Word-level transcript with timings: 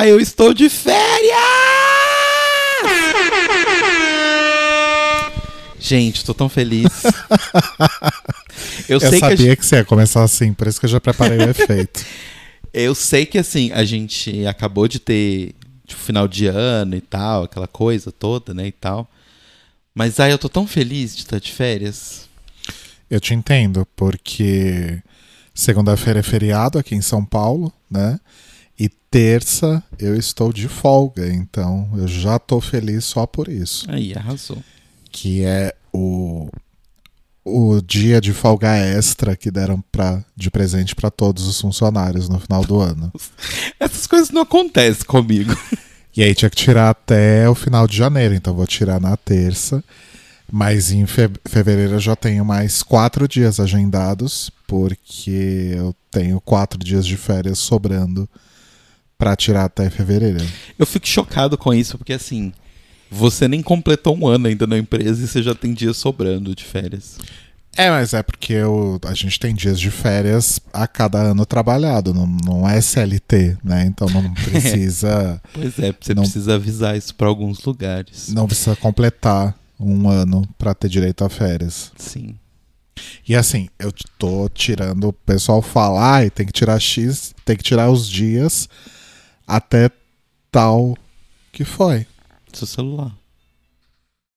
Olá, 0.00 0.08
eu 0.08 0.18
estou 0.18 0.54
de 0.54 0.70
férias! 0.70 1.36
Gente, 5.78 6.24
tô 6.24 6.32
tão 6.32 6.48
feliz. 6.48 6.88
Eu, 8.88 8.98
eu 8.98 9.00
sei 9.00 9.20
sabia 9.20 9.54
que, 9.54 9.56
que 9.56 9.66
você 9.66 9.76
ia 9.76 9.84
começar 9.84 10.22
assim, 10.22 10.52
por 10.52 10.66
isso 10.66 10.80
que 10.80 10.86
eu 10.86 10.90
já 10.90 11.00
preparei 11.00 11.38
o 11.38 11.50
efeito. 11.50 12.04
eu 12.74 12.94
sei 12.94 13.24
que 13.24 13.38
assim, 13.38 13.70
a 13.72 13.84
gente 13.84 14.44
acabou 14.46 14.88
de 14.88 14.98
ter 14.98 15.54
tipo, 15.86 16.00
final 16.00 16.26
de 16.26 16.46
ano 16.46 16.96
e 16.96 17.00
tal, 17.00 17.44
aquela 17.44 17.68
coisa 17.68 18.10
toda, 18.10 18.52
né, 18.52 18.66
e 18.66 18.72
tal. 18.72 19.08
Mas 19.94 20.18
aí 20.18 20.30
eu 20.30 20.38
tô 20.38 20.48
tão 20.48 20.66
feliz 20.66 21.14
de 21.14 21.22
estar 21.22 21.38
de 21.38 21.52
férias. 21.52 22.28
Eu 23.08 23.20
te 23.20 23.34
entendo, 23.34 23.86
porque 23.94 25.00
segunda-feira 25.54 26.20
é 26.20 26.22
feriado 26.22 26.78
aqui 26.78 26.94
em 26.94 27.02
São 27.02 27.24
Paulo, 27.24 27.72
né? 27.90 28.18
E 28.80 28.88
terça 28.88 29.84
eu 29.98 30.16
estou 30.16 30.54
de 30.54 30.66
folga, 30.66 31.30
então 31.30 31.86
eu 31.98 32.08
já 32.08 32.38
tô 32.38 32.62
feliz 32.62 33.04
só 33.04 33.26
por 33.26 33.46
isso. 33.46 33.84
Aí, 33.90 34.14
arrasou. 34.16 34.56
Que 35.12 35.44
é 35.44 35.74
o, 35.92 36.48
o 37.44 37.82
dia 37.82 38.22
de 38.22 38.32
folga 38.32 38.74
extra 38.74 39.36
que 39.36 39.50
deram 39.50 39.84
pra, 39.92 40.24
de 40.34 40.50
presente 40.50 40.94
para 40.94 41.10
todos 41.10 41.46
os 41.46 41.60
funcionários 41.60 42.26
no 42.30 42.40
final 42.40 42.64
do 42.64 42.80
ano. 42.80 43.12
Essas 43.78 44.06
coisas 44.06 44.30
não 44.30 44.40
acontecem 44.42 45.04
comigo. 45.04 45.54
E 46.16 46.24
aí 46.24 46.34
tinha 46.34 46.50
que 46.50 46.56
tirar 46.56 46.90
até 46.90 47.48
o 47.48 47.54
final 47.54 47.86
de 47.86 47.96
janeiro, 47.96 48.34
então 48.34 48.52
vou 48.52 48.66
tirar 48.66 49.00
na 49.00 49.16
terça. 49.16 49.82
Mas 50.50 50.90
em 50.90 51.06
fe 51.06 51.30
fevereiro 51.48 51.92
eu 51.94 52.00
já 52.00 52.16
tenho 52.16 52.44
mais 52.44 52.82
quatro 52.82 53.28
dias 53.28 53.60
agendados, 53.60 54.50
porque 54.66 55.72
eu 55.76 55.94
tenho 56.10 56.40
quatro 56.40 56.76
dias 56.80 57.06
de 57.06 57.16
férias 57.16 57.60
sobrando 57.60 58.28
para 59.20 59.36
tirar 59.36 59.66
até 59.66 59.90
fevereiro. 59.90 60.42
Eu 60.78 60.86
fico 60.86 61.06
chocado 61.06 61.58
com 61.58 61.74
isso, 61.74 61.98
porque 61.98 62.14
assim, 62.14 62.54
você 63.10 63.46
nem 63.46 63.62
completou 63.62 64.16
um 64.16 64.26
ano 64.26 64.48
ainda 64.48 64.66
na 64.66 64.78
empresa 64.78 65.22
e 65.22 65.28
você 65.28 65.42
já 65.42 65.54
tem 65.54 65.74
dias 65.74 65.98
sobrando 65.98 66.54
de 66.54 66.64
férias. 66.64 67.18
É, 67.76 67.90
mas 67.90 68.14
é 68.14 68.22
porque 68.22 68.54
eu, 68.54 68.98
a 69.04 69.12
gente 69.12 69.38
tem 69.38 69.54
dias 69.54 69.78
de 69.78 69.90
férias 69.90 70.58
a 70.72 70.88
cada 70.88 71.18
ano 71.18 71.44
trabalhado, 71.44 72.14
não, 72.14 72.26
não 72.26 72.68
é 72.68 72.78
SLT, 72.78 73.58
né? 73.62 73.84
Então 73.84 74.08
não 74.08 74.32
precisa. 74.32 75.40
pois 75.52 75.78
é, 75.78 75.94
você 76.00 76.14
não, 76.14 76.22
precisa 76.22 76.54
avisar 76.54 76.96
isso 76.96 77.14
para 77.14 77.28
alguns 77.28 77.62
lugares. 77.62 78.28
Não 78.30 78.46
precisa 78.46 78.74
completar 78.74 79.54
um 79.78 80.08
ano 80.08 80.48
para 80.58 80.74
ter 80.74 80.88
direito 80.88 81.24
a 81.24 81.28
férias. 81.28 81.92
Sim. 81.96 82.36
E 83.28 83.36
assim, 83.36 83.68
eu 83.78 83.92
tô 84.18 84.48
tirando, 84.48 85.08
o 85.08 85.12
pessoal 85.12 85.60
fala, 85.60 86.18
ah, 86.18 86.30
tem 86.30 86.46
que 86.46 86.52
tirar 86.52 86.80
X, 86.80 87.34
tem 87.44 87.56
que 87.56 87.62
tirar 87.62 87.90
os 87.90 88.08
dias 88.08 88.66
até 89.50 89.90
tal 90.50 90.96
que 91.52 91.64
foi. 91.64 92.06
Seu 92.52 92.66
celular. 92.66 93.12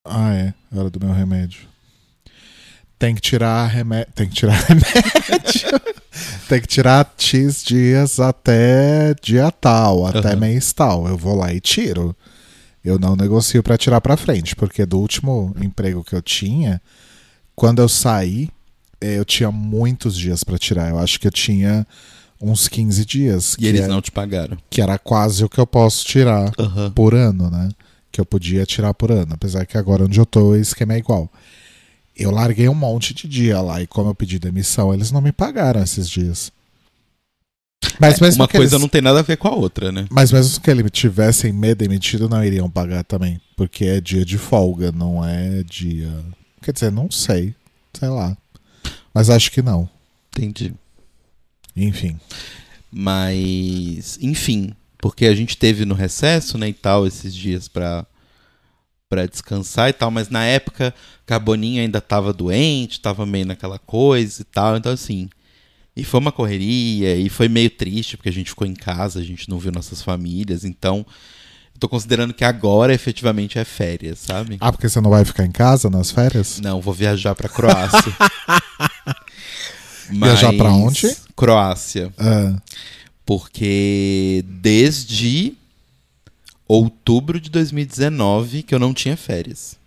Ah, 0.04 0.34
é. 0.34 0.54
Hora 0.76 0.90
do 0.90 1.00
meu 1.00 1.14
remédio. 1.14 1.62
Tem 2.98 3.14
que 3.16 3.22
tirar 3.22 3.68
remédio. 3.68 4.12
Tem 4.14 4.28
que 4.28 4.36
tirar 4.36 4.56
remédio. 4.68 5.82
tem 6.48 6.62
que 6.62 6.68
tirar 6.68 7.14
X 7.18 7.64
dias 7.64 8.20
até 8.20 9.14
dia 9.22 9.52
tal, 9.52 10.06
até 10.06 10.34
uhum. 10.34 10.40
mês 10.40 10.74
tal. 10.74 11.08
Eu 11.08 11.18
vou 11.18 11.36
lá 11.36 11.54
e 11.54 11.60
tiro. 11.60 12.16
Eu 12.84 13.00
não 13.00 13.16
negocio 13.16 13.64
para 13.64 13.78
tirar 13.78 14.02
para 14.02 14.18
frente, 14.18 14.56
porque 14.56 14.86
do 14.86 15.00
último 15.00 15.56
emprego 15.62 16.04
que 16.04 16.14
eu 16.14 16.22
tinha, 16.22 16.82
quando 17.56 17.82
eu 17.82 17.88
saí, 17.88 18.50
eh, 19.00 19.18
eu 19.18 19.24
tinha 19.24 19.52
muitos 19.52 20.18
dias 20.18 20.44
para 20.44 20.58
tirar. 20.58 20.90
Eu 20.90 21.00
acho 21.00 21.20
que 21.20 21.28
eu 21.28 21.32
tinha 21.32 21.88
uns 22.44 22.68
15 22.68 23.06
dias. 23.06 23.56
E 23.60 23.68
eles 23.68 23.82
é, 23.82 23.88
não 23.88 24.02
te 24.02 24.12
pagaram. 24.12 24.58
Que 24.70 24.82
era 24.82 24.98
quase 24.98 25.44
o 25.44 25.50
que 25.50 25.60
eu 25.60 25.66
posso 25.66 26.06
tirar 26.06 26.52
uhum. 26.60 26.92
por 26.92 27.16
ano, 27.16 27.50
né? 27.50 27.70
Que 28.12 28.20
eu 28.20 28.26
podia 28.26 28.66
tirar 28.66 28.94
por 28.94 29.12
ano. 29.12 29.34
Apesar 29.34 29.66
que 29.66 29.78
agora 29.78 30.04
onde 30.04 30.20
eu 30.20 30.26
tô, 30.26 30.50
o 30.50 30.56
esquema 30.56 30.94
é 30.94 30.98
igual. 30.98 31.32
Eu 32.16 32.30
larguei 32.30 32.70
um 32.70 32.76
monte 32.76 33.14
de 33.14 33.28
dia 33.28 33.60
lá 33.62 33.82
e 33.82 33.88
como 33.88 34.10
eu 34.10 34.16
pedi 34.16 34.38
demissão, 34.38 34.94
eles 34.94 35.12
não 35.12 35.22
me 35.22 35.32
pagaram 35.32 35.82
esses 35.82 36.08
dias. 36.08 36.52
Mas 38.00 38.22
é, 38.22 38.30
uma 38.36 38.48
coisa 38.48 38.76
eles... 38.76 38.82
não 38.82 38.88
tem 38.88 39.02
nada 39.02 39.20
a 39.20 39.24
ver 39.24 39.38
com 39.38 39.48
a 39.48 39.56
outra, 39.56 39.92
né? 39.92 40.06
Mas 40.10 40.32
mesmo 40.32 40.62
que 40.62 40.70
eles 40.70 40.92
tivessem 40.92 41.52
me 41.52 41.74
demitido, 41.76 42.30
não 42.30 42.44
iriam 42.44 42.70
pagar 42.70 43.04
também. 43.04 43.40
Porque 43.56 43.86
é 43.86 44.02
dia 44.02 44.26
de 44.26 44.38
folga, 44.38 44.92
não 44.92 45.26
é 45.26 45.64
dia. 45.64 46.12
Quer 46.62 46.74
dizer, 46.74 46.92
não 46.92 47.10
sei. 47.10 47.56
Sei 47.94 48.10
lá. 48.10 48.36
Mas 49.14 49.30
acho 49.30 49.52
que 49.52 49.62
não. 49.62 49.88
Entendi. 50.36 50.74
Enfim. 51.76 52.20
Mas, 52.92 54.20
enfim, 54.22 54.74
porque 55.00 55.26
a 55.26 55.36
gente 55.36 55.58
teve 55.58 55.86
no 55.86 55.96
recesso, 55.96 56.58
né, 56.58 56.70
e 56.70 56.74
tal, 56.74 57.08
esses 57.08 57.34
dias 57.34 57.68
para 57.68 58.06
para 59.10 59.28
descansar 59.28 59.90
e 59.90 59.94
tal, 59.94 60.10
mas 60.10 60.30
na 60.30 60.44
época 60.44 60.92
Carboninho 61.24 61.80
ainda 61.80 62.02
tava 62.02 62.34
doente, 62.34 63.00
tava 63.00 63.28
meio 63.28 63.46
naquela 63.46 63.78
coisa 63.78 64.42
e 64.42 64.46
tal, 64.46 64.76
então 64.76 64.92
assim, 64.92 65.30
e 65.96 66.04
foi 66.04 66.20
uma 66.20 66.32
correria 66.32 67.16
e 67.16 67.30
foi 67.30 67.48
meio 67.48 67.70
triste 67.70 68.18
porque 68.18 68.30
a 68.30 68.34
gente 68.34 68.50
ficou 68.50 68.66
em 68.66 68.74
casa, 68.74 69.20
a 69.20 69.24
gente 69.24 69.48
não 69.48 69.60
viu 69.60 69.72
nossas 69.72 70.02
famílias, 70.02 70.66
então 70.66 71.06
tô 71.80 71.88
considerando 71.88 72.34
que 72.34 72.44
agora 72.44 72.94
efetivamente 72.94 73.60
é 73.60 73.66
férias, 73.66 74.20
sabe? 74.20 74.58
Ah, 74.60 74.72
porque 74.72 74.90
você 74.90 75.02
não 75.02 75.12
vai 75.12 75.26
ficar 75.26 75.46
em 75.46 75.52
casa 75.52 75.90
nas 75.90 76.10
férias? 76.10 76.60
Não, 76.60 76.82
vou 76.82 76.94
viajar 76.94 77.36
para 77.36 77.50
Croácia. 77.50 78.14
Mas... 80.10 80.40
Viajar 80.40 80.54
para 80.54 80.72
onde? 80.72 81.16
Croácia. 81.36 82.14
Ah. 82.18 82.56
Porque 83.26 84.44
desde 84.48 85.54
outubro 86.68 87.40
de 87.40 87.50
2019 87.50 88.64
que 88.64 88.74
eu 88.74 88.80
não 88.80 88.94
tinha 88.94 89.16
férias. 89.16 89.78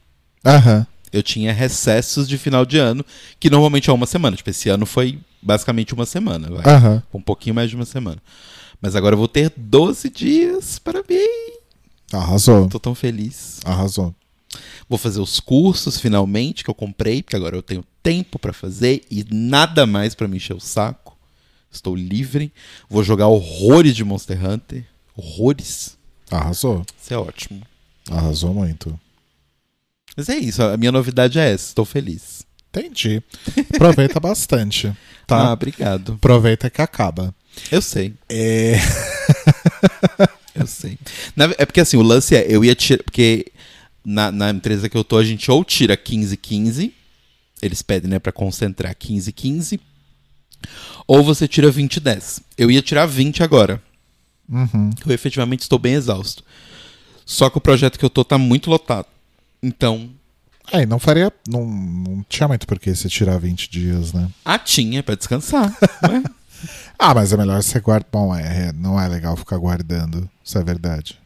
Aham. 0.45 0.87
Eu 1.13 1.23
tinha 1.23 1.53
recessos 1.53 2.29
de 2.29 2.37
final 2.37 2.67
de 2.67 2.79
ano, 2.79 3.05
que 3.41 3.49
normalmente 3.49 3.89
é 3.89 3.93
uma 3.93 4.07
semana. 4.07 4.37
Tipo, 4.37 4.51
esse 4.51 4.69
ano 4.69 4.85
foi 4.85 5.19
basicamente 5.41 5.95
uma 5.95 6.05
semana, 6.05 6.49
vai. 6.51 6.75
Aham. 6.75 7.03
Um 7.13 7.21
pouquinho 7.21 7.55
mais 7.55 7.71
de 7.71 7.77
uma 7.77 7.87
semana. 7.87 8.19
Mas 8.81 8.95
agora 8.95 9.15
eu 9.15 9.19
vou 9.19 9.29
ter 9.29 9.53
12 9.57 10.11
dias. 10.11 10.79
Parabéns! 10.79 11.57
Arrasou. 12.13 12.69
Tô 12.69 12.79
tão 12.79 12.95
feliz. 12.95 13.61
Arrasou. 13.65 14.15
Vou 14.89 14.99
fazer 14.99 15.21
os 15.21 15.41
cursos 15.41 15.99
finalmente 15.99 16.63
que 16.63 16.71
eu 16.71 16.75
comprei, 16.75 17.23
porque 17.23 17.37
agora 17.37 17.57
eu 17.57 17.63
tenho 17.63 17.85
tempo 18.03 18.39
para 18.39 18.53
fazer 18.53 19.03
e 19.11 19.25
nada 19.31 19.87
mais 19.87 20.15
para 20.15 20.29
me 20.29 20.37
encher 20.37 20.55
o 20.55 20.61
saco. 20.61 21.06
Estou 21.77 21.95
livre. 21.95 22.53
Vou 22.89 23.03
jogar 23.05 23.29
horrores 23.29 23.95
de 23.95 24.05
Monster 24.05 24.45
Hunter. 24.45 24.85
Horrores. 25.17 25.97
Arrasou. 26.31 26.85
Isso 27.01 27.15
é 27.15 27.19
ótimo. 27.19 27.63
Arrasou 28.11 28.53
muito. 28.53 28.99
Mas 30.17 30.29
é 30.31 30.37
isso, 30.37 30.63
a 30.63 30.77
minha 30.77 30.91
novidade 30.91 31.39
é 31.39 31.53
essa, 31.53 31.67
estou 31.69 31.85
feliz. 31.85 32.47
Entendi. 32.71 33.23
Aproveita 33.75 34.19
bastante. 34.19 34.93
Tá? 35.27 35.49
Ah, 35.49 35.53
obrigado. 35.55 36.13
Aproveita 36.13 36.71
que 36.71 36.81
acaba. 36.81 37.35
Eu 37.73 37.83
sei. 37.83 38.15
É. 38.29 38.77
eu 40.55 40.69
sei. 40.69 40.97
é 41.59 41.67
porque 41.67 41.81
assim, 41.81 41.97
o 41.97 42.03
lance 42.03 42.37
é, 42.37 42.47
eu 42.49 42.65
ia 42.65 42.77
tirar. 42.77 43.03
Porque 43.03 43.51
na, 44.05 44.31
na 44.31 44.51
empresa 44.51 44.89
que 44.89 44.97
eu 44.97 45.03
tô, 45.03 45.19
a 45.19 45.25
gente 45.25 45.51
ou 45.51 45.65
tira 45.65 45.97
15-15, 45.97 46.93
eles 47.61 47.83
pedem, 47.83 48.09
né, 48.09 48.21
pra 48.21 48.31
concentrar 48.31 48.95
15-15, 48.95 49.81
ou 51.07 51.23
você 51.23 51.47
tira 51.47 51.71
20-10. 51.71 52.41
Eu 52.59 52.71
ia 52.71 52.83
tirar 52.83 53.07
20 53.07 53.43
agora. 53.43 53.83
Uhum. 54.49 54.91
Eu 55.05 55.13
efetivamente 55.13 55.61
estou 55.63 55.79
bem 55.79 55.95
exausto. 55.95 56.43
Só 57.25 57.51
que 57.51 57.59
o 57.59 57.61
projeto 57.61 57.99
que 57.99 58.05
eu 58.05 58.11
tô 58.11 58.25
tá 58.25 58.39
muito 58.39 58.71
lotado. 58.71 59.07
Então. 59.63 60.11
É, 60.73 60.85
não 60.85 60.99
faria. 60.99 61.33
Não, 61.49 61.65
não 61.67 62.25
tinha 62.29 62.49
muito 62.49 62.67
por 62.67 62.79
que 62.79 62.95
você 62.95 63.09
tirar 63.09 63.39
20 63.39 63.71
dias, 63.71 64.13
né? 64.13 64.29
Ah, 64.45 64.59
tinha, 64.59 65.03
pra 65.03 65.15
descansar. 65.15 65.77
ah, 66.99 67.15
mas 67.15 67.33
é 67.33 67.37
melhor 67.37 67.63
você 67.63 67.81
guardar. 67.81 68.09
Bom, 68.11 68.35
é, 68.35 68.73
não 68.73 69.01
é 69.01 69.09
legal 69.09 69.37
ficar 69.37 69.59
guardando. 69.59 70.29
Isso 70.45 70.59
é 70.59 70.65
verdade. 70.65 71.19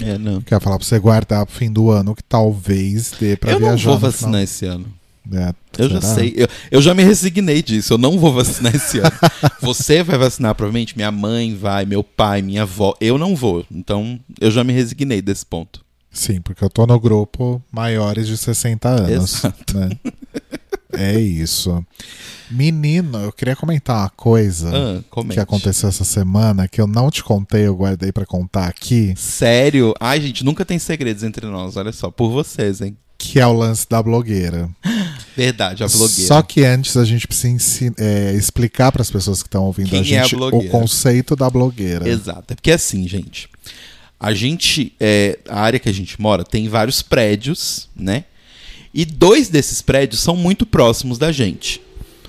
É, 0.00 0.16
não. 0.16 0.40
Quer 0.40 0.60
falar 0.60 0.78
pra 0.78 0.86
você 0.86 0.98
guardar 0.98 1.44
pro 1.44 1.54
fim 1.54 1.70
do 1.70 1.90
ano 1.90 2.14
que 2.14 2.22
talvez 2.22 3.12
dê 3.18 3.36
pra 3.36 3.52
eu 3.52 3.58
viajar. 3.58 3.72
Eu 3.72 3.76
não 3.76 3.84
vou 3.84 3.98
vacinar 3.98 4.32
final. 4.32 4.42
esse 4.42 4.66
ano. 4.66 4.99
É, 5.32 5.54
eu 5.78 5.88
já 5.88 6.00
sei. 6.00 6.34
Eu, 6.36 6.48
eu 6.70 6.82
já 6.82 6.94
me 6.94 7.02
resignei 7.02 7.62
disso. 7.62 7.94
Eu 7.94 7.98
não 7.98 8.18
vou 8.18 8.32
vacinar 8.32 8.74
esse 8.74 8.98
ano. 8.98 9.12
Você 9.60 10.02
vai 10.02 10.18
vacinar, 10.18 10.54
provavelmente. 10.54 10.96
Minha 10.96 11.10
mãe 11.10 11.54
vai, 11.54 11.84
meu 11.84 12.02
pai, 12.02 12.42
minha 12.42 12.62
avó. 12.62 12.94
Eu 13.00 13.18
não 13.18 13.36
vou. 13.36 13.64
Então, 13.70 14.18
eu 14.40 14.50
já 14.50 14.64
me 14.64 14.72
resignei 14.72 15.20
desse 15.20 15.44
ponto. 15.44 15.84
Sim, 16.10 16.40
porque 16.40 16.64
eu 16.64 16.68
tô 16.68 16.86
no 16.86 16.98
grupo 16.98 17.62
maiores 17.70 18.26
de 18.26 18.36
60 18.36 18.88
anos. 18.88 19.34
Exato. 19.34 19.78
Né? 19.78 19.90
é 20.92 21.20
isso. 21.20 21.84
Menino, 22.50 23.16
eu 23.18 23.32
queria 23.32 23.54
comentar 23.54 23.96
uma 23.96 24.10
coisa 24.10 24.72
ah, 24.74 25.24
que 25.32 25.38
aconteceu 25.38 25.88
essa 25.88 26.02
semana 26.02 26.66
que 26.66 26.80
eu 26.80 26.86
não 26.86 27.08
te 27.08 27.22
contei, 27.22 27.66
eu 27.66 27.76
guardei 27.76 28.10
para 28.10 28.26
contar 28.26 28.66
aqui. 28.66 29.14
Sério? 29.16 29.94
Ai, 30.00 30.20
gente, 30.20 30.44
nunca 30.44 30.64
tem 30.64 30.78
segredos 30.78 31.22
entre 31.22 31.46
nós, 31.46 31.76
olha 31.76 31.92
só, 31.92 32.10
por 32.10 32.30
vocês, 32.30 32.80
hein? 32.80 32.96
Que 33.16 33.38
é 33.38 33.46
o 33.46 33.52
lance 33.52 33.86
da 33.88 34.02
blogueira. 34.02 34.68
Verdade, 35.44 35.82
a 35.82 35.88
blogueira. 35.88 36.26
Só 36.26 36.42
que 36.42 36.64
antes 36.64 36.96
a 36.98 37.04
gente 37.04 37.26
precisa 37.26 37.94
é, 37.98 38.34
explicar 38.34 38.92
para 38.92 39.00
as 39.00 39.10
pessoas 39.10 39.42
que 39.42 39.48
estão 39.48 39.64
ouvindo 39.64 39.88
Quem 39.88 40.00
a 40.00 40.02
é 40.02 40.20
a 40.20 40.22
gente 40.24 40.36
o 40.36 40.68
conceito 40.68 41.34
da 41.34 41.48
blogueira. 41.48 42.06
Exato. 42.06 42.52
É 42.52 42.54
porque 42.54 42.70
assim, 42.70 43.08
gente. 43.08 43.48
A 44.18 44.34
gente. 44.34 44.92
é, 45.00 45.38
a 45.48 45.60
área 45.60 45.78
que 45.78 45.88
a 45.88 45.92
gente 45.92 46.20
mora 46.20 46.44
tem 46.44 46.68
vários 46.68 47.00
prédios, 47.00 47.88
né? 47.96 48.24
E 48.92 49.06
dois 49.06 49.48
desses 49.48 49.80
prédios 49.80 50.20
são 50.20 50.36
muito 50.36 50.66
próximos 50.66 51.16
da 51.16 51.32
gente. 51.32 51.80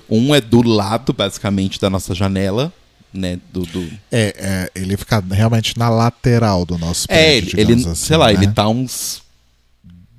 Um 0.08 0.34
é 0.34 0.40
do 0.40 0.62
lado, 0.62 1.12
basicamente, 1.12 1.78
da 1.78 1.90
nossa 1.90 2.14
janela, 2.14 2.72
né? 3.12 3.38
Do. 3.52 3.66
do... 3.66 3.82
É, 4.10 4.70
é, 4.74 4.80
ele 4.80 4.96
fica 4.96 5.22
realmente 5.30 5.78
na 5.78 5.90
lateral 5.90 6.64
do 6.64 6.78
nosso 6.78 7.06
É, 7.10 7.40
prédio, 7.40 7.60
ele, 7.60 7.72
ele- 7.72 7.82
assim, 7.82 7.94
sei 7.94 8.16
lá, 8.16 8.28
né? 8.28 8.32
ele 8.34 8.46
tá 8.48 8.66
uns 8.68 9.20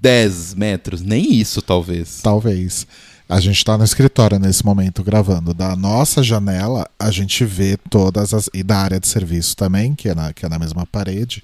10 0.03 0.55
metros, 0.55 1.01
nem 1.01 1.33
isso, 1.33 1.61
talvez. 1.61 2.19
Talvez. 2.21 2.85
A 3.29 3.39
gente 3.39 3.63
tá 3.63 3.77
no 3.77 3.85
escritório 3.85 4.37
nesse 4.37 4.65
momento 4.65 5.01
gravando. 5.01 5.53
Da 5.53 5.77
nossa 5.77 6.21
janela, 6.21 6.85
a 6.99 7.09
gente 7.09 7.45
vê 7.45 7.77
todas 7.89 8.33
as. 8.33 8.49
E 8.53 8.61
da 8.63 8.77
área 8.79 8.99
de 8.99 9.07
serviço 9.07 9.55
também, 9.55 9.95
que 9.95 10.09
é 10.09 10.13
na, 10.13 10.33
que 10.33 10.45
é 10.45 10.49
na 10.49 10.59
mesma 10.59 10.85
parede. 10.85 11.41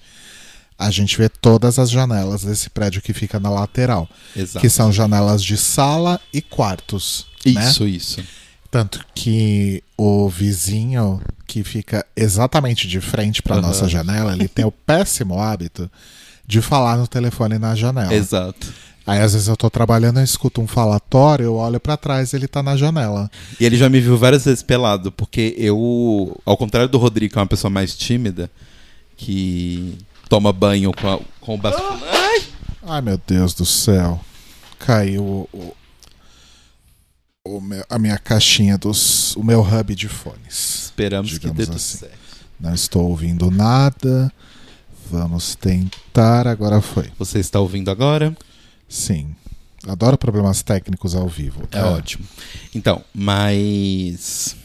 A 0.77 0.91
gente 0.91 1.17
vê 1.17 1.29
todas 1.29 1.79
as 1.79 1.89
janelas 1.89 2.44
desse 2.44 2.69
prédio 2.69 3.01
que 3.01 3.13
fica 3.13 3.39
na 3.39 3.50
lateral. 3.50 4.09
Exato. 4.35 4.59
Que 4.59 4.69
são 4.69 4.91
janelas 4.91 5.41
de 5.41 5.56
sala 5.56 6.19
e 6.33 6.41
quartos. 6.41 7.27
né? 7.45 7.63
Isso, 7.69 7.88
isso. 7.88 8.21
Tanto 8.69 9.06
que 9.15 9.81
o 9.97 10.27
vizinho 10.29 11.21
que 11.47 11.63
fica 11.63 12.06
exatamente 12.15 12.88
de 12.89 13.00
frente 13.00 13.41
para 13.41 13.56
Aham. 13.56 13.67
nossa 13.67 13.88
janela, 13.88 14.33
ele 14.33 14.50
tem 14.50 14.65
o 14.65 14.71
péssimo 14.85 15.39
hábito 15.39 15.89
de 16.49 16.63
falar 16.63 16.97
no 16.97 17.07
telefone 17.07 17.59
na 17.59 17.75
janela. 17.75 18.11
Exato. 18.11 18.73
Aí 19.05 19.19
às 19.21 19.33
vezes 19.33 19.47
eu 19.47 19.55
tô 19.55 19.69
trabalhando, 19.69 20.19
eu 20.19 20.23
escuto 20.23 20.59
um 20.61 20.65
falatório, 20.67 21.45
eu 21.45 21.55
olho 21.55 21.79
pra 21.79 21.95
trás, 21.95 22.33
ele 22.33 22.47
tá 22.47 22.63
na 22.63 22.75
janela. 22.75 23.29
E 23.59 23.65
ele 23.65 23.77
já 23.77 23.87
me 23.87 23.99
viu 24.01 24.17
várias 24.17 24.45
vezes 24.45 24.63
pelado, 24.63 25.11
porque 25.11 25.53
eu, 25.59 26.35
ao 26.43 26.57
contrário 26.57 26.89
do 26.89 26.97
Rodrigo, 26.97 27.33
que 27.33 27.37
é 27.37 27.41
uma 27.41 27.47
pessoa 27.47 27.69
mais 27.69 27.95
tímida, 27.95 28.49
que 29.15 29.95
toma 30.27 30.51
banho 30.51 30.91
com, 30.91 31.07
a- 31.13 31.19
com 31.39 31.53
o 31.53 31.57
basculante. 31.57 32.03
Ai! 32.11 32.43
Ai 32.87 33.01
meu 33.01 33.21
Deus 33.27 33.53
do 33.53 33.65
céu. 33.65 34.19
Caiu 34.79 35.23
o, 35.53 35.75
o- 37.45 37.61
meu- 37.61 37.85
a 37.89 37.99
minha 37.99 38.17
caixinha 38.17 38.75
dos. 38.77 39.35
o 39.35 39.43
meu 39.43 39.61
hub 39.61 39.95
de 39.95 40.07
fones. 40.07 40.85
Esperamos 40.85 41.37
que 41.37 41.49
dê 41.49 41.65
tudo 41.65 41.75
assim. 41.75 41.97
certo. 41.99 42.17
Não 42.59 42.73
estou 42.73 43.07
ouvindo 43.09 43.49
nada. 43.51 44.31
Vamos 45.09 45.56
tentar. 45.56 46.47
Agora 46.47 46.81
foi. 46.81 47.09
Você 47.17 47.39
está 47.39 47.59
ouvindo 47.59 47.89
agora? 47.89 48.35
Sim. 48.88 49.35
Adoro 49.88 50.17
problemas 50.17 50.61
técnicos 50.61 51.15
ao 51.15 51.27
vivo. 51.27 51.67
É 51.71 51.83
ótimo. 51.83 52.25
Então, 52.75 53.03
mas. 53.13 54.56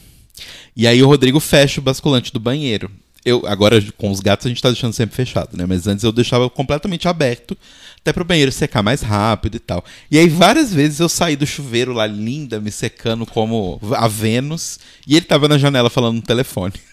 E 0.75 0.85
aí 0.85 1.01
o 1.01 1.07
Rodrigo 1.07 1.39
fecha 1.39 1.79
o 1.79 1.83
basculante 1.83 2.31
do 2.31 2.39
banheiro. 2.39 2.91
Eu, 3.23 3.43
agora, 3.47 3.81
com 3.97 4.11
os 4.11 4.19
gatos, 4.19 4.45
a 4.45 4.49
gente 4.49 4.61
tá 4.61 4.69
deixando 4.69 4.93
sempre 4.93 5.15
fechado, 5.15 5.57
né? 5.57 5.65
Mas 5.65 5.87
antes 5.87 6.03
eu 6.03 6.11
deixava 6.11 6.47
completamente 6.47 7.07
aberto, 7.07 7.57
até 7.99 8.13
pro 8.13 8.23
banheiro 8.23 8.51
secar 8.51 8.83
mais 8.83 9.01
rápido 9.01 9.55
e 9.55 9.59
tal. 9.59 9.83
E 10.11 10.19
aí, 10.19 10.29
várias 10.29 10.71
vezes 10.71 10.99
eu 10.99 11.09
saí 11.09 11.35
do 11.35 11.47
chuveiro 11.47 11.91
lá, 11.91 12.05
linda, 12.05 12.61
me 12.61 12.71
secando 12.71 13.25
como 13.25 13.79
a 13.95 14.07
Vênus, 14.07 14.79
e 15.07 15.15
ele 15.15 15.25
tava 15.25 15.47
na 15.47 15.57
janela 15.57 15.89
falando 15.89 16.17
no 16.17 16.21
telefone. 16.21 16.73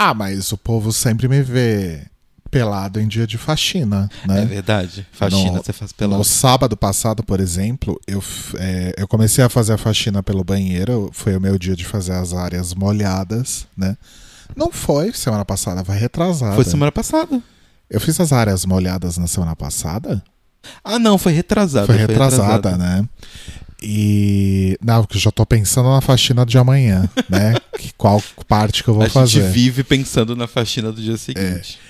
Ah, 0.00 0.14
mas 0.14 0.52
o 0.52 0.56
povo 0.56 0.92
sempre 0.92 1.26
me 1.26 1.42
vê 1.42 2.06
pelado 2.50 3.00
em 3.00 3.06
dia 3.08 3.26
de 3.26 3.36
faxina, 3.38 4.10
né? 4.26 4.42
É 4.42 4.44
verdade. 4.46 5.06
Faxina, 5.12 5.52
No- 5.52 5.62
você 5.64 5.72
faz 5.72 5.90
No 5.90 5.96
pela. 5.96 6.24
sábado 6.24 6.76
passado, 6.76 7.22
por 7.22 7.40
exemplo, 7.40 8.00
eu, 8.06 8.22
é, 8.58 8.94
eu 8.96 9.06
comecei 9.06 9.44
a 9.44 9.48
fazer 9.48 9.74
a 9.74 9.78
faxina 9.78 10.22
pelo 10.22 10.42
banheiro. 10.42 11.10
Foi 11.12 11.36
o 11.36 11.40
meu 11.40 11.58
dia 11.58 11.76
de 11.76 11.84
fazer 11.84 12.12
as 12.12 12.32
áreas 12.32 12.74
molhadas, 12.74 13.66
né? 13.76 13.96
Não 14.56 14.72
foi 14.72 15.12
semana 15.12 15.44
passada, 15.44 15.84
foi 15.84 15.96
retrasada. 15.96 16.54
Foi 16.54 16.64
semana 16.64 16.90
passada. 16.90 17.40
Eu 17.90 18.00
fiz 18.00 18.18
as 18.20 18.32
áreas 18.32 18.64
molhadas 18.64 19.18
na 19.18 19.26
semana 19.26 19.54
passada? 19.54 20.22
Ah, 20.84 20.98
não, 20.98 21.16
foi 21.18 21.32
retrasada. 21.32 21.86
foi 21.86 21.96
retrasada, 21.96 22.76
né? 22.76 23.06
E. 23.82 24.76
Não, 24.82 25.02
porque 25.02 25.16
eu 25.16 25.20
já 25.20 25.30
tô 25.30 25.46
pensando 25.46 25.88
na 25.90 26.00
faxina 26.00 26.44
de 26.44 26.58
amanhã, 26.58 27.08
né? 27.28 27.54
Que- 27.78 27.92
Qual 27.96 28.20
parte 28.48 28.82
que 28.82 28.90
eu 28.90 28.94
vou 28.94 29.04
a 29.04 29.08
fazer. 29.08 29.40
gente 29.42 29.52
vive 29.52 29.84
pensando 29.84 30.34
na 30.34 30.48
faxina 30.48 30.90
do 30.90 31.00
dia 31.00 31.16
seguinte. 31.16 31.78
É, 31.80 31.87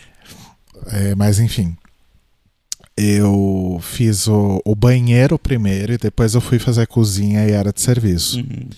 mas 1.16 1.38
enfim. 1.38 1.76
Eu 2.96 3.78
fiz 3.80 4.26
o, 4.26 4.60
o 4.64 4.74
banheiro 4.74 5.38
primeiro 5.38 5.92
e 5.92 5.98
depois 5.98 6.34
eu 6.34 6.40
fui 6.40 6.58
fazer 6.58 6.82
a 6.82 6.86
cozinha 6.86 7.46
e 7.46 7.54
área 7.54 7.72
de 7.72 7.80
serviço. 7.80 8.38
Uhum. 8.38 8.68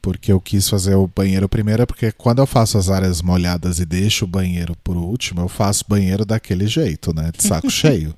Porque 0.00 0.32
eu 0.32 0.40
quis 0.40 0.66
fazer 0.66 0.94
o 0.94 1.06
banheiro 1.06 1.46
primeiro, 1.46 1.86
porque 1.86 2.10
quando 2.10 2.38
eu 2.38 2.46
faço 2.46 2.78
as 2.78 2.88
áreas 2.88 3.20
molhadas 3.20 3.78
e 3.78 3.84
deixo 3.84 4.24
o 4.24 4.28
banheiro 4.28 4.74
por 4.82 4.96
último, 4.96 5.42
eu 5.42 5.48
faço 5.48 5.84
banheiro 5.86 6.24
daquele 6.24 6.66
jeito, 6.66 7.14
né? 7.14 7.30
De 7.36 7.42
saco 7.42 7.68
cheio. 7.70 8.14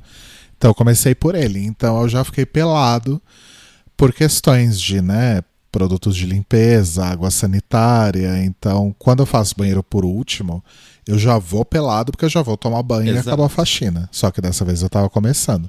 Então 0.57 0.71
eu 0.71 0.75
comecei 0.77 1.13
por 1.13 1.35
ele. 1.35 1.59
Então 1.59 2.01
eu 2.03 2.09
já 2.09 2.23
fiquei 2.23 2.47
pelado 2.47 3.21
por 3.97 4.13
questões 4.13 4.81
de, 4.81 5.01
né? 5.01 5.43
Produtos 5.73 6.15
de 6.15 6.25
limpeza, 6.25 7.05
água 7.05 7.33
sanitária. 7.33 8.45
Então, 8.45 8.95
quando 8.97 9.21
eu 9.21 9.27
faço 9.27 9.57
banheiro 9.57 9.83
por 9.83 10.05
último, 10.05 10.63
eu 11.07 11.19
já 11.19 11.39
vou 11.39 11.65
pelado 11.65 12.13
porque 12.13 12.25
eu 12.25 12.31
já 12.31 12.43
vou 12.43 12.57
tomar 12.57 12.83
banho 12.83 13.11
Exato. 13.11 13.29
e 13.29 13.31
acabou 13.31 13.47
a 13.47 13.49
faxina. 13.49 14.09
Só 14.13 14.31
que 14.31 14.41
dessa 14.41 14.65
vez 14.65 14.83
eu 14.83 14.89
tava 14.89 15.09
começando. 15.11 15.69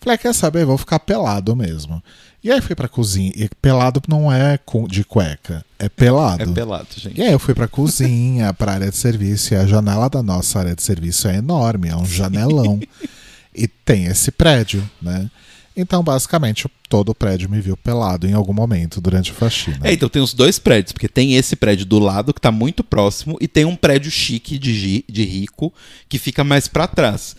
Falei, 0.00 0.16
"Ah, 0.16 0.18
quer 0.18 0.34
saber? 0.34 0.66
Vou 0.66 0.76
ficar 0.76 0.98
pelado 0.98 1.54
mesmo. 1.56 2.02
E 2.42 2.50
aí 2.52 2.60
fui 2.60 2.74
pra 2.74 2.88
cozinha. 2.88 3.32
E 3.34 3.48
pelado 3.62 4.02
não 4.06 4.30
é 4.30 4.58
de 4.88 5.02
cueca, 5.02 5.64
é 5.78 5.88
pelado. 5.88 6.42
É 6.42 6.46
pelado, 6.46 6.88
gente. 6.94 7.18
E 7.18 7.22
aí 7.22 7.32
eu 7.32 7.38
fui 7.38 7.54
pra 7.54 7.66
cozinha, 7.66 8.52
pra 8.52 8.72
área 8.72 8.90
de 8.90 8.96
serviço, 8.96 9.54
e 9.54 9.56
a 9.56 9.66
janela 9.66 10.10
da 10.10 10.22
nossa 10.22 10.58
área 10.58 10.74
de 10.74 10.82
serviço 10.82 11.26
é 11.26 11.36
enorme, 11.36 11.88
é 11.88 11.96
um 11.96 12.04
janelão. 12.04 12.78
e 13.54 13.66
tem 13.66 14.04
esse 14.04 14.30
prédio, 14.30 14.86
né? 15.00 15.30
Então, 15.76 16.04
basicamente, 16.04 16.68
todo 16.88 17.08
o 17.08 17.14
prédio 17.14 17.50
me 17.50 17.60
viu 17.60 17.76
pelado 17.76 18.26
em 18.28 18.32
algum 18.32 18.52
momento 18.52 19.00
durante 19.00 19.32
a 19.32 19.34
faxina. 19.34 19.80
É, 19.82 19.92
então 19.92 20.08
tem 20.08 20.22
os 20.22 20.32
dois 20.32 20.58
prédios, 20.58 20.92
porque 20.92 21.08
tem 21.08 21.34
esse 21.34 21.56
prédio 21.56 21.84
do 21.84 21.98
lado 21.98 22.32
que 22.32 22.40
tá 22.40 22.52
muito 22.52 22.84
próximo 22.84 23.36
e 23.40 23.48
tem 23.48 23.64
um 23.64 23.74
prédio 23.74 24.10
chique 24.10 24.56
de, 24.56 25.04
de 25.08 25.24
rico 25.24 25.72
que 26.08 26.18
fica 26.18 26.44
mais 26.44 26.68
pra 26.68 26.86
trás, 26.86 27.34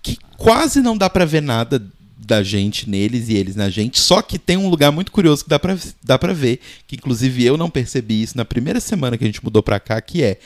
que 0.00 0.16
quase 0.36 0.80
não 0.80 0.96
dá 0.96 1.10
pra 1.10 1.24
ver 1.24 1.42
nada 1.42 1.84
da 2.16 2.44
gente 2.44 2.88
neles 2.88 3.28
e 3.28 3.34
eles 3.34 3.56
na 3.56 3.68
gente, 3.68 3.98
só 3.98 4.22
que 4.22 4.38
tem 4.38 4.56
um 4.56 4.68
lugar 4.68 4.92
muito 4.92 5.10
curioso 5.10 5.42
que 5.42 5.50
dá 5.50 5.58
pra, 5.58 5.76
dá 6.04 6.16
pra 6.16 6.32
ver, 6.32 6.60
que 6.86 6.94
inclusive 6.94 7.44
eu 7.44 7.56
não 7.56 7.68
percebi 7.68 8.22
isso 8.22 8.36
na 8.36 8.44
primeira 8.44 8.78
semana 8.78 9.18
que 9.18 9.24
a 9.24 9.26
gente 9.26 9.42
mudou 9.42 9.64
pra 9.64 9.80
cá, 9.80 10.00
que 10.00 10.22
é 10.22 10.38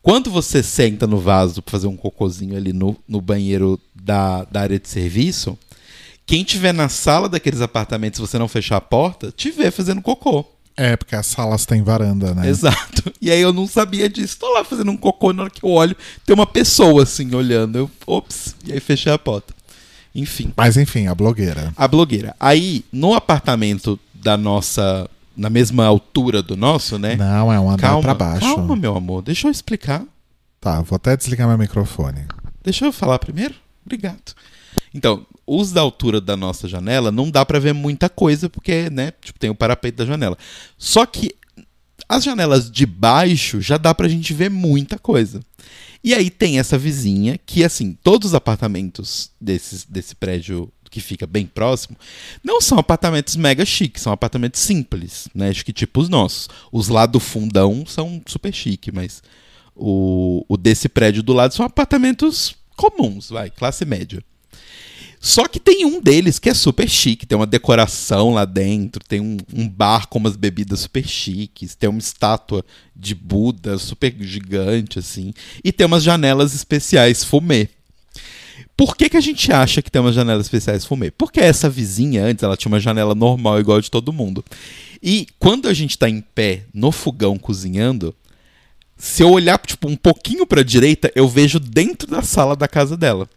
quando 0.00 0.30
você 0.30 0.62
senta 0.62 1.06
no 1.06 1.18
vaso 1.18 1.60
pra 1.60 1.72
fazer 1.72 1.88
um 1.88 1.96
cocôzinho 1.96 2.56
ali 2.56 2.72
no, 2.72 2.96
no 3.08 3.20
banheiro 3.20 3.78
da, 3.92 4.44
da 4.44 4.60
área 4.60 4.78
de 4.78 4.88
serviço, 4.88 5.58
quem 6.26 6.42
tiver 6.44 6.72
na 6.74 6.88
sala 6.88 7.28
daqueles 7.28 7.60
apartamentos, 7.60 8.16
se 8.18 8.20
você 8.26 8.38
não 8.38 8.48
fechar 8.48 8.76
a 8.76 8.80
porta, 8.80 9.30
te 9.30 9.50
vê 9.50 9.70
fazendo 9.70 10.02
cocô. 10.02 10.44
É, 10.76 10.94
porque 10.96 11.14
as 11.16 11.26
salas 11.26 11.64
têm 11.64 11.82
varanda, 11.82 12.34
né? 12.34 12.48
Exato. 12.48 13.10
E 13.22 13.30
aí 13.30 13.40
eu 13.40 13.52
não 13.52 13.66
sabia 13.66 14.10
disso. 14.10 14.36
Tô 14.38 14.52
lá 14.52 14.62
fazendo 14.62 14.90
um 14.90 14.96
cocô, 14.96 15.32
na 15.32 15.44
hora 15.44 15.50
que 15.50 15.64
eu 15.64 15.70
olho, 15.70 15.96
tem 16.26 16.34
uma 16.34 16.44
pessoa 16.46 17.04
assim 17.04 17.34
olhando. 17.34 17.78
Eu, 17.78 17.90
ops, 18.06 18.54
e 18.64 18.72
aí 18.72 18.80
fechei 18.80 19.10
a 19.10 19.18
porta. 19.18 19.54
Enfim, 20.14 20.52
Mas 20.56 20.76
enfim, 20.76 21.06
a 21.06 21.14
blogueira. 21.14 21.72
a 21.76 21.86
blogueira. 21.88 22.34
Aí, 22.40 22.84
no 22.92 23.14
apartamento 23.14 23.98
da 24.14 24.36
nossa. 24.36 25.08
Na 25.36 25.50
mesma 25.50 25.84
altura 25.84 26.42
do 26.42 26.56
nosso, 26.56 26.98
né? 26.98 27.14
Não, 27.16 27.52
é 27.52 27.60
um 27.60 27.68
andar 27.70 27.88
calma, 27.88 28.02
pra 28.02 28.14
baixo. 28.14 28.40
calma, 28.40 28.74
meu 28.74 28.96
amor. 28.96 29.20
Deixa 29.22 29.46
eu 29.46 29.50
explicar. 29.50 30.02
Tá, 30.58 30.80
vou 30.80 30.96
até 30.96 31.14
desligar 31.14 31.46
meu 31.46 31.58
microfone. 31.58 32.24
Deixa 32.64 32.86
eu 32.86 32.92
falar 32.92 33.18
primeiro? 33.18 33.54
Obrigado. 33.84 34.34
Então, 34.96 35.26
os 35.46 35.72
da 35.72 35.82
altura 35.82 36.22
da 36.22 36.38
nossa 36.38 36.66
janela 36.66 37.12
não 37.12 37.30
dá 37.30 37.44
pra 37.44 37.58
ver 37.58 37.74
muita 37.74 38.08
coisa, 38.08 38.48
porque, 38.48 38.88
né, 38.88 39.12
tipo, 39.22 39.38
tem 39.38 39.50
o 39.50 39.54
parapeito 39.54 39.98
da 39.98 40.06
janela. 40.06 40.38
Só 40.78 41.04
que 41.04 41.36
as 42.08 42.24
janelas 42.24 42.70
de 42.70 42.86
baixo 42.86 43.60
já 43.60 43.76
dá 43.76 43.94
pra 43.94 44.08
gente 44.08 44.32
ver 44.32 44.50
muita 44.50 44.98
coisa. 44.98 45.40
E 46.02 46.14
aí 46.14 46.30
tem 46.30 46.58
essa 46.58 46.78
vizinha 46.78 47.38
que, 47.44 47.62
assim, 47.62 47.92
todos 48.02 48.28
os 48.28 48.34
apartamentos 48.34 49.30
desses, 49.38 49.84
desse 49.84 50.14
prédio 50.14 50.72
que 50.90 51.00
fica 51.00 51.26
bem 51.26 51.44
próximo 51.44 51.96
não 52.42 52.58
são 52.60 52.78
apartamentos 52.78 53.36
mega 53.36 53.66
chiques, 53.66 54.02
são 54.02 54.12
apartamentos 54.12 54.60
simples, 54.60 55.28
né? 55.34 55.50
Acho 55.50 55.64
que 55.64 55.72
tipo 55.72 56.00
os 56.00 56.08
nossos. 56.08 56.48
Os 56.72 56.88
lá 56.88 57.04
do 57.04 57.20
fundão 57.20 57.84
são 57.84 58.22
super 58.24 58.54
chique, 58.54 58.90
mas 58.90 59.22
o, 59.74 60.42
o 60.48 60.56
desse 60.56 60.88
prédio 60.88 61.22
do 61.22 61.34
lado 61.34 61.52
são 61.52 61.66
apartamentos 61.66 62.54
comuns, 62.76 63.28
vai, 63.28 63.50
classe 63.50 63.84
média. 63.84 64.22
Só 65.26 65.48
que 65.48 65.58
tem 65.58 65.84
um 65.84 66.00
deles 66.00 66.38
que 66.38 66.48
é 66.48 66.54
super 66.54 66.88
chique, 66.88 67.26
tem 67.26 67.34
uma 67.34 67.48
decoração 67.48 68.32
lá 68.32 68.44
dentro, 68.44 69.02
tem 69.04 69.20
um, 69.20 69.36
um 69.52 69.68
bar 69.68 70.06
com 70.06 70.20
umas 70.20 70.36
bebidas 70.36 70.78
super 70.78 71.04
chiques, 71.04 71.74
tem 71.74 71.90
uma 71.90 71.98
estátua 71.98 72.64
de 72.94 73.12
Buda 73.12 73.76
super 73.76 74.14
gigante, 74.20 75.00
assim, 75.00 75.34
e 75.64 75.72
tem 75.72 75.84
umas 75.84 76.04
janelas 76.04 76.54
especiais 76.54 77.24
fumê. 77.24 77.68
Por 78.76 78.96
que, 78.96 79.08
que 79.08 79.16
a 79.16 79.20
gente 79.20 79.52
acha 79.52 79.82
que 79.82 79.90
tem 79.90 80.00
umas 80.00 80.14
janelas 80.14 80.46
especiais 80.46 80.84
fumê? 80.84 81.10
Porque 81.10 81.40
essa 81.40 81.68
vizinha 81.68 82.24
antes, 82.24 82.44
ela 82.44 82.56
tinha 82.56 82.70
uma 82.70 82.78
janela 82.78 83.12
normal 83.12 83.58
igual 83.58 83.78
a 83.78 83.80
de 83.80 83.90
todo 83.90 84.12
mundo. 84.12 84.44
E 85.02 85.26
quando 85.40 85.66
a 85.66 85.74
gente 85.74 85.98
tá 85.98 86.08
em 86.08 86.20
pé 86.20 86.66
no 86.72 86.92
fogão 86.92 87.36
cozinhando, 87.36 88.14
se 88.96 89.24
eu 89.24 89.32
olhar 89.32 89.58
tipo 89.58 89.88
um 89.88 89.96
pouquinho 89.96 90.46
para 90.46 90.60
a 90.60 90.64
direita, 90.64 91.10
eu 91.16 91.28
vejo 91.28 91.58
dentro 91.58 92.06
da 92.06 92.22
sala 92.22 92.54
da 92.54 92.68
casa 92.68 92.96
dela. 92.96 93.28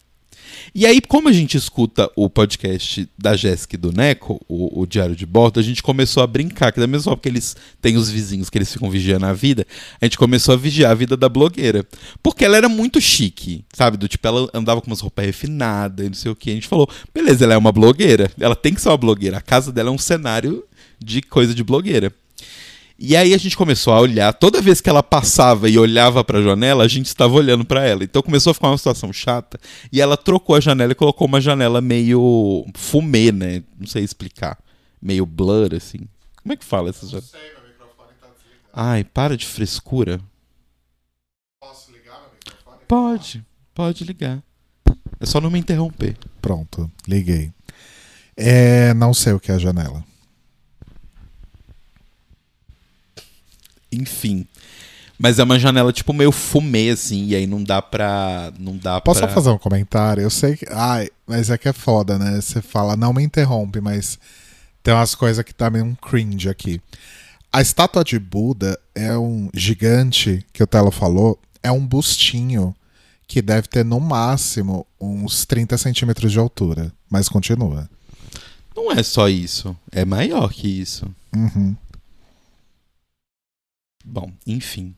E 0.73 0.85
aí, 0.85 1.01
como 1.01 1.29
a 1.29 1.31
gente 1.31 1.57
escuta 1.57 2.09
o 2.15 2.29
podcast 2.29 3.09
da 3.17 3.35
Jéssica 3.35 3.75
e 3.75 3.77
do 3.77 3.91
Neco, 3.91 4.39
o, 4.47 4.81
o, 4.81 4.85
Diário 4.85 5.15
de 5.15 5.25
Bordo, 5.25 5.59
a 5.59 5.63
gente 5.63 5.81
começou 5.81 6.21
a 6.21 6.27
brincar, 6.27 6.71
que 6.71 6.79
da 6.79 6.85
mesma 6.85 7.05
forma 7.05 7.21
que 7.21 7.29
eles 7.29 7.55
têm 7.81 7.97
os 7.97 8.09
vizinhos 8.09 8.49
que 8.49 8.57
eles 8.57 8.71
ficam 8.71 8.89
vigiando 8.89 9.25
a 9.25 9.33
vida, 9.33 9.65
a 9.99 10.05
gente 10.05 10.17
começou 10.17 10.53
a 10.53 10.57
vigiar 10.57 10.91
a 10.91 10.95
vida 10.95 11.17
da 11.17 11.27
blogueira. 11.27 11.85
Porque 12.21 12.45
ela 12.45 12.57
era 12.57 12.69
muito 12.69 13.01
chique, 13.01 13.63
sabe? 13.73 13.97
Do 13.97 14.07
tipo, 14.07 14.27
ela 14.27 14.49
andava 14.53 14.79
com 14.81 14.87
umas 14.87 14.99
roupas 15.01 15.25
refinadas 15.25 16.05
e 16.05 16.09
não 16.09 16.15
sei 16.15 16.31
o 16.31 16.35
que. 16.35 16.51
A 16.51 16.53
gente 16.53 16.67
falou, 16.67 16.87
beleza, 17.13 17.43
ela 17.43 17.55
é 17.55 17.57
uma 17.57 17.71
blogueira, 17.71 18.31
ela 18.39 18.55
tem 18.55 18.73
que 18.73 18.81
ser 18.81 18.89
uma 18.89 18.97
blogueira. 18.97 19.37
A 19.37 19.41
casa 19.41 19.71
dela 19.71 19.89
é 19.89 19.91
um 19.91 19.97
cenário 19.97 20.63
de 20.99 21.21
coisa 21.21 21.55
de 21.55 21.63
blogueira. 21.63 22.13
E 23.01 23.15
aí 23.15 23.33
a 23.33 23.37
gente 23.37 23.55
começou 23.55 23.93
a 23.93 24.01
olhar, 24.01 24.33
toda 24.33 24.61
vez 24.61 24.81
que 24.81 24.89
ela 24.89 25.01
passava 25.01 25.69
e 25.69 25.79
olhava 25.79 26.21
para 26.21 26.39
a 26.39 26.41
janela, 26.41 26.83
a 26.83 26.87
gente 26.87 27.05
estava 27.05 27.33
olhando 27.33 27.63
para 27.63 27.85
ela. 27.85 28.03
Então 28.03 28.21
começou 28.21 28.51
a 28.51 28.53
ficar 28.53 28.67
uma 28.67 28.77
situação 28.77 29.13
chata, 29.13 29.57
e 29.89 30.01
ela 30.01 30.17
trocou 30.17 30.53
a 30.53 30.59
janela 30.59 30.91
e 30.91 30.95
colocou 30.95 31.25
uma 31.25 31.39
janela 31.39 31.79
meio 31.79 32.65
fumê, 32.75 33.31
né? 33.31 33.63
Não 33.79 33.87
sei 33.87 34.03
explicar. 34.03 34.59
Meio 35.01 35.25
blur 35.25 35.73
assim. 35.73 35.99
Como 36.43 36.51
é 36.51 36.57
que 36.57 36.65
fala 36.65 36.89
essas 36.89 37.09
janelas? 37.09 37.31
Não 37.31 37.39
sei, 37.39 37.49
meu 37.53 37.69
microfone 37.69 38.09
tá 38.19 38.27
desligado. 38.27 38.69
Ai, 38.73 39.03
para 39.05 39.37
de 39.37 39.45
frescura. 39.45 40.19
Posso 41.61 41.93
ligar 41.93 42.19
meu 42.19 42.31
microfone? 42.31 42.79
Pode, 42.85 43.45
pode 43.73 44.03
ligar. 44.03 44.43
É 45.21 45.25
só 45.25 45.39
não 45.39 45.49
me 45.49 45.57
interromper. 45.57 46.17
Pronto, 46.41 46.91
liguei. 47.07 47.53
É, 48.35 48.93
não 48.93 49.13
sei 49.13 49.31
o 49.31 49.39
que 49.39 49.53
é 49.53 49.55
a 49.55 49.59
janela. 49.59 50.03
Enfim. 53.91 54.45
Mas 55.17 55.37
é 55.37 55.43
uma 55.43 55.59
janela 55.59 55.91
tipo 55.91 56.13
meio 56.13 56.31
fumê, 56.31 56.91
assim, 56.91 57.25
e 57.27 57.35
aí 57.35 57.45
não 57.45 57.61
dá 57.61 57.81
pra. 57.81 58.53
Não 58.57 58.77
dá 58.77 59.01
Posso 59.01 59.19
pra... 59.19 59.27
só 59.27 59.35
fazer 59.35 59.49
um 59.49 59.57
comentário? 59.57 60.23
Eu 60.23 60.29
sei 60.29 60.55
que. 60.55 60.65
Ai, 60.71 61.09
mas 61.27 61.49
é 61.49 61.57
que 61.57 61.67
é 61.67 61.73
foda, 61.73 62.17
né? 62.17 62.39
Você 62.39 62.61
fala, 62.61 62.95
não 62.95 63.13
me 63.13 63.21
interrompe, 63.21 63.81
mas 63.81 64.17
tem 64.81 64.93
umas 64.93 65.13
coisas 65.15 65.43
que 65.43 65.53
tá 65.53 65.69
meio 65.69 65.83
um 65.83 65.93
cringe 65.93 66.47
aqui. 66.47 66.81
A 67.51 67.61
estátua 67.61 68.03
de 68.03 68.17
Buda 68.17 68.79
é 68.95 69.17
um 69.17 69.49
gigante, 69.53 70.45
que 70.53 70.63
o 70.63 70.67
Telo 70.67 70.91
falou, 70.91 71.37
é 71.61 71.71
um 71.71 71.85
bustinho 71.85 72.73
que 73.27 73.41
deve 73.41 73.67
ter 73.67 73.83
no 73.83 73.99
máximo 73.99 74.87
uns 74.99 75.45
30 75.45 75.77
centímetros 75.77 76.31
de 76.31 76.39
altura. 76.39 76.93
Mas 77.09 77.27
continua. 77.27 77.89
Não 78.75 78.91
é 78.91 79.03
só 79.03 79.27
isso. 79.27 79.75
É 79.91 80.05
maior 80.05 80.51
que 80.53 80.67
isso. 80.67 81.05
Uhum. 81.35 81.75
Bom, 84.09 84.31
enfim. 84.45 84.93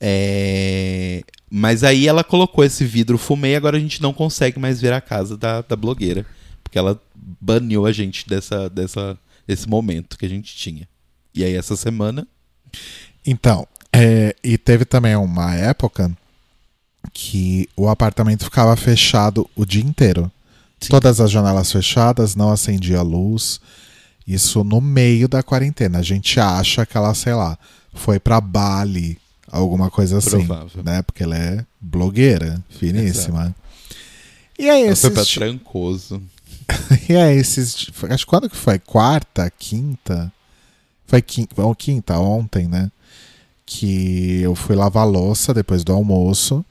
É... 0.00 1.22
Mas 1.50 1.84
aí 1.84 2.08
ela 2.08 2.24
colocou 2.24 2.64
esse 2.64 2.84
vidro 2.84 3.18
fumê 3.18 3.52
e 3.52 3.56
agora 3.56 3.76
a 3.76 3.80
gente 3.80 4.00
não 4.00 4.12
consegue 4.12 4.58
mais 4.58 4.80
ver 4.80 4.92
a 4.92 5.00
casa 5.00 5.36
da, 5.36 5.60
da 5.62 5.76
blogueira. 5.76 6.24
Porque 6.62 6.78
ela 6.78 7.00
baniu 7.14 7.84
a 7.84 7.92
gente 7.92 8.26
dessa, 8.28 8.70
dessa, 8.70 9.18
desse 9.46 9.68
momento 9.68 10.16
que 10.16 10.26
a 10.26 10.28
gente 10.28 10.54
tinha. 10.56 10.88
E 11.34 11.44
aí 11.44 11.54
essa 11.54 11.76
semana. 11.76 12.26
Então, 13.26 13.66
é, 13.92 14.34
e 14.42 14.56
teve 14.56 14.84
também 14.84 15.14
uma 15.14 15.54
época 15.54 16.10
que 17.12 17.68
o 17.76 17.88
apartamento 17.88 18.44
ficava 18.44 18.74
fechado 18.76 19.48
o 19.54 19.64
dia 19.64 19.82
inteiro. 19.82 20.30
Sim. 20.80 20.88
Todas 20.90 21.20
as 21.20 21.30
janelas 21.30 21.70
fechadas, 21.70 22.34
não 22.34 22.50
acendia 22.50 23.02
luz. 23.02 23.60
Isso 24.26 24.64
no 24.64 24.80
meio 24.80 25.28
da 25.28 25.42
quarentena. 25.42 25.98
A 25.98 26.02
gente 26.02 26.40
acha 26.40 26.86
que 26.86 26.96
ela, 26.96 27.12
sei 27.14 27.34
lá, 27.34 27.58
foi 27.94 28.18
para 28.18 28.40
Bali, 28.40 29.18
alguma 29.50 29.90
coisa 29.90 30.18
assim, 30.18 30.46
Provável. 30.46 30.82
né? 30.82 31.02
Porque 31.02 31.22
ela 31.22 31.36
é 31.36 31.64
blogueira, 31.80 32.62
finíssima. 32.70 33.42
Exato. 33.42 33.54
E 34.58 34.70
aí 34.70 34.82
esses... 34.82 35.00
Foi 35.00 35.10
pra 35.10 35.24
Trancoso. 35.24 36.22
e 37.08 37.16
aí 37.16 37.36
esses... 37.36 37.90
Acho 38.10 38.24
que 38.24 38.30
quando 38.30 38.48
que 38.48 38.56
foi? 38.56 38.78
Quarta, 38.78 39.50
quinta? 39.50 40.32
Foi 41.06 41.20
quinta, 41.20 41.62
ou 41.62 41.74
quinta, 41.74 42.18
ontem, 42.18 42.66
né? 42.66 42.90
Que 43.66 44.40
eu 44.40 44.54
fui 44.54 44.74
lavar 44.74 45.06
louça 45.06 45.52
depois 45.52 45.84
do 45.84 45.92
almoço. 45.92 46.64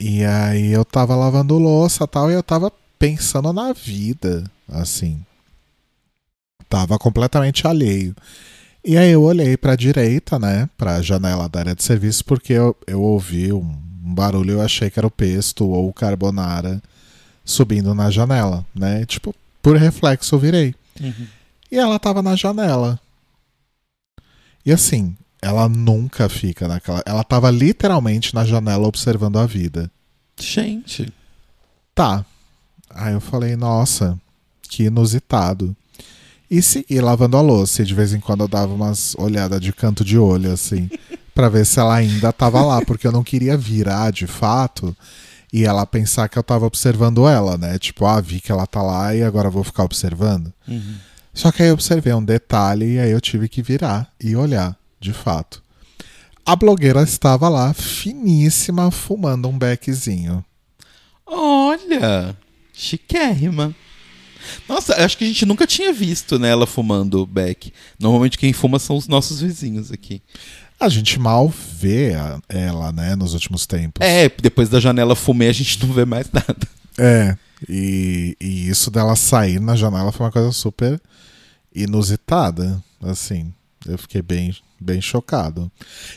E 0.00 0.24
aí 0.24 0.72
eu 0.72 0.84
tava 0.84 1.16
lavando 1.16 1.58
louça 1.58 2.06
tal, 2.06 2.30
e 2.30 2.34
eu 2.34 2.42
tava 2.42 2.72
pensando 2.98 3.52
na 3.52 3.72
vida, 3.72 4.48
assim. 4.68 5.20
Tava 6.68 6.98
completamente 6.98 7.66
alheio. 7.66 8.14
E 8.88 8.96
aí 8.96 9.10
eu 9.10 9.22
olhei 9.22 9.54
para 9.54 9.72
a 9.72 9.76
direita, 9.76 10.38
né, 10.38 10.66
para 10.78 10.94
a 10.94 11.02
janela 11.02 11.46
da 11.46 11.60
área 11.60 11.74
de 11.74 11.84
serviço, 11.84 12.24
porque 12.24 12.54
eu, 12.54 12.74
eu 12.86 13.02
ouvi 13.02 13.52
um, 13.52 13.78
um 14.02 14.14
barulho, 14.14 14.52
eu 14.52 14.62
achei 14.62 14.88
que 14.88 14.98
era 14.98 15.06
o 15.06 15.10
pesto 15.10 15.68
ou 15.68 15.90
o 15.90 15.92
carbonara 15.92 16.82
subindo 17.44 17.94
na 17.94 18.10
janela, 18.10 18.64
né? 18.74 19.04
Tipo, 19.04 19.34
por 19.60 19.76
reflexo 19.76 20.34
eu 20.34 20.38
virei. 20.38 20.74
Uhum. 20.98 21.26
E 21.70 21.76
ela 21.76 21.98
tava 21.98 22.22
na 22.22 22.34
janela. 22.34 22.98
E 24.64 24.72
assim, 24.72 25.14
ela 25.42 25.68
nunca 25.68 26.26
fica 26.30 26.66
naquela. 26.66 27.02
Ela 27.04 27.22
tava 27.22 27.50
literalmente 27.50 28.34
na 28.34 28.42
janela 28.42 28.88
observando 28.88 29.38
a 29.38 29.44
vida. 29.44 29.90
Gente. 30.40 31.12
Tá. 31.94 32.24
Aí 32.88 33.12
eu 33.12 33.20
falei, 33.20 33.54
nossa, 33.54 34.18
que 34.62 34.84
inusitado. 34.84 35.76
E 36.50 36.62
seguir 36.62 37.00
lavando 37.00 37.36
a 37.36 37.40
louça. 37.40 37.82
E 37.82 37.84
de 37.84 37.94
vez 37.94 38.12
em 38.12 38.20
quando 38.20 38.42
eu 38.42 38.48
dava 38.48 38.72
umas 38.72 39.14
olhadas 39.16 39.60
de 39.60 39.72
canto 39.72 40.04
de 40.04 40.18
olho, 40.18 40.52
assim, 40.52 40.88
para 41.34 41.48
ver 41.48 41.66
se 41.66 41.78
ela 41.78 41.94
ainda 41.94 42.32
tava 42.32 42.62
lá, 42.62 42.84
porque 42.84 43.06
eu 43.06 43.12
não 43.12 43.22
queria 43.22 43.56
virar 43.56 44.10
de 44.10 44.26
fato 44.26 44.96
e 45.52 45.64
ela 45.64 45.86
pensar 45.86 46.28
que 46.28 46.38
eu 46.38 46.42
tava 46.42 46.66
observando 46.66 47.26
ela, 47.26 47.56
né? 47.56 47.78
Tipo, 47.78 48.06
ah, 48.06 48.20
vi 48.20 48.40
que 48.40 48.52
ela 48.52 48.66
tá 48.66 48.82
lá 48.82 49.14
e 49.14 49.22
agora 49.22 49.50
vou 49.50 49.64
ficar 49.64 49.84
observando. 49.84 50.52
Uhum. 50.66 50.96
Só 51.32 51.52
que 51.52 51.62
aí 51.62 51.68
eu 51.68 51.74
observei 51.74 52.12
um 52.12 52.24
detalhe 52.24 52.94
e 52.94 52.98
aí 52.98 53.10
eu 53.10 53.20
tive 53.20 53.48
que 53.48 53.62
virar 53.62 54.10
e 54.20 54.34
olhar, 54.36 54.76
de 55.00 55.12
fato. 55.12 55.62
A 56.44 56.56
blogueira 56.56 57.02
estava 57.02 57.48
lá, 57.48 57.72
finíssima, 57.72 58.90
fumando 58.90 59.48
um 59.48 59.58
beckzinho. 59.58 60.44
Olha, 61.26 62.36
chiquérrima. 62.72 63.74
Nossa, 64.68 64.94
acho 65.04 65.16
que 65.16 65.24
a 65.24 65.26
gente 65.26 65.46
nunca 65.46 65.66
tinha 65.66 65.92
visto 65.92 66.38
né, 66.38 66.50
ela 66.50 66.66
fumando 66.66 67.26
beck. 67.26 67.72
Normalmente 67.98 68.38
quem 68.38 68.52
fuma 68.52 68.78
são 68.78 68.96
os 68.96 69.08
nossos 69.08 69.40
vizinhos 69.40 69.90
aqui. 69.92 70.22
A 70.80 70.88
gente 70.88 71.18
mal 71.18 71.48
vê 71.48 72.12
ela, 72.48 72.92
né, 72.92 73.16
nos 73.16 73.34
últimos 73.34 73.66
tempos. 73.66 74.06
É, 74.06 74.28
depois 74.28 74.68
da 74.68 74.78
janela 74.78 75.16
fumê 75.16 75.48
a 75.48 75.52
gente 75.52 75.80
não 75.84 75.92
vê 75.92 76.04
mais 76.04 76.30
nada. 76.32 76.68
É, 76.96 77.36
e, 77.68 78.36
e 78.40 78.68
isso 78.68 78.90
dela 78.90 79.16
sair 79.16 79.60
na 79.60 79.74
janela 79.74 80.12
foi 80.12 80.26
uma 80.26 80.32
coisa 80.32 80.52
super 80.52 81.00
inusitada, 81.74 82.82
assim. 83.00 83.52
Eu 83.86 83.96
fiquei 83.96 84.20
bem, 84.20 84.54
bem 84.80 85.00
chocado. 85.00 85.70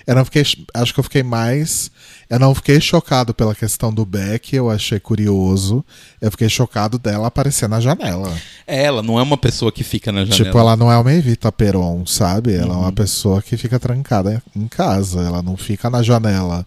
Eu 0.06 0.16
não 0.16 0.26
fiquei, 0.26 0.44
acho 0.74 0.94
que 0.94 1.00
eu 1.00 1.04
fiquei 1.04 1.24
mais, 1.24 1.92
eu 2.30 2.40
não 2.40 2.56
fiquei 2.56 2.80
chocado 2.82 3.34
pela 3.34 3.54
questão 3.54 3.94
do 3.94 4.06
Beck, 4.06 4.56
eu 4.56 4.70
achei 4.70 5.00
curioso. 5.00 5.86
Eu 6.20 6.32
fiquei 6.32 6.50
chocado 6.50 6.98
dela 6.98 7.28
aparecer 7.28 7.70
na 7.70 7.80
janela. 7.80 8.36
É, 8.66 8.84
ela 8.84 9.04
não 9.04 9.20
é 9.20 9.24
uma 9.24 9.38
pessoa 9.38 9.72
que 9.72 9.84
fica 9.84 10.12
na 10.12 10.26
janela. 10.26 10.46
Tipo, 10.46 10.58
ela 10.58 10.76
não 10.76 10.92
é 10.92 10.98
uma 10.98 11.14
Evita 11.14 11.52
Peron, 11.52 12.06
sabe? 12.06 12.54
Ela 12.54 12.68
uhum. 12.68 12.74
é 12.74 12.78
uma 12.78 12.86
uhum. 12.88 12.94
pessoa 12.94 13.42
que 13.42 13.56
fica 13.58 13.80
trancada 13.80 14.42
em 14.56 14.68
casa, 14.68 15.22
ela 15.22 15.42
não 15.42 15.56
fica 15.56 15.90
na 15.90 16.02
janela 16.02 16.66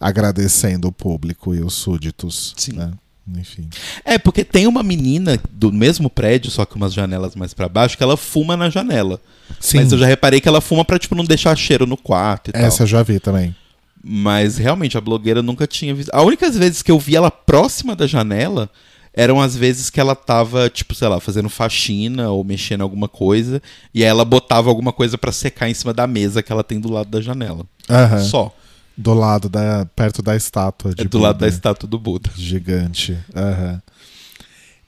agradecendo 0.00 0.88
o 0.88 0.92
público 0.92 1.54
e 1.54 1.60
os 1.60 1.74
súditos, 1.74 2.54
Sim. 2.56 2.72
né? 2.72 2.90
Enfim. 3.38 3.68
É, 4.04 4.18
porque 4.18 4.44
tem 4.44 4.66
uma 4.66 4.82
menina 4.82 5.38
do 5.50 5.72
mesmo 5.72 6.08
prédio, 6.08 6.50
só 6.50 6.64
que 6.64 6.76
umas 6.76 6.92
janelas 6.92 7.34
mais 7.34 7.54
para 7.54 7.68
baixo, 7.68 7.96
que 7.96 8.02
ela 8.02 8.16
fuma 8.16 8.56
na 8.56 8.70
janela. 8.70 9.20
Sim. 9.58 9.78
Mas 9.78 9.92
eu 9.92 9.98
já 9.98 10.06
reparei 10.06 10.40
que 10.40 10.48
ela 10.48 10.60
fuma 10.60 10.84
pra, 10.84 10.98
tipo, 10.98 11.14
não 11.14 11.24
deixar 11.24 11.56
cheiro 11.56 11.86
no 11.86 11.96
quarto 11.96 12.48
e 12.48 12.50
Essa 12.50 12.58
tal. 12.58 12.68
Essa 12.68 12.82
eu 12.84 12.86
já 12.86 13.02
vi 13.02 13.20
também. 13.20 13.54
Mas 14.02 14.56
realmente 14.56 14.96
a 14.96 15.00
blogueira 15.00 15.42
nunca 15.42 15.66
tinha 15.66 15.94
visto. 15.94 16.10
A 16.14 16.22
única 16.22 16.50
vezes 16.50 16.82
que 16.82 16.90
eu 16.90 16.98
vi 16.98 17.16
ela 17.16 17.30
próxima 17.30 17.94
da 17.94 18.06
janela 18.06 18.70
eram 19.12 19.40
as 19.40 19.56
vezes 19.56 19.90
que 19.90 20.00
ela 20.00 20.14
tava, 20.14 20.70
tipo, 20.70 20.94
sei 20.94 21.08
lá, 21.08 21.18
fazendo 21.20 21.48
faxina 21.48 22.30
ou 22.30 22.44
mexendo 22.44 22.82
alguma 22.82 23.08
coisa, 23.08 23.60
e 23.92 24.02
aí 24.02 24.08
ela 24.08 24.24
botava 24.24 24.68
alguma 24.68 24.92
coisa 24.92 25.18
para 25.18 25.32
secar 25.32 25.68
em 25.68 25.74
cima 25.74 25.92
da 25.92 26.06
mesa 26.06 26.42
que 26.42 26.52
ela 26.52 26.62
tem 26.62 26.78
do 26.78 26.90
lado 26.90 27.10
da 27.10 27.20
janela. 27.20 27.64
Uhum. 27.88 28.24
Só. 28.24 28.54
Do 28.96 29.14
lado 29.14 29.48
da. 29.48 29.86
perto 29.96 30.22
da 30.22 30.36
estátua. 30.36 30.92
é 30.92 31.04
do 31.04 31.08
Buda. 31.08 31.18
lado 31.18 31.38
da 31.38 31.48
estátua 31.48 31.88
do 31.88 31.98
Buda. 31.98 32.30
Gigante. 32.36 33.12
Uhum. 33.34 33.80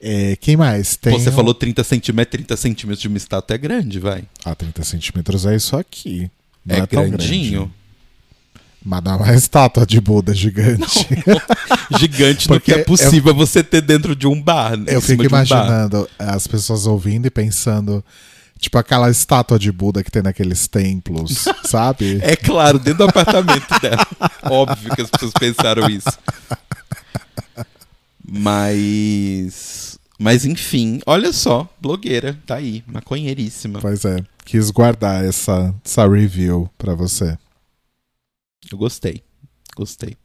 É, 0.04 0.36
quem 0.36 0.56
mais? 0.56 0.96
Tem 0.96 1.12
Você 1.12 1.30
um... 1.30 1.32
falou 1.32 1.54
30 1.54 1.84
centímetros, 1.84 2.32
30 2.32 2.56
centímetros 2.56 3.00
de 3.00 3.08
uma 3.08 3.16
estátua 3.16 3.54
é 3.54 3.58
grande, 3.58 4.00
vai. 4.00 4.24
Ah, 4.44 4.54
30 4.54 4.82
centímetros 4.82 5.46
é 5.46 5.54
isso 5.54 5.76
aqui. 5.76 6.28
Não 6.66 6.76
é, 6.76 6.80
é 6.80 6.86
grandinho. 6.86 7.72
Mas 8.84 9.02
não 9.04 9.12
é 9.12 9.16
uma 9.16 9.34
estátua 9.34 9.86
de 9.86 10.00
Buda 10.00 10.34
gigante. 10.34 11.06
gigante 11.96 12.48
do 12.48 12.54
que 12.60 12.72
Porque 12.72 12.72
é 12.72 12.84
possível 12.84 13.32
você 13.32 13.62
ter 13.62 13.80
dentro 13.80 14.16
de 14.16 14.26
um 14.26 14.40
bar. 14.40 14.76
né? 14.76 14.86
Eu 14.88 15.00
fico 15.00 15.22
de 15.22 15.28
um 15.28 15.30
imaginando 15.30 16.08
as 16.18 16.48
pessoas 16.48 16.84
ouvindo 16.86 17.26
e 17.26 17.30
pensando, 17.30 18.04
tipo 18.62 18.78
aquela 18.78 19.10
estátua 19.10 19.58
de 19.58 19.72
Buda 19.72 20.04
que 20.04 20.10
tem 20.10 20.22
naqueles 20.22 20.68
templos, 20.68 21.46
sabe? 21.66 22.20
É 22.22 22.36
claro, 22.36 22.78
dentro 22.78 22.98
do 22.98 23.10
apartamento 23.10 23.68
dela. 23.80 24.06
Óbvio 24.44 24.94
que 24.94 25.02
as 25.02 25.10
pessoas 25.10 25.32
pensaram 25.32 25.90
isso. 25.90 26.08
Mas. 28.24 29.98
Mas 30.18 30.44
enfim, 30.46 31.00
olha 31.04 31.32
só, 31.32 31.68
blogueira, 31.80 32.38
tá 32.46 32.54
aí, 32.54 32.84
maconheiríssima. 32.86 33.80
Pois 33.80 34.04
é, 34.04 34.24
quis 34.44 34.70
guardar 34.70 35.24
essa, 35.24 35.74
essa 35.84 36.08
review 36.08 36.70
pra 36.78 36.94
você. 36.94 37.36
Eu 38.70 38.78
gostei. 38.78 39.20
Gostei. 39.74 40.16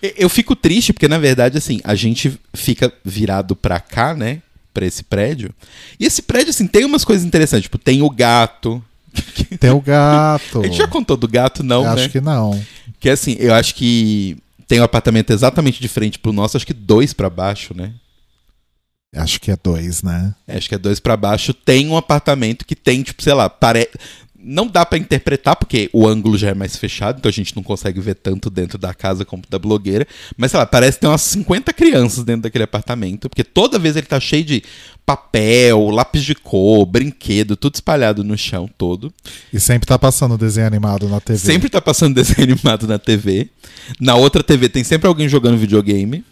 Eu 0.00 0.30
fico 0.30 0.56
triste 0.56 0.92
porque, 0.94 1.08
na 1.08 1.18
verdade, 1.18 1.58
assim, 1.58 1.80
a 1.84 1.94
gente 1.94 2.40
fica 2.54 2.90
virado 3.04 3.54
pra 3.54 3.78
cá, 3.78 4.14
né? 4.14 4.40
Pra 4.76 4.84
esse 4.84 5.02
prédio. 5.04 5.54
E 5.98 6.04
esse 6.04 6.20
prédio, 6.20 6.50
assim, 6.50 6.66
tem 6.66 6.84
umas 6.84 7.02
coisas 7.02 7.24
interessantes. 7.26 7.62
Tipo, 7.62 7.78
tem 7.78 8.02
o 8.02 8.10
gato. 8.10 8.84
Tem 9.58 9.70
o 9.70 9.80
gato. 9.80 10.60
A 10.60 10.64
gente 10.66 10.76
já 10.76 10.86
contou 10.86 11.16
do 11.16 11.26
gato, 11.26 11.62
não, 11.62 11.82
Eu 11.82 11.94
né? 11.94 12.02
Acho 12.02 12.10
que 12.10 12.20
não. 12.20 12.62
Que 13.00 13.08
assim, 13.08 13.34
eu 13.40 13.54
acho 13.54 13.74
que 13.74 14.36
tem 14.68 14.78
um 14.78 14.84
apartamento 14.84 15.32
exatamente 15.32 15.80
de 15.80 15.88
frente 15.88 16.18
pro 16.18 16.34
nosso, 16.34 16.54
acho 16.54 16.66
que 16.66 16.74
dois 16.74 17.14
pra 17.14 17.30
baixo, 17.30 17.74
né? 17.74 17.94
Acho 19.14 19.40
que 19.40 19.50
é 19.50 19.56
dois, 19.56 20.02
né? 20.02 20.34
Acho 20.46 20.68
que 20.68 20.74
é 20.74 20.78
dois 20.78 21.00
pra 21.00 21.16
baixo. 21.16 21.54
Tem 21.54 21.88
um 21.88 21.96
apartamento 21.96 22.66
que 22.66 22.76
tem, 22.76 23.02
tipo, 23.02 23.22
sei 23.22 23.32
lá, 23.32 23.48
pare... 23.48 23.88
não 24.46 24.68
dá 24.68 24.86
pra 24.86 24.96
interpretar 24.96 25.56
porque 25.56 25.90
o 25.92 26.06
ângulo 26.06 26.38
já 26.38 26.50
é 26.50 26.54
mais 26.54 26.76
fechado, 26.76 27.18
então 27.18 27.28
a 27.28 27.32
gente 27.32 27.54
não 27.56 27.64
consegue 27.64 28.00
ver 28.00 28.14
tanto 28.14 28.48
dentro 28.48 28.78
da 28.78 28.94
casa 28.94 29.24
como 29.24 29.42
da 29.50 29.58
blogueira. 29.58 30.06
Mas 30.36 30.52
sei 30.52 30.60
lá, 30.60 30.64
parece 30.64 31.00
ter 31.00 31.08
umas 31.08 31.22
50 31.22 31.72
crianças 31.72 32.22
dentro 32.22 32.42
daquele 32.42 32.62
apartamento, 32.62 33.28
porque 33.28 33.42
toda 33.42 33.76
vez 33.76 33.96
ele 33.96 34.06
tá 34.06 34.20
cheio 34.20 34.44
de 34.44 34.62
papel, 35.04 35.90
lápis 35.90 36.22
de 36.22 36.34
cor, 36.36 36.86
brinquedo, 36.86 37.56
tudo 37.56 37.74
espalhado 37.74 38.22
no 38.22 38.38
chão 38.38 38.70
todo. 38.78 39.12
E 39.52 39.58
sempre 39.58 39.86
tá 39.86 39.98
passando 39.98 40.38
desenho 40.38 40.68
animado 40.68 41.08
na 41.08 41.20
TV. 41.20 41.38
Sempre 41.38 41.68
tá 41.68 41.80
passando 41.80 42.14
desenho 42.16 42.44
animado 42.44 42.86
na 42.86 43.00
TV. 43.00 43.50
Na 44.00 44.14
outra 44.14 44.44
TV 44.44 44.68
tem 44.68 44.84
sempre 44.84 45.08
alguém 45.08 45.28
jogando 45.28 45.58
videogame. 45.58 46.24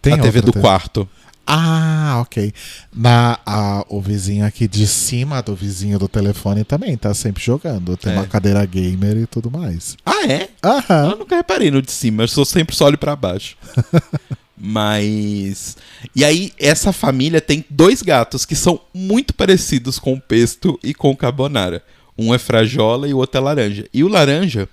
tem 0.00 0.12
a 0.12 0.18
TV 0.18 0.40
do 0.40 0.52
quarto. 0.52 1.08
Ah, 1.52 2.20
ok. 2.22 2.52
Na, 2.94 3.40
a, 3.44 3.84
o 3.88 4.00
vizinho 4.00 4.46
aqui 4.46 4.68
de 4.68 4.86
cima 4.86 5.42
do 5.42 5.52
vizinho 5.52 5.98
do 5.98 6.06
telefone 6.06 6.62
também 6.62 6.96
tá 6.96 7.12
sempre 7.12 7.42
jogando. 7.42 7.96
Tem 7.96 8.12
É. 8.12 8.16
uma 8.16 8.26
cadeira 8.26 8.64
gamer 8.64 9.16
e 9.16 9.26
tudo 9.26 9.50
mais. 9.50 9.96
Ah, 10.06 10.24
é? 10.28 10.48
Aham. 10.62 11.10
Eu 11.10 11.18
nunca 11.18 11.34
reparei 11.34 11.68
no 11.70 11.82
de 11.82 11.90
cima, 11.90 12.22
eu 12.22 12.28
sou 12.28 12.44
sempre 12.44 12.76
só 12.76 12.84
olho 12.86 12.96
pra 12.98 13.16
baixo. 13.16 13.56
Mas. 14.56 15.76
E 16.14 16.24
aí, 16.24 16.52
essa 16.58 16.92
família 16.92 17.40
tem 17.40 17.64
dois 17.68 18.02
gatos 18.02 18.44
que 18.44 18.54
são 18.54 18.80
muito 18.94 19.34
parecidos 19.34 19.98
com 19.98 20.12
o 20.14 20.20
pesto 20.20 20.78
e 20.84 20.94
com 20.94 21.10
o 21.10 21.16
carbonara. 21.16 21.82
Um 22.16 22.32
é 22.34 22.38
frajola 22.38 23.08
e 23.08 23.14
o 23.14 23.18
outro 23.18 23.38
é 23.38 23.40
laranja. 23.42 23.86
E 23.92 24.04
o 24.04 24.08
laranja, 24.08 24.68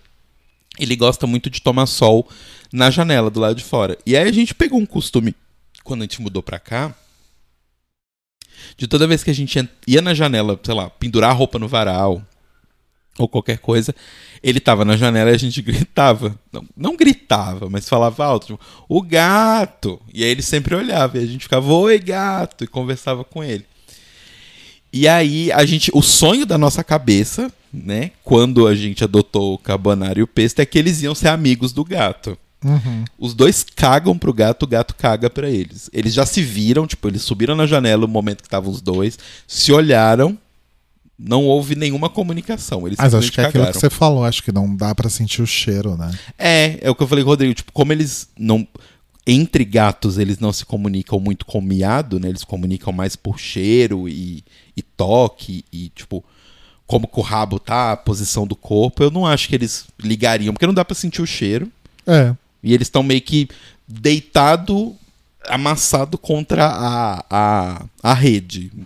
ele 0.77 0.95
gosta 0.95 1.25
muito 1.25 1.49
de 1.49 1.61
tomar 1.61 1.85
sol 1.87 2.27
na 2.71 2.91
janela 2.91 3.29
do 3.31 3.39
lado 3.39 3.55
de 3.55 3.63
fora. 3.63 3.97
E 4.05 4.15
aí 4.15 4.27
a 4.27 4.31
gente 4.33 4.53
pegou 4.53 4.77
um 4.79 4.85
costume, 4.85 5.33
quando 5.87 6.01
a 6.01 6.03
gente 6.03 6.21
mudou 6.21 6.43
pra 6.43 6.59
cá, 6.59 6.93
de 8.77 8.87
toda 8.87 9.07
vez 9.07 9.23
que 9.23 9.31
a 9.31 9.33
gente 9.33 9.57
en- 9.59 9.69
ia 9.87 10.01
na 10.01 10.13
janela, 10.13 10.59
sei 10.63 10.73
lá, 10.73 10.89
pendurar 10.89 11.31
a 11.31 11.33
roupa 11.33 11.57
no 11.57 11.67
varal 11.67 12.21
ou 13.17 13.27
qualquer 13.27 13.57
coisa, 13.57 13.95
ele 14.43 14.59
tava 14.59 14.85
na 14.85 14.95
janela 14.95 15.31
e 15.31 15.33
a 15.33 15.39
gente 15.39 15.61
gritava. 15.63 16.37
Não, 16.51 16.65
não 16.75 16.95
gritava, 16.97 17.69
mas 17.69 17.89
falava 17.89 18.25
alto, 18.25 18.47
tipo, 18.47 18.59
o 18.87 19.01
gato! 19.01 19.99
E 20.13 20.23
aí 20.23 20.29
ele 20.29 20.41
sempre 20.43 20.75
olhava 20.75 21.17
e 21.17 21.23
a 21.23 21.25
gente 21.25 21.43
ficava, 21.43 21.71
oi 21.73 21.97
gato! 21.99 22.63
E 22.63 22.67
conversava 22.67 23.23
com 23.23 23.43
ele. 23.43 23.65
E 24.93 25.07
aí 25.07 25.51
a 25.51 25.65
gente, 25.65 25.91
o 25.93 26.01
sonho 26.01 26.45
da 26.45 26.57
nossa 26.57 26.83
cabeça, 26.83 27.51
né, 27.73 28.11
quando 28.23 28.67
a 28.67 28.73
gente 28.75 29.03
adotou 29.03 29.53
o 29.53 29.57
carbonara 29.57 30.19
e 30.19 30.23
o 30.23 30.27
pesto, 30.27 30.59
é 30.59 30.65
que 30.65 30.77
eles 30.77 31.01
iam 31.01 31.13
ser 31.15 31.27
amigos 31.29 31.73
do 31.73 31.83
gato. 31.83 32.37
Uhum. 32.67 33.05
Os 33.17 33.33
dois 33.33 33.63
cagam 33.63 34.17
pro 34.17 34.33
gato, 34.33 34.63
o 34.63 34.67
gato 34.67 34.95
caga 34.95 35.29
pra 35.29 35.49
eles. 35.49 35.89
Eles 35.93 36.13
já 36.13 36.25
se 36.25 36.41
viram, 36.41 36.85
tipo, 36.87 37.07
eles 37.07 37.21
subiram 37.21 37.55
na 37.55 37.65
janela 37.65 38.01
no 38.01 38.07
momento 38.07 38.41
que 38.41 38.47
estavam 38.47 38.71
os 38.71 38.81
dois, 38.81 39.17
se 39.47 39.71
olharam, 39.71 40.37
não 41.17 41.45
houve 41.45 41.75
nenhuma 41.75 42.09
comunicação. 42.09 42.85
Eles 42.85 42.97
Mas 42.99 43.13
acho 43.13 43.31
que 43.31 43.41
é 43.41 43.45
aquilo 43.45 43.65
que 43.67 43.79
você 43.79 43.89
falou. 43.89 44.23
Acho 44.23 44.43
que 44.43 44.51
não 44.51 44.75
dá 44.75 44.93
pra 44.93 45.09
sentir 45.09 45.41
o 45.41 45.47
cheiro, 45.47 45.97
né? 45.97 46.11
É, 46.37 46.79
é 46.81 46.89
o 46.89 46.95
que 46.95 47.01
eu 47.01 47.07
falei 47.07 47.23
Rodrigo, 47.23 47.53
tipo, 47.53 47.71
como 47.71 47.91
eles 47.91 48.29
não 48.37 48.67
entre 49.29 49.65
gatos 49.65 50.17
eles 50.17 50.39
não 50.39 50.53
se 50.53 50.65
comunicam 50.65 51.19
muito 51.19 51.45
com 51.45 51.59
miado, 51.59 52.19
né? 52.19 52.29
Eles 52.29 52.45
comunicam 52.45 52.93
mais 52.93 53.15
por 53.17 53.37
cheiro 53.37 54.07
e, 54.07 54.41
e 54.75 54.81
toque 54.81 55.65
e 55.71 55.89
tipo 55.89 56.23
como 56.87 57.05
que 57.05 57.19
o 57.19 57.21
rabo 57.23 57.59
tá, 57.59 57.91
a 57.91 57.97
posição 57.97 58.47
do 58.47 58.55
corpo. 58.55 59.03
Eu 59.03 59.11
não 59.11 59.27
acho 59.27 59.49
que 59.49 59.55
eles 59.55 59.85
ligariam, 60.01 60.53
porque 60.53 60.65
não 60.65 60.73
dá 60.73 60.85
pra 60.85 60.95
sentir 60.95 61.21
o 61.21 61.27
cheiro. 61.27 61.69
É. 62.07 62.33
E 62.63 62.73
eles 62.73 62.87
estão 62.87 63.03
meio 63.03 63.21
que 63.21 63.47
deitado, 63.87 64.95
amassado 65.47 66.17
contra 66.17 66.65
a, 66.65 67.23
a, 67.29 67.85
a 68.03 68.13
rede. 68.13 68.71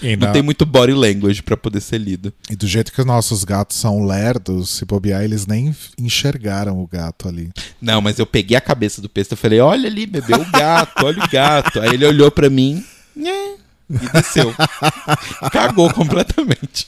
Então 0.00 0.10
E, 0.10 0.14
não 0.16 0.28
na- 0.28 0.32
tem 0.32 0.42
muito 0.42 0.64
body 0.64 0.92
language 0.92 1.42
pra 1.42 1.56
poder 1.56 1.80
ser 1.80 1.98
lido. 1.98 2.32
e 2.48 2.54
do 2.54 2.68
jeito 2.68 2.92
que 2.92 3.00
os 3.00 3.06
nossos 3.06 3.42
gatos 3.42 3.76
são 3.76 4.06
lerdos, 4.06 4.70
se 4.70 4.84
bobear, 4.84 5.24
eles 5.24 5.44
nem 5.44 5.74
enxergaram 5.98 6.80
o 6.80 6.86
gato 6.86 7.26
ali. 7.28 7.50
Não, 7.80 8.00
mas 8.00 8.16
eu 8.18 8.24
peguei 8.26 8.56
a 8.56 8.60
cabeça 8.60 9.02
do 9.02 9.08
pesto 9.08 9.32
e 9.32 9.36
falei: 9.36 9.58
olha 9.58 9.88
ali, 9.88 10.06
bebê, 10.06 10.34
o 10.36 10.44
gato, 10.52 11.04
olha 11.04 11.24
o 11.24 11.28
gato. 11.28 11.80
Aí 11.80 11.94
ele 11.94 12.06
olhou 12.06 12.30
pra 12.30 12.48
mim 12.48 12.84
e 13.16 14.08
desceu. 14.12 14.54
Cagou 15.50 15.92
completamente 15.92 16.86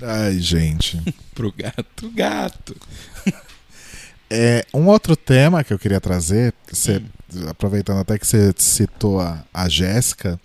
Ai, 0.00 0.38
gente. 0.40 0.98
pro 1.34 1.52
gato. 1.52 2.10
Gato. 2.14 2.74
É, 4.34 4.64
um 4.72 4.86
outro 4.86 5.14
tema 5.16 5.62
que 5.62 5.72
eu 5.72 5.78
queria 5.78 6.00
trazer, 6.00 6.54
você- 6.70 7.02
aproveitando 7.48 7.98
até 7.98 8.18
que 8.18 8.26
você 8.26 8.52
citou 8.56 9.20
a, 9.20 9.44
a 9.52 9.68
Jéssica, 9.68 10.40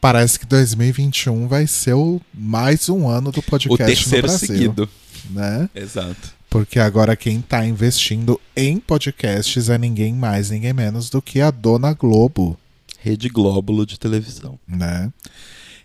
parece 0.00 0.38
que 0.38 0.46
2021 0.46 1.48
vai 1.48 1.66
ser 1.66 1.94
o, 1.94 2.20
mais 2.34 2.88
um 2.88 3.08
ano 3.08 3.32
do 3.32 3.40
O 3.40 3.42
podcast 3.42 4.04
no 4.06 4.10
terceiro 4.10 4.26
Brasil, 4.28 4.46
seguido. 4.48 4.88
né? 5.30 5.68
Exato. 5.74 6.34
Porque 6.50 6.78
agora 6.78 7.16
quem 7.16 7.40
tá 7.40 7.66
investindo 7.66 8.40
em 8.54 8.78
podcasts 8.78 9.68
é 9.68 9.76
ninguém 9.76 10.14
mais, 10.14 10.50
ninguém 10.50 10.72
menos 10.72 11.10
do 11.10 11.20
que 11.20 11.40
a 11.40 11.50
Dona 11.50 11.92
Globo, 11.92 12.58
Rede 13.00 13.28
Glóbulo 13.28 13.84
de 13.86 13.98
televisão. 13.98 14.58
né? 14.66 15.12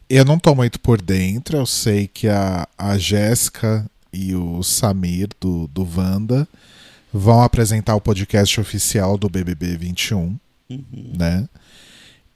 Eu 0.10 0.26
não 0.26 0.38
tô 0.38 0.54
muito 0.54 0.80
por 0.80 1.02
dentro, 1.02 1.56
eu 1.58 1.65
sei 1.65 2.08
que 2.08 2.28
a, 2.28 2.67
a 2.78 2.98
Jéssica 2.98 3.86
e 4.12 4.36
o 4.36 4.62
Samir 4.62 5.30
do, 5.39 5.67
do 5.67 5.88
Wanda 5.98 6.46
vão 7.13 7.41
apresentar 7.41 7.95
o 7.95 8.02
podcast 8.02 8.60
oficial 8.60 9.17
do 9.17 9.30
BBB 9.30 9.78
21, 9.78 10.38
Uhum. 10.69 10.84
né? 11.17 11.47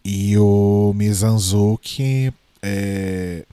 E 0.03 0.37
o 0.37 0.93
Mizanzuki, 0.95 2.31
é, 2.61 3.45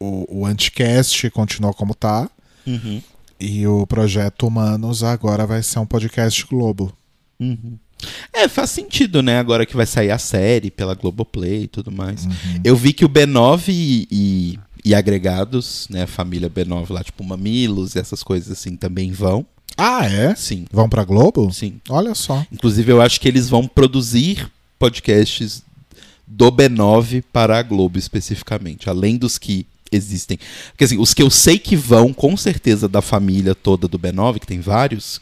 o, 0.00 0.40
o 0.40 0.46
Anticast 0.46 1.28
continua 1.30 1.72
como 1.74 1.94
tá, 1.94 2.30
Uhum. 2.66 3.02
e 3.38 3.66
o 3.66 3.86
Projeto 3.86 4.46
Humanos 4.46 5.02
agora 5.02 5.46
vai 5.46 5.62
ser 5.62 5.78
um 5.80 5.86
podcast 5.86 6.46
Globo. 6.46 6.92
Uhum. 7.38 7.76
É, 8.32 8.48
faz 8.48 8.70
sentido, 8.70 9.22
né? 9.22 9.38
Agora 9.38 9.64
que 9.66 9.76
vai 9.76 9.86
sair 9.86 10.10
a 10.10 10.18
série 10.18 10.70
pela 10.70 10.94
Globoplay 10.94 11.62
e 11.64 11.68
tudo 11.68 11.90
mais. 11.90 12.24
Uhum. 12.26 12.32
Eu 12.62 12.76
vi 12.76 12.92
que 12.92 13.04
o 13.04 13.08
B9 13.08 13.68
e, 13.68 14.06
e, 14.10 14.58
e 14.84 14.94
agregados, 14.94 15.86
né? 15.90 16.02
A 16.02 16.06
família 16.06 16.48
B9 16.50 16.90
lá, 16.90 17.02
tipo 17.02 17.24
Mamilos 17.24 17.94
e 17.94 17.98
essas 17.98 18.22
coisas 18.22 18.50
assim, 18.58 18.76
também 18.76 19.10
vão. 19.12 19.44
Ah, 19.76 20.06
é? 20.06 20.34
Sim, 20.34 20.66
Vão 20.72 20.88
pra 20.88 21.04
Globo? 21.04 21.52
sim. 21.52 21.80
Olha 21.88 22.14
só. 22.14 22.44
Inclusive, 22.52 22.92
eu 22.92 23.00
acho 23.00 23.20
que 23.20 23.26
eles 23.28 23.48
vão 23.48 23.66
produzir 23.66 24.50
podcasts 24.78 25.62
do 26.26 26.50
B9 26.50 27.22
para 27.32 27.58
a 27.58 27.62
Globo 27.62 27.98
especificamente, 27.98 28.88
além 28.88 29.16
dos 29.16 29.36
que 29.38 29.66
existem. 29.90 30.38
Porque 30.70 30.84
assim, 30.84 30.98
os 30.98 31.12
que 31.14 31.22
eu 31.22 31.30
sei 31.30 31.58
que 31.58 31.76
vão, 31.76 32.12
com 32.12 32.36
certeza, 32.36 32.88
da 32.88 33.02
família 33.02 33.54
toda 33.54 33.86
do 33.88 33.98
B9, 33.98 34.40
que 34.40 34.46
tem 34.46 34.60
vários, 34.60 35.20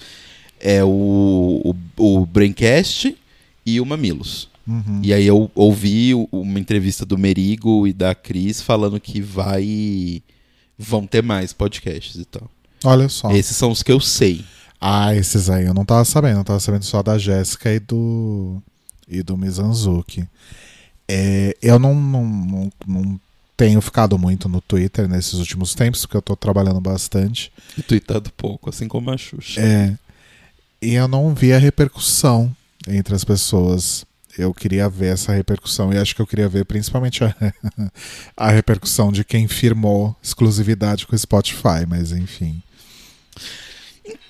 é 0.60 0.82
o, 0.84 1.74
o, 1.96 2.20
o 2.20 2.26
Braincast 2.26 3.16
e 3.64 3.80
o 3.80 3.86
Mamilos. 3.86 4.48
Uhum. 4.66 5.00
E 5.02 5.12
aí 5.12 5.26
eu 5.26 5.50
ouvi 5.54 6.12
uma 6.30 6.60
entrevista 6.60 7.04
do 7.04 7.18
Merigo 7.18 7.86
e 7.86 7.92
da 7.92 8.14
Cris 8.14 8.62
falando 8.62 9.00
que 9.00 9.20
vai. 9.20 10.22
vão 10.78 11.06
ter 11.06 11.22
mais 11.22 11.52
podcasts 11.52 12.16
e 12.16 12.24
tal. 12.24 12.48
Olha 12.84 13.08
só. 13.08 13.30
Esses 13.30 13.56
são 13.56 13.70
os 13.70 13.82
que 13.82 13.92
eu 13.92 14.00
sei. 14.00 14.44
Ah, 14.80 15.14
esses 15.14 15.48
aí 15.48 15.64
eu 15.66 15.74
não 15.74 15.84
tava 15.84 16.04
sabendo. 16.04 16.40
Eu 16.40 16.44
tava 16.44 16.60
sabendo 16.60 16.84
só 16.84 17.02
da 17.02 17.16
Jéssica 17.16 17.72
e 17.72 17.78
do. 17.78 18.60
e 19.08 19.22
do 19.22 19.36
Mizanzuki. 19.36 20.26
É, 21.08 21.56
eu 21.60 21.78
não, 21.78 21.94
não, 21.94 22.24
não, 22.24 22.72
não 22.86 23.20
tenho 23.56 23.80
ficado 23.80 24.18
muito 24.18 24.48
no 24.48 24.60
Twitter 24.60 25.08
nesses 25.08 25.34
últimos 25.34 25.74
tempos, 25.74 26.00
porque 26.00 26.16
eu 26.16 26.22
tô 26.22 26.34
trabalhando 26.34 26.80
bastante. 26.80 27.52
E 27.76 27.82
tweetado 27.82 28.30
pouco, 28.32 28.70
assim 28.70 28.88
como 28.88 29.10
a 29.10 29.16
Xuxa. 29.16 29.60
É. 29.60 29.96
E 30.80 30.94
eu 30.94 31.06
não 31.06 31.32
vi 31.32 31.52
a 31.52 31.58
repercussão 31.58 32.54
entre 32.88 33.14
as 33.14 33.24
pessoas. 33.24 34.04
Eu 34.36 34.52
queria 34.52 34.88
ver 34.88 35.12
essa 35.12 35.32
repercussão 35.32 35.92
e 35.92 35.98
acho 35.98 36.16
que 36.16 36.22
eu 36.22 36.26
queria 36.26 36.48
ver 36.48 36.64
principalmente 36.64 37.22
a, 37.22 37.34
a 38.36 38.50
repercussão 38.50 39.12
de 39.12 39.22
quem 39.22 39.46
firmou 39.46 40.16
exclusividade 40.20 41.06
com 41.06 41.14
o 41.14 41.18
Spotify, 41.18 41.86
mas 41.86 42.10
enfim. 42.10 42.62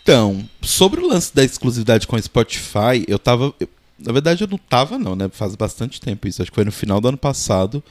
Então, 0.02 0.44
sobre 0.60 1.00
o 1.00 1.06
lance 1.06 1.34
da 1.34 1.44
exclusividade 1.44 2.06
com 2.06 2.16
o 2.16 2.22
Spotify, 2.22 3.04
eu 3.06 3.18
tava. 3.18 3.54
eu- 3.60 3.68
na 3.98 4.12
verdade, 4.12 4.42
eu 4.42 4.48
não 4.48 4.58
tava, 4.58 4.98
não, 4.98 5.14
né? 5.14 5.28
Faz 5.30 5.54
bastante 5.54 6.00
tempo 6.00 6.26
isso. 6.26 6.42
Acho 6.42 6.50
que 6.50 6.54
foi 6.56 6.64
no 6.64 6.72
final 6.72 7.00
do 7.00 7.06
ano 7.08 7.16
passado. 7.18 7.82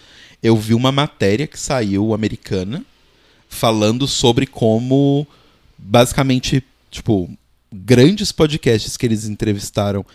Eu 0.43 0.58
vi 0.58 0.74
uma 0.74 0.91
matéria 0.91 1.47
que 1.47 1.58
saiu 1.58 2.13
americana 2.13 2.84
falando 3.47 4.06
sobre 4.08 4.45
como, 4.45 5.26
basicamente, 5.78 6.62
tipo, 6.89 7.30
grandes 7.71 8.32
podcasts 8.34 8.97
que 8.97 9.06
eles 9.06 9.26
entrevistaram 9.26 10.06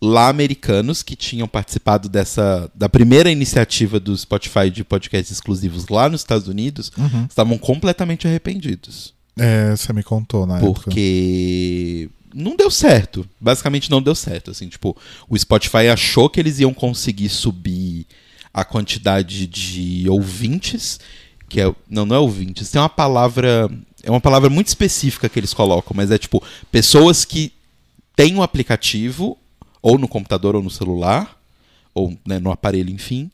lá 0.00 0.28
americanos 0.28 1.02
que 1.02 1.14
tinham 1.14 1.46
participado 1.46 2.08
dessa 2.08 2.70
da 2.74 2.88
primeira 2.88 3.30
iniciativa 3.30 4.00
do 4.00 4.16
Spotify 4.16 4.70
de 4.70 4.82
podcasts 4.82 5.30
exclusivos 5.30 5.86
lá 5.88 6.08
nos 6.08 6.22
Estados 6.22 6.48
Unidos 6.48 6.90
estavam 7.28 7.58
completamente 7.58 8.26
arrependidos. 8.26 9.12
É, 9.38 9.70
você 9.74 9.92
me 9.92 10.02
contou 10.02 10.46
na 10.46 10.58
época. 10.58 10.82
Porque 10.82 12.10
não 12.34 12.56
deu 12.56 12.70
certo. 12.70 13.28
Basicamente 13.40 13.90
não 13.90 14.02
deu 14.02 14.14
certo. 14.14 14.50
Assim, 14.50 14.68
tipo, 14.68 14.96
o 15.28 15.38
Spotify 15.38 15.88
achou 15.88 16.28
que 16.28 16.40
eles 16.40 16.60
iam 16.60 16.72
conseguir 16.72 17.28
subir 17.28 18.06
a 18.52 18.64
quantidade 18.64 19.46
de 19.46 20.08
ouvintes. 20.08 21.00
Que 21.48 21.60
é. 21.60 21.74
Não, 21.88 22.04
não 22.04 22.16
é 22.16 22.18
ouvintes. 22.18 22.70
Tem 22.70 22.80
uma 22.80 22.88
palavra. 22.88 23.70
É 24.02 24.10
uma 24.10 24.20
palavra 24.20 24.50
muito 24.50 24.68
específica 24.68 25.28
que 25.28 25.38
eles 25.38 25.54
colocam, 25.54 25.92
mas 25.94 26.10
é 26.10 26.18
tipo, 26.18 26.42
pessoas 26.72 27.24
que 27.24 27.52
têm 28.16 28.34
um 28.34 28.42
aplicativo, 28.42 29.38
ou 29.80 29.96
no 29.96 30.08
computador 30.08 30.56
ou 30.56 30.62
no 30.62 30.70
celular, 30.70 31.38
ou 31.94 32.16
né, 32.26 32.40
no 32.40 32.50
aparelho, 32.50 32.90
enfim, 32.90 33.30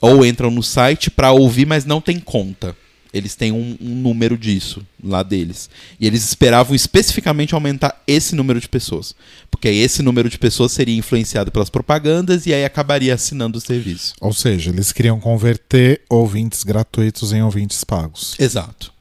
ou 0.00 0.24
entram 0.24 0.50
no 0.50 0.62
site 0.62 1.10
para 1.10 1.30
ouvir, 1.32 1.66
mas 1.66 1.84
não 1.84 2.00
tem 2.00 2.18
conta. 2.18 2.76
Eles 3.12 3.34
têm 3.34 3.52
um, 3.52 3.76
um 3.80 3.94
número 3.94 4.38
disso 4.38 4.84
lá 5.02 5.22
deles. 5.22 5.68
E 6.00 6.06
eles 6.06 6.24
esperavam 6.24 6.74
especificamente 6.74 7.54
aumentar 7.54 8.02
esse 8.06 8.34
número 8.34 8.58
de 8.58 8.68
pessoas. 8.68 9.14
Porque 9.50 9.68
aí 9.68 9.78
esse 9.78 10.02
número 10.02 10.30
de 10.30 10.38
pessoas 10.38 10.72
seria 10.72 10.96
influenciado 10.96 11.50
pelas 11.50 11.68
propagandas 11.68 12.46
e 12.46 12.54
aí 12.54 12.64
acabaria 12.64 13.14
assinando 13.14 13.58
o 13.58 13.60
serviço. 13.60 14.14
Ou 14.20 14.32
seja, 14.32 14.70
eles 14.70 14.92
queriam 14.92 15.20
converter 15.20 16.00
ouvintes 16.08 16.62
gratuitos 16.62 17.32
em 17.32 17.42
ouvintes 17.42 17.84
pagos. 17.84 18.34
Exato. 18.38 18.92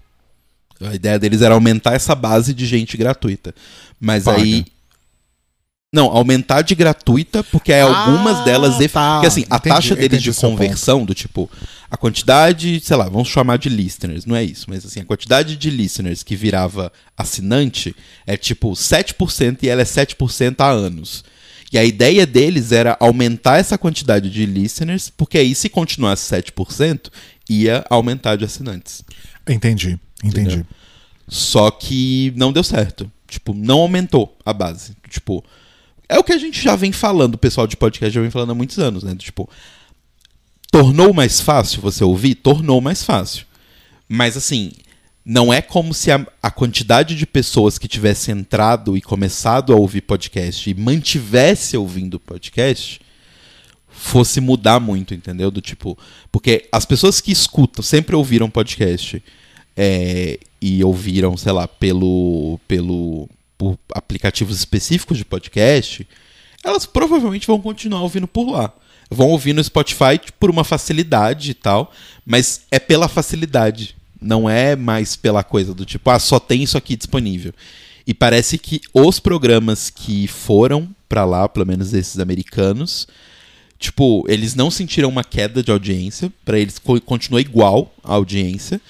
A 0.81 0.95
ideia 0.95 1.17
deles 1.17 1.41
era 1.41 1.53
aumentar 1.53 1.93
essa 1.93 2.15
base 2.15 2.53
de 2.53 2.65
gente 2.65 2.97
gratuita. 2.97 3.53
Mas 3.99 4.25
Paga. 4.25 4.41
aí. 4.41 4.65
Não, 5.93 6.05
aumentar 6.05 6.61
de 6.61 6.73
gratuita, 6.73 7.43
porque 7.43 7.73
aí 7.73 7.81
algumas 7.81 8.37
Ah, 8.37 8.43
delas. 8.45 8.79
eff- 8.79 8.93
tá. 8.93 9.15
Porque 9.15 9.27
assim, 9.27 9.45
a 9.49 9.57
Entendi, 9.57 9.75
taxa 9.75 9.95
deles 9.95 10.23
de 10.23 10.33
conversão, 10.33 11.03
do 11.03 11.13
tipo, 11.13 11.51
a 11.89 11.97
quantidade, 11.97 12.79
sei 12.79 12.95
lá, 12.95 13.09
vamos 13.09 13.27
chamar 13.27 13.57
de 13.57 13.67
listeners, 13.67 14.25
não 14.25 14.33
é 14.33 14.41
isso, 14.41 14.67
mas 14.69 14.85
assim, 14.85 15.01
a 15.01 15.05
quantidade 15.05 15.57
de 15.57 15.69
listeners 15.69 16.23
que 16.23 16.33
virava 16.33 16.93
assinante 17.17 17.93
é 18.25 18.37
tipo 18.37 18.71
7% 18.73 19.63
e 19.63 19.67
ela 19.67 19.81
é 19.81 19.85
7% 19.85 20.61
há 20.61 20.69
anos. 20.69 21.25
E 21.73 21.77
a 21.77 21.83
ideia 21.83 22.25
deles 22.25 22.71
era 22.71 22.95
aumentar 22.97 23.57
essa 23.57 23.77
quantidade 23.77 24.29
de 24.29 24.45
listeners, 24.45 25.09
porque 25.09 25.37
aí 25.37 25.53
se 25.53 25.67
continuasse 25.67 26.23
7%, 26.33 27.09
ia 27.49 27.85
aumentar 27.89 28.37
de 28.37 28.45
assinantes. 28.45 29.03
Entendi, 29.47 29.99
entendi. 30.23 30.39
Entendeu? 30.55 30.65
Só 31.27 31.69
que 31.69 32.31
não 32.37 32.53
deu 32.53 32.63
certo. 32.63 33.11
Tipo, 33.27 33.53
não 33.53 33.79
aumentou 33.79 34.37
a 34.45 34.51
base. 34.53 34.93
Tipo, 35.09 35.43
é 36.11 36.19
o 36.19 36.23
que 36.23 36.33
a 36.33 36.37
gente 36.37 36.61
já 36.61 36.75
vem 36.75 36.91
falando, 36.91 37.35
o 37.35 37.37
pessoal 37.37 37.65
de 37.65 37.77
podcast 37.77 38.13
já 38.13 38.21
vem 38.21 38.29
falando 38.29 38.51
há 38.51 38.55
muitos 38.55 38.77
anos, 38.79 39.01
né? 39.01 39.15
Tipo, 39.15 39.49
tornou 40.69 41.13
mais 41.13 41.39
fácil 41.39 41.81
você 41.81 42.03
ouvir? 42.03 42.35
Tornou 42.35 42.81
mais 42.81 43.01
fácil. 43.01 43.45
Mas 44.09 44.35
assim, 44.35 44.73
não 45.23 45.53
é 45.53 45.61
como 45.61 45.93
se 45.93 46.11
a, 46.11 46.27
a 46.43 46.51
quantidade 46.51 47.15
de 47.15 47.25
pessoas 47.25 47.77
que 47.77 47.87
tivesse 47.87 48.29
entrado 48.29 48.97
e 48.97 49.01
começado 49.01 49.71
a 49.71 49.77
ouvir 49.77 50.01
podcast 50.01 50.69
e 50.69 50.73
mantivesse 50.73 51.77
ouvindo 51.77 52.19
podcast 52.19 52.99
fosse 53.87 54.41
mudar 54.41 54.81
muito, 54.81 55.13
entendeu? 55.13 55.49
Do 55.49 55.61
tipo, 55.61 55.97
porque 56.29 56.67
as 56.73 56.83
pessoas 56.85 57.21
que 57.21 57.31
escutam 57.31 57.81
sempre 57.81 58.17
ouviram 58.17 58.49
podcast 58.49 59.23
é, 59.77 60.37
e 60.61 60.83
ouviram, 60.83 61.37
sei 61.37 61.53
lá, 61.53 61.69
pelo 61.69 62.59
pelo 62.67 63.29
por 63.61 63.77
aplicativos 63.93 64.57
específicos 64.57 65.19
de 65.19 65.23
podcast, 65.23 66.07
elas 66.63 66.87
provavelmente 66.87 67.45
vão 67.45 67.61
continuar 67.61 68.01
ouvindo 68.01 68.27
por 68.27 68.49
lá. 68.49 68.73
Vão 69.07 69.27
ouvir 69.29 69.53
no 69.53 69.63
Spotify 69.63 70.19
por 70.39 70.49
uma 70.49 70.63
facilidade 70.63 71.51
e 71.51 71.53
tal, 71.53 71.91
mas 72.25 72.61
é 72.71 72.79
pela 72.79 73.07
facilidade, 73.07 73.95
não 74.19 74.49
é 74.49 74.75
mais 74.75 75.15
pela 75.15 75.43
coisa 75.43 75.75
do 75.75 75.85
tipo, 75.85 76.09
ah, 76.09 76.17
só 76.17 76.39
tem 76.39 76.63
isso 76.63 76.75
aqui 76.75 76.95
disponível. 76.95 77.53
E 78.07 78.15
parece 78.15 78.57
que 78.57 78.81
os 78.95 79.19
programas 79.19 79.91
que 79.91 80.25
foram 80.27 80.89
pra 81.07 81.23
lá, 81.23 81.47
pelo 81.47 81.67
menos 81.67 81.93
esses 81.93 82.17
americanos, 82.17 83.07
tipo, 83.77 84.25
eles 84.27 84.55
não 84.55 84.71
sentiram 84.71 85.07
uma 85.09 85.23
queda 85.23 85.61
de 85.61 85.69
audiência, 85.71 86.33
Pra 86.43 86.57
eles 86.57 86.79
co- 86.79 86.99
continua 87.01 87.39
igual 87.41 87.93
a 88.03 88.13
audiência, 88.15 88.81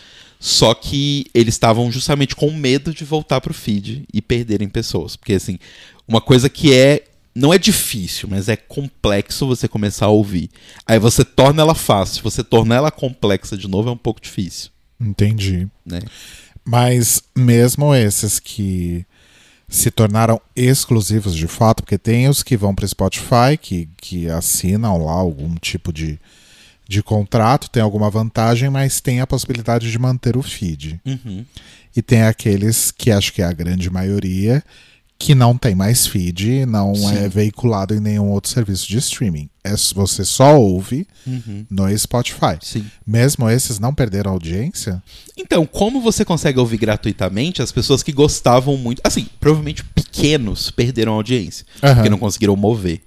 só 0.43 0.73
que 0.73 1.27
eles 1.35 1.53
estavam 1.53 1.91
justamente 1.91 2.35
com 2.35 2.49
medo 2.51 2.91
de 2.95 3.05
voltar 3.05 3.39
pro 3.39 3.53
feed 3.53 4.05
e 4.11 4.23
perderem 4.23 4.67
pessoas, 4.67 5.15
porque 5.15 5.33
assim, 5.33 5.59
uma 6.07 6.19
coisa 6.19 6.49
que 6.49 6.73
é 6.73 7.03
não 7.33 7.53
é 7.53 7.59
difícil, 7.59 8.27
mas 8.27 8.49
é 8.49 8.55
complexo 8.55 9.45
você 9.45 9.67
começar 9.67 10.07
a 10.07 10.09
ouvir. 10.09 10.49
Aí 10.85 10.97
você 10.97 11.23
torna 11.23 11.61
ela 11.61 11.75
fácil, 11.75 12.23
você 12.23 12.43
torna 12.43 12.73
ela 12.73 12.89
complexa 12.89 13.55
de 13.55 13.67
novo 13.67 13.87
é 13.87 13.91
um 13.91 13.97
pouco 13.97 14.19
difícil, 14.19 14.71
Entendi. 14.99 15.69
né? 15.85 15.99
Mas 16.65 17.21
mesmo 17.35 17.93
esses 17.93 18.39
que 18.39 19.05
se 19.69 19.91
tornaram 19.91 20.41
exclusivos 20.55 21.35
de 21.35 21.47
fato, 21.47 21.83
porque 21.83 21.99
tem 21.99 22.27
os 22.27 22.41
que 22.41 22.57
vão 22.57 22.73
para 22.73 22.87
Spotify, 22.87 23.57
que, 23.61 23.87
que 23.95 24.27
assinam 24.27 25.05
lá 25.05 25.13
algum 25.13 25.53
tipo 25.55 25.93
de, 25.93 26.19
de 26.91 27.01
contrato, 27.01 27.69
tem 27.69 27.81
alguma 27.81 28.09
vantagem, 28.09 28.69
mas 28.69 28.99
tem 28.99 29.21
a 29.21 29.25
possibilidade 29.27 29.89
de 29.89 29.97
manter 29.97 30.35
o 30.35 30.41
feed. 30.41 30.99
Uhum. 31.05 31.45
E 31.95 32.01
tem 32.01 32.23
aqueles 32.23 32.91
que 32.91 33.09
acho 33.09 33.31
que 33.31 33.41
é 33.41 33.45
a 33.45 33.53
grande 33.53 33.89
maioria 33.89 34.61
que 35.17 35.33
não 35.35 35.55
tem 35.55 35.73
mais 35.75 36.07
feed, 36.07 36.65
não 36.65 36.95
Sim. 36.95 37.15
é 37.15 37.29
veiculado 37.29 37.93
em 37.93 37.99
nenhum 37.99 38.29
outro 38.29 38.49
serviço 38.51 38.87
de 38.89 38.97
streaming. 38.97 39.47
É, 39.63 39.69
você 39.93 40.25
só 40.25 40.57
ouve 40.59 41.07
Uhum. 41.27 41.63
no 41.69 41.97
Spotify. 41.97 42.57
Sim. 42.59 42.85
Mesmo 43.05 43.47
esses 43.49 43.77
não 43.79 43.93
perderam 43.93 44.31
audiência? 44.31 45.01
Então, 45.37 45.65
como 45.65 46.01
você 46.01 46.25
consegue 46.25 46.59
ouvir 46.59 46.77
gratuitamente, 46.77 47.61
as 47.61 47.71
pessoas 47.71 48.01
que 48.03 48.11
gostavam 48.11 48.75
muito. 48.77 48.99
Assim, 49.03 49.27
provavelmente 49.39 49.83
pequenos 49.85 50.71
perderam 50.71 51.13
audiência. 51.13 51.65
Aham. 51.83 51.93
Porque 51.95 52.09
não 52.09 52.17
conseguiram 52.17 52.55
mover. 52.55 53.01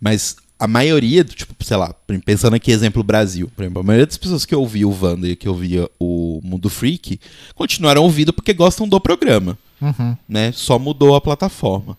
Mas 0.00 0.36
a 0.58 0.66
maioria, 0.66 1.22
do 1.22 1.32
tipo, 1.32 1.54
sei 1.62 1.76
lá, 1.76 1.94
pensando 2.24 2.54
aqui, 2.54 2.72
exemplo 2.72 3.02
Brasil, 3.02 3.50
por 3.54 3.62
exemplo, 3.62 3.80
a 3.80 3.84
maioria 3.84 4.06
das 4.06 4.16
pessoas 4.16 4.44
que 4.44 4.54
ouvia 4.54 4.88
o 4.88 4.98
Wanda 5.02 5.28
e 5.28 5.36
que 5.36 5.48
ouvia 5.48 5.88
o 6.00 6.40
Mundo 6.42 6.68
Freak 6.68 7.20
continuaram 7.54 8.02
ouvindo 8.02 8.32
porque 8.32 8.52
gostam 8.52 8.88
do 8.88 9.00
programa. 9.00 9.56
Uhum. 9.80 10.16
né? 10.28 10.50
Só 10.50 10.76
mudou 10.76 11.14
a 11.14 11.20
plataforma. 11.20 11.96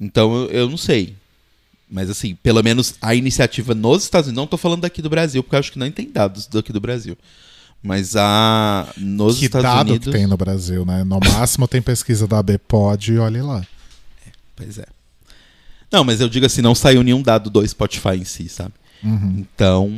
Então 0.00 0.34
eu, 0.34 0.50
eu 0.50 0.70
não 0.70 0.76
sei. 0.76 1.14
Mas 1.88 2.10
assim, 2.10 2.34
pelo 2.34 2.60
menos 2.62 2.96
a 3.00 3.14
iniciativa 3.14 3.72
nos 3.74 4.02
Estados 4.02 4.26
Unidos, 4.26 4.42
não 4.42 4.48
tô 4.48 4.56
falando 4.56 4.80
daqui 4.80 5.00
do 5.00 5.08
Brasil, 5.08 5.42
porque 5.42 5.54
eu 5.54 5.60
acho 5.60 5.70
que 5.70 5.78
nem 5.78 5.92
tem 5.92 6.10
dados 6.10 6.48
daqui 6.48 6.72
do 6.72 6.80
Brasil. 6.80 7.16
Mas 7.80 8.16
a 8.16 8.92
nos 8.96 9.38
que 9.38 9.44
Estados 9.44 9.70
dado 9.70 9.90
Unidos, 9.90 10.06
que 10.06 10.12
tem 10.12 10.26
no 10.26 10.36
Brasil, 10.36 10.84
né? 10.84 11.04
No 11.04 11.20
máximo 11.20 11.68
tem 11.68 11.82
pesquisa 11.82 12.26
da 12.26 12.38
ABPOD 12.38 13.12
e 13.12 13.18
olhe 13.18 13.42
lá. 13.42 13.64
pois 14.56 14.78
é. 14.78 14.86
Não, 15.94 16.02
mas 16.02 16.20
eu 16.20 16.28
digo 16.28 16.44
assim, 16.44 16.60
não 16.60 16.74
saiu 16.74 17.04
nenhum 17.04 17.22
dado 17.22 17.48
do 17.48 17.64
Spotify 17.68 18.16
em 18.16 18.24
si, 18.24 18.48
sabe? 18.48 18.74
Uhum. 19.00 19.36
Então, 19.38 19.88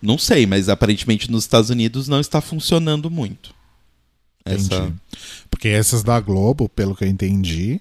não 0.00 0.16
sei, 0.16 0.46
mas 0.46 0.68
aparentemente 0.68 1.28
nos 1.32 1.42
Estados 1.42 1.68
Unidos 1.68 2.06
não 2.06 2.20
está 2.20 2.40
funcionando 2.40 3.10
muito. 3.10 3.52
Essa 4.44 4.76
Entendi. 4.76 4.94
Porque 5.50 5.66
esses 5.66 6.04
da 6.04 6.20
Globo, 6.20 6.68
pelo 6.68 6.94
que 6.94 7.02
eu 7.02 7.08
entendi, 7.08 7.80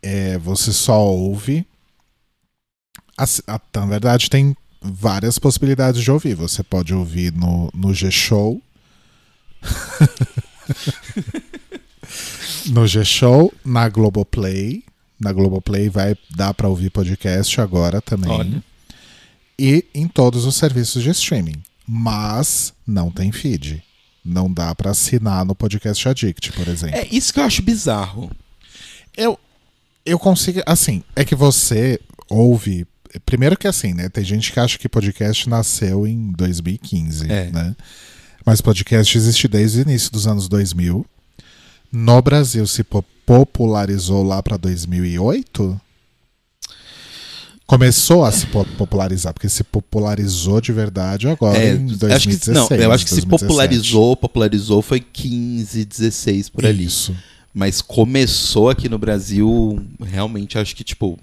é, 0.00 0.38
você 0.38 0.72
só 0.72 1.04
ouve. 1.04 1.66
A- 3.18 3.60
na 3.74 3.86
verdade, 3.86 4.30
tem 4.30 4.56
várias 4.80 5.40
possibilidades 5.40 6.00
de 6.00 6.12
ouvir. 6.12 6.34
Você 6.34 6.62
pode 6.62 6.94
ouvir 6.94 7.32
no, 7.32 7.68
no 7.74 7.92
G-Show. 7.92 8.62
no 12.66 12.86
G-Show, 12.86 13.52
na 13.64 13.88
Globoplay. 13.88 14.84
Na 15.18 15.32
Globoplay 15.32 15.88
vai 15.88 16.16
dar 16.34 16.52
pra 16.54 16.68
ouvir 16.68 16.90
podcast 16.90 17.60
agora 17.60 18.00
também. 18.02 18.30
Olha. 18.30 18.62
E 19.58 19.84
em 19.94 20.06
todos 20.06 20.44
os 20.44 20.56
serviços 20.56 21.02
de 21.02 21.10
streaming. 21.10 21.62
Mas 21.86 22.72
não 22.86 23.10
tem 23.10 23.32
feed. 23.32 23.82
Não 24.24 24.52
dá 24.52 24.74
pra 24.74 24.90
assinar 24.90 25.44
no 25.44 25.54
Podcast 25.54 26.06
Addict, 26.08 26.52
por 26.52 26.66
exemplo. 26.68 26.96
É 26.96 27.06
isso 27.10 27.32
que 27.32 27.38
eu 27.40 27.44
acho 27.44 27.62
bizarro. 27.62 28.30
Eu, 29.16 29.38
Eu 30.04 30.18
consigo. 30.18 30.60
Assim, 30.66 31.02
é 31.14 31.24
que 31.24 31.34
você 31.34 31.98
ouve. 32.28 32.86
Primeiro 33.24 33.56
que 33.56 33.66
assim, 33.68 33.94
né? 33.94 34.08
Tem 34.08 34.22
gente 34.24 34.52
que 34.52 34.60
acha 34.60 34.76
que 34.78 34.88
podcast 34.88 35.48
nasceu 35.48 36.06
em 36.06 36.32
2015, 36.32 37.30
É. 37.30 37.50
né? 37.50 37.74
Mas 38.44 38.60
podcast 38.60 39.16
existe 39.16 39.48
desde 39.48 39.78
o 39.78 39.82
início 39.82 40.10
dos 40.12 40.26
anos 40.26 40.48
2000. 40.48 41.06
No 41.98 42.20
Brasil 42.20 42.66
se 42.66 42.84
po- 42.84 43.02
popularizou 43.24 44.22
lá 44.22 44.42
para 44.42 44.58
2008. 44.58 45.80
Começou 47.66 48.24
a 48.24 48.30
se 48.30 48.46
po- 48.46 48.64
popularizar, 48.76 49.32
porque 49.32 49.48
se 49.48 49.64
popularizou 49.64 50.60
de 50.60 50.72
verdade 50.72 51.26
agora 51.26 51.58
É, 51.58 51.72
em 51.72 51.86
2016. 51.86 52.12
acho 52.12 52.40
que, 52.44 52.50
não, 52.50 52.68
eu 52.84 52.92
acho 52.92 53.04
que 53.04 53.10
se 53.10 53.16
2017. 53.22 53.48
popularizou, 53.48 54.16
popularizou 54.16 54.82
foi 54.82 55.00
15, 55.00 55.84
16 55.84 56.48
por 56.50 56.64
ali. 56.66 56.84
Isso. 56.84 57.16
Mas 57.54 57.80
começou 57.80 58.68
aqui 58.68 58.88
no 58.88 58.98
Brasil, 58.98 59.82
realmente 60.00 60.58
acho 60.58 60.76
que, 60.76 60.84
tipo. 60.84 61.18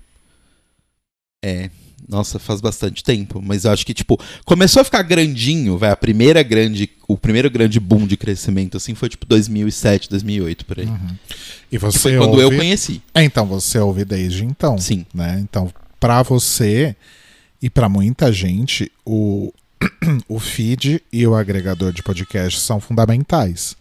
É. 1.45 1.69
Nossa, 2.07 2.37
faz 2.39 2.59
bastante 2.61 3.03
tempo. 3.03 3.41
Mas 3.41 3.65
eu 3.65 3.71
acho 3.71 3.85
que, 3.85 3.93
tipo, 3.93 4.19
começou 4.45 4.81
a 4.81 4.83
ficar 4.83 5.01
grandinho, 5.03 5.77
vai. 5.77 5.89
A 5.91 5.95
primeira 5.95 6.43
grande. 6.43 6.89
O 7.07 7.17
primeiro 7.17 7.49
grande 7.49 7.79
boom 7.79 8.05
de 8.07 8.17
crescimento, 8.17 8.77
assim, 8.77 8.93
foi 8.95 9.09
tipo 9.09 9.25
2007, 9.25 10.09
2008, 10.09 10.65
por 10.65 10.79
aí. 10.79 10.87
E 11.71 11.77
Que 11.77 11.77
você 11.77 11.99
foi 11.99 12.17
quando 12.17 12.39
eu 12.39 12.45
ouve- 12.45 12.57
conheci. 12.57 13.01
É, 13.13 13.23
então 13.23 13.45
você 13.45 13.77
ouve 13.79 14.03
desde 14.05 14.43
então. 14.45 14.77
Sim. 14.77 15.05
né? 15.13 15.39
Então, 15.41 15.71
pra 15.99 16.21
você 16.23 16.95
e 17.61 17.69
pra 17.69 17.87
muita 17.89 18.31
gente, 18.31 18.91
o, 19.05 19.53
o 20.27 20.39
feed 20.39 21.01
e 21.11 21.25
o 21.25 21.35
agregador 21.35 21.91
de 21.93 22.03
podcast 22.03 22.59
são 22.59 22.79
fundamentais. 22.79 23.75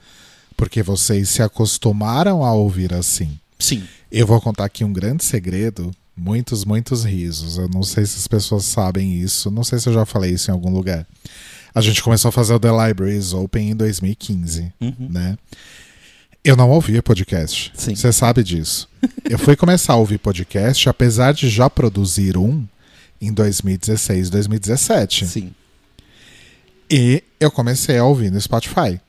Porque 0.57 0.83
vocês 0.83 1.29
se 1.31 1.43
acostumaram 1.43 2.45
a 2.45 2.53
ouvir 2.53 2.93
assim. 2.95 3.39
Sim. 3.59 3.83
Eu 4.11 4.27
vou 4.27 4.41
contar 4.41 4.65
aqui 4.67 4.85
um 4.85 4.93
grande 4.93 5.25
segredo. 5.25 5.91
Muitos, 6.17 6.65
muitos 6.65 7.05
risos. 7.05 7.57
Eu 7.59 7.69
não 7.69 7.83
sei 7.83 8.05
se 8.05 8.19
as 8.19 8.27
pessoas 8.27 8.65
sabem 8.65 9.15
isso. 9.21 9.51
Não 9.51 9.65
sei 9.65 9.79
se 9.79 9.89
eu 9.89 9.93
já 9.93 10.05
falei 10.05 10.33
isso 10.33 10.51
em 10.51 10.55
algum 10.55 10.71
lugar. 10.71 11.07
A 11.75 11.81
gente 11.81 12.03
começou 12.03 12.29
a 12.29 12.33
fazer 12.33 12.53
o 12.55 12.61
The 12.61 12.69
Libraries 12.71 13.33
Open 13.33 13.71
em 13.71 13.75
2015, 13.77 14.73
Uhum. 14.81 14.95
né? 15.11 15.39
Eu 16.45 16.57
não 16.57 16.69
ouvia 16.71 17.03
podcast. 17.03 17.73
Sim. 17.75 17.95
Você 17.95 18.13
sabe 18.13 18.43
disso. 18.43 18.89
Eu 19.31 19.39
fui 19.39 19.55
começar 19.57 19.93
a 19.95 19.97
ouvir 19.97 20.19
podcast, 20.19 20.89
apesar 20.89 21.33
de 21.33 21.49
já 21.49 21.71
produzir 21.71 22.37
um 22.37 22.67
em 23.21 23.33
2016, 23.33 24.29
2017. 24.29 25.27
Sim. 25.27 25.55
E 26.91 27.23
eu 27.41 27.51
comecei 27.51 27.97
a 27.97 28.05
ouvir 28.05 28.31
no 28.31 28.41
Spotify. 28.41 29.01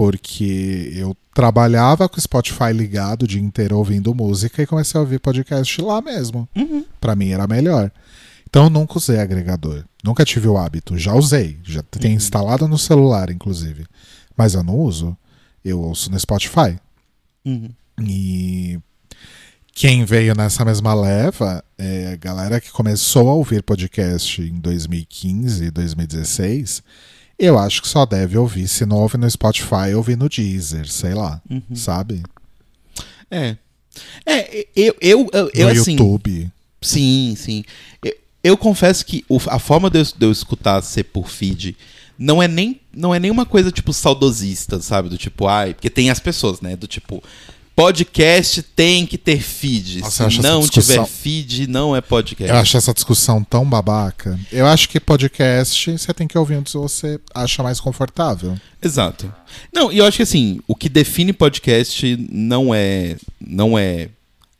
Porque 0.00 0.92
eu 0.94 1.14
trabalhava 1.34 2.08
com 2.08 2.16
o 2.16 2.20
Spotify 2.20 2.72
ligado 2.72 3.24
o 3.24 3.26
dia 3.26 3.38
inteiro 3.38 3.76
ouvindo 3.76 4.14
música 4.14 4.62
e 4.62 4.66
comecei 4.66 4.98
a 4.98 5.02
ouvir 5.02 5.20
podcast 5.20 5.82
lá 5.82 6.00
mesmo. 6.00 6.48
Uhum. 6.56 6.86
Pra 6.98 7.14
mim 7.14 7.32
era 7.32 7.46
melhor. 7.46 7.92
Então 8.48 8.64
eu 8.64 8.70
nunca 8.70 8.96
usei 8.96 9.20
agregador. 9.20 9.84
Nunca 10.02 10.24
tive 10.24 10.48
o 10.48 10.56
hábito. 10.56 10.96
Já 10.96 11.12
usei. 11.12 11.58
Já 11.62 11.82
tenho 11.82 12.14
instalado 12.14 12.66
no 12.66 12.78
celular, 12.78 13.28
inclusive. 13.28 13.84
Mas 14.34 14.54
eu 14.54 14.62
não 14.62 14.74
uso. 14.74 15.14
Eu 15.62 15.78
ouço 15.82 16.10
no 16.10 16.18
Spotify. 16.18 16.78
Uhum. 17.44 17.68
E 18.00 18.78
quem 19.74 20.06
veio 20.06 20.34
nessa 20.34 20.64
mesma 20.64 20.94
leva 20.94 21.62
é 21.76 22.14
a 22.14 22.16
galera 22.16 22.58
que 22.58 22.70
começou 22.70 23.28
a 23.28 23.34
ouvir 23.34 23.62
podcast 23.62 24.40
em 24.40 24.58
2015, 24.60 25.70
2016. 25.70 26.82
Eu 27.40 27.58
acho 27.58 27.80
que 27.80 27.88
só 27.88 28.04
deve 28.04 28.36
ouvir, 28.36 28.68
se 28.68 28.84
não 28.84 28.98
ouve 28.98 29.16
no 29.16 29.28
Spotify, 29.30 29.94
ouvir 29.96 30.16
no 30.16 30.28
Deezer, 30.28 30.86
sei 30.86 31.14
lá, 31.14 31.40
Uhum. 31.50 31.62
sabe? 31.74 32.22
É. 33.30 33.56
É, 34.26 34.66
eu, 34.76 34.94
eu, 35.00 35.28
eu, 35.32 35.50
eu 35.54 35.66
no 35.74 35.80
assim. 35.80 35.92
YouTube. 35.92 36.50
Sim, 36.82 37.34
sim. 37.36 37.64
Eu, 38.04 38.14
eu 38.44 38.56
confesso 38.56 39.04
que 39.06 39.24
o- 39.28 39.40
a 39.48 39.58
forma 39.58 39.88
de 39.90 39.98
eu, 40.00 40.04
de 40.04 40.26
eu 40.26 40.30
escutar 40.30 40.80
ser 40.82 41.04
por 41.04 41.28
feed 41.28 41.76
não 42.18 42.42
é 42.42 42.46
nem 42.46 42.78
não 42.94 43.14
é 43.14 43.18
nenhuma 43.18 43.46
coisa 43.46 43.72
tipo 43.72 43.92
saudosista, 43.92 44.80
sabe? 44.80 45.08
Do 45.08 45.16
tipo, 45.16 45.46
ai, 45.46 45.72
porque 45.74 45.88
tem 45.90 46.10
as 46.10 46.20
pessoas, 46.20 46.60
né? 46.60 46.76
Do 46.76 46.86
tipo, 46.86 47.22
podcast 47.84 48.62
tem 48.62 49.06
que 49.06 49.16
ter 49.16 49.40
feed. 49.40 50.00
Nossa, 50.00 50.28
Se 50.30 50.40
não 50.40 50.60
discussão- 50.60 51.04
tiver 51.04 51.06
feed, 51.08 51.66
não 51.66 51.96
é 51.96 52.00
podcast. 52.00 52.52
Eu 52.52 52.60
acho 52.60 52.76
essa 52.76 52.92
discussão 52.92 53.42
tão 53.42 53.64
babaca. 53.64 54.38
Eu 54.52 54.66
acho 54.66 54.88
que 54.88 55.00
podcast 55.00 55.90
você 55.98 56.12
tem 56.12 56.28
que 56.28 56.36
ouvir 56.36 56.56
onde 56.56 56.72
você 56.72 57.18
acha 57.34 57.62
mais 57.62 57.80
confortável. 57.80 58.58
Exato. 58.82 59.32
Não, 59.72 59.90
e 59.90 59.98
eu 59.98 60.04
acho 60.04 60.18
que 60.18 60.22
assim, 60.22 60.60
o 60.68 60.74
que 60.74 60.88
define 60.88 61.32
podcast 61.32 62.16
não 62.30 62.74
é 62.74 63.16
não 63.40 63.78
é 63.78 64.08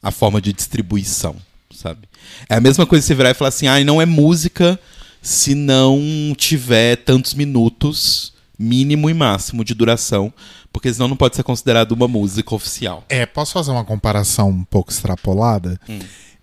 a 0.03 0.11
forma 0.11 0.41
de 0.41 0.53
distribuição, 0.53 1.37
sabe? 1.75 2.09
É 2.49 2.55
a 2.57 2.61
mesma 2.61 2.87
coisa 2.87 3.07
você 3.07 3.15
virar 3.15 3.31
e 3.31 3.35
falar 3.35 3.49
assim, 3.51 3.67
ah, 3.67 3.83
não 3.85 4.01
é 4.01 4.07
música 4.07 4.81
se 5.21 5.55
não 5.55 6.35
tiver 6.37 6.97
tantos 6.97 7.35
minutos 7.35 8.33
mínimo 8.61 9.09
e 9.09 9.14
máximo 9.14 9.64
de 9.64 9.73
duração, 9.73 10.31
porque 10.70 10.92
senão 10.92 11.09
não 11.09 11.16
pode 11.16 11.35
ser 11.35 11.42
considerado 11.42 11.92
uma 11.92 12.07
música 12.07 12.55
oficial. 12.55 13.03
É, 13.09 13.25
posso 13.25 13.55
fazer 13.55 13.70
uma 13.70 13.85
comparação 13.85 14.51
um 14.51 14.64
pouco 14.64 14.92
extrapolada? 14.92 15.81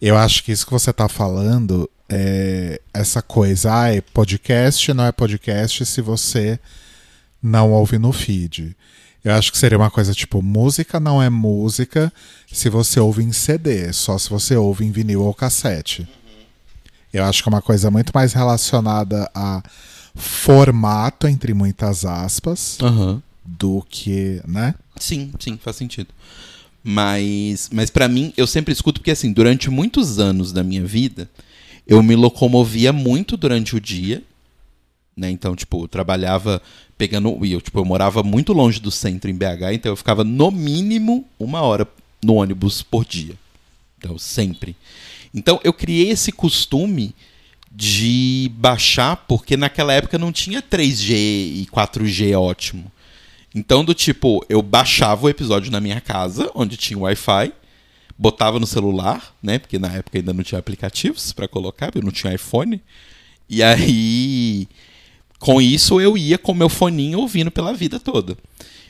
Eu 0.01 0.17
acho 0.17 0.43
que 0.43 0.51
isso 0.51 0.65
que 0.65 0.71
você 0.71 0.91
tá 0.91 1.07
falando 1.07 1.87
é 2.09 2.81
essa 2.91 3.21
coisa, 3.21 3.81
ah, 3.81 3.93
é 3.93 4.01
podcast 4.01 4.93
não 4.93 5.05
é 5.05 5.11
podcast 5.11 5.85
se 5.85 6.01
você 6.01 6.59
não 7.43 7.71
ouve 7.71 7.99
no 7.99 8.11
feed. 8.11 8.75
Eu 9.23 9.33
acho 9.33 9.51
que 9.51 9.57
seria 9.57 9.77
uma 9.77 9.91
coisa 9.91 10.13
tipo, 10.13 10.41
música 10.41 10.99
não 10.99 11.21
é 11.21 11.29
música 11.29 12.11
se 12.51 12.67
você 12.67 12.99
ouve 12.99 13.23
em 13.23 13.31
CD, 13.31 13.93
só 13.93 14.17
se 14.17 14.29
você 14.29 14.55
ouve 14.55 14.85
em 14.85 14.91
vinil 14.91 15.21
ou 15.21 15.33
cassete. 15.33 16.07
Eu 17.13 17.25
acho 17.25 17.43
que 17.43 17.49
é 17.49 17.51
uma 17.51 17.61
coisa 17.61 17.91
muito 17.91 18.11
mais 18.13 18.33
relacionada 18.33 19.29
a 19.35 19.61
formato, 20.17 21.27
entre 21.27 21.53
muitas 21.53 22.03
aspas, 22.05 22.77
Aham. 22.81 23.21
do 23.45 23.85
que, 23.89 24.41
né? 24.47 24.75
Sim, 24.97 25.31
sim, 25.39 25.57
faz 25.57 25.75
sentido. 25.75 26.09
Mas, 26.83 27.69
mas 27.71 27.89
para 27.89 28.07
mim, 28.07 28.33
eu 28.35 28.47
sempre 28.47 28.71
escuto 28.71 28.99
porque, 28.99 29.11
assim, 29.11 29.31
durante 29.31 29.69
muitos 29.69 30.19
anos 30.19 30.51
da 30.51 30.63
minha 30.63 30.85
vida, 30.85 31.29
eu 31.85 32.01
me 32.01 32.15
locomovia 32.15 32.91
muito 32.91 33.37
durante 33.37 33.75
o 33.75 33.81
dia, 33.81 34.23
né? 35.15 35.29
Então, 35.29 35.55
tipo, 35.55 35.83
eu 35.83 35.87
trabalhava 35.87 36.61
pegando. 36.97 37.43
E 37.45 37.51
eu, 37.51 37.61
tipo, 37.61 37.79
eu 37.79 37.85
morava 37.85 38.23
muito 38.23 38.53
longe 38.53 38.79
do 38.79 38.91
centro 38.91 39.29
em 39.29 39.35
BH, 39.35 39.73
então 39.73 39.91
eu 39.91 39.95
ficava 39.95 40.23
no 40.23 40.51
mínimo 40.51 41.25
uma 41.39 41.61
hora 41.61 41.87
no 42.23 42.35
ônibus 42.35 42.81
por 42.81 43.05
dia. 43.05 43.35
Então, 43.97 44.17
sempre. 44.17 44.75
Então, 45.33 45.59
eu 45.63 45.73
criei 45.73 46.09
esse 46.09 46.31
costume 46.31 47.13
de 47.77 48.51
baixar, 48.55 49.15
porque 49.27 49.55
naquela 49.55 49.93
época 49.93 50.17
não 50.17 50.31
tinha 50.31 50.63
3G 50.63 51.11
e 51.11 51.67
4G 51.71 52.35
ótimo. 52.35 52.91
Então, 53.53 53.85
do 53.85 53.93
tipo, 53.93 54.43
eu 54.49 54.63
baixava 54.63 55.27
o 55.27 55.29
episódio 55.29 55.71
na 55.71 55.79
minha 55.79 56.01
casa, 56.01 56.49
onde 56.55 56.75
tinha 56.75 56.97
Wi-Fi, 56.97 57.53
botava 58.17 58.59
no 58.59 58.65
celular, 58.65 59.31
né? 59.43 59.59
Porque 59.59 59.77
na 59.77 59.93
época 59.93 60.17
ainda 60.17 60.33
não 60.33 60.43
tinha 60.43 60.57
aplicativos 60.57 61.31
pra 61.31 61.47
colocar, 61.47 61.91
eu 61.93 62.01
não 62.01 62.09
tinha 62.09 62.33
iPhone. 62.33 62.81
E 63.47 63.61
aí, 63.61 64.67
com 65.37 65.61
isso, 65.61 66.01
eu 66.01 66.17
ia 66.17 66.39
com 66.39 66.55
meu 66.55 66.69
foninho 66.69 67.19
ouvindo 67.19 67.51
pela 67.51 67.75
vida 67.75 67.99
toda. 67.99 68.35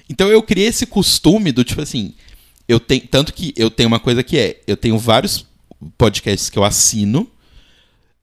Então, 0.10 0.30
eu 0.30 0.42
criei 0.42 0.68
esse 0.68 0.86
costume 0.86 1.52
do 1.52 1.66
tipo 1.66 1.82
assim. 1.82 2.14
Eu 2.66 2.80
tenho, 2.80 3.06
tanto 3.06 3.34
que 3.34 3.54
eu 3.58 3.70
tenho 3.70 3.88
uma 3.88 4.00
coisa 4.00 4.24
que 4.24 4.38
é: 4.38 4.62
eu 4.66 4.78
tenho 4.78 4.98
vários 4.98 5.46
podcasts 5.98 6.50
que 6.50 6.58
eu 6.58 6.64
assino. 6.64 7.30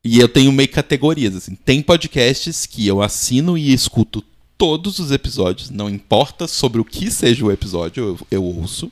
E 0.04 0.20
eu 0.20 0.28
tenho 0.28 0.52
meio 0.52 0.68
categorias, 0.68 1.34
assim. 1.34 1.54
Tem 1.54 1.80
podcasts 1.80 2.66
que 2.66 2.86
eu 2.86 3.00
assino 3.00 3.56
e 3.56 3.72
escuto 3.72 4.22
todos 4.58 4.98
os 4.98 5.10
episódios, 5.10 5.70
não 5.70 5.90
importa 5.90 6.46
sobre 6.46 6.80
o 6.80 6.84
que 6.84 7.10
seja 7.10 7.44
o 7.44 7.50
episódio, 7.50 8.04
eu, 8.04 8.26
eu 8.30 8.44
ouço. 8.44 8.90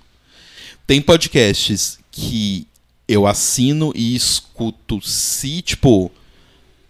Tem 0.87 1.01
podcasts 1.01 1.99
que 2.11 2.67
eu 3.07 3.27
assino 3.27 3.93
e 3.95 4.15
escuto 4.15 5.01
se, 5.03 5.63
tipo, 5.63 6.11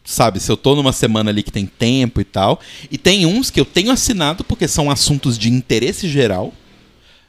sabe, 0.05 0.41
se 0.41 0.51
eu 0.51 0.57
tô 0.57 0.75
numa 0.75 0.93
semana 0.93 1.31
ali 1.31 1.43
que 1.43 1.53
tem 1.53 1.67
tempo 1.67 2.21
e 2.21 2.25
tal. 2.25 2.61
E 2.91 2.97
tem 2.97 3.27
uns 3.27 3.51
que 3.51 3.61
eu 3.61 3.65
tenho 3.65 3.91
assinado 3.91 4.45
porque 4.45 4.67
são 4.67 4.91
assuntos 4.91 5.37
de 5.37 5.51
interesse 5.51 6.09
geral, 6.09 6.53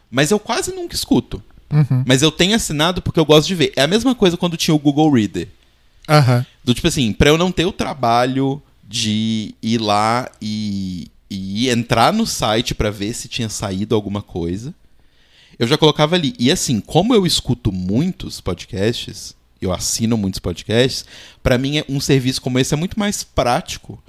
mas 0.09 0.31
eu 0.31 0.39
quase 0.39 0.73
nunca 0.73 0.95
escuto. 0.95 1.43
Uhum. 1.71 2.03
Mas 2.05 2.21
eu 2.21 2.31
tenho 2.31 2.55
assinado 2.55 3.01
porque 3.01 3.19
eu 3.19 3.25
gosto 3.25 3.47
de 3.47 3.55
ver. 3.55 3.73
É 3.75 3.81
a 3.81 3.87
mesma 3.87 4.13
coisa 4.13 4.37
quando 4.37 4.55
tinha 4.55 4.75
o 4.75 4.79
Google 4.79 5.11
Reader. 5.11 5.47
Aham. 6.07 6.45
Do 6.63 6.73
tipo 6.73 6.87
assim, 6.87 7.11
pra 7.13 7.29
eu 7.29 7.37
não 7.37 7.51
ter 7.51 7.65
o 7.65 7.71
trabalho 7.71 8.61
de 8.87 9.55
ir 9.61 9.79
lá 9.79 10.29
e, 10.41 11.07
e 11.29 11.69
entrar 11.69 12.13
no 12.13 12.25
site 12.27 12.75
pra 12.75 12.89
ver 12.91 13.13
se 13.13 13.27
tinha 13.27 13.49
saído 13.49 13.95
alguma 13.95 14.21
coisa, 14.21 14.73
eu 15.57 15.67
já 15.67 15.77
colocava 15.77 16.15
ali. 16.15 16.33
E 16.39 16.51
assim, 16.51 16.79
como 16.79 17.13
eu 17.13 17.25
escuto 17.25 17.71
muitos 17.71 18.39
podcasts, 18.41 19.35
eu 19.61 19.71
assino 19.71 20.17
muitos 20.17 20.39
podcasts, 20.39 21.05
pra 21.41 21.57
mim 21.57 21.77
é- 21.77 21.85
um 21.87 21.99
serviço 21.99 22.41
como 22.41 22.59
esse 22.59 22.73
é 22.73 22.77
muito 22.77 22.99
mais 22.99 23.23
prático, 23.23 24.01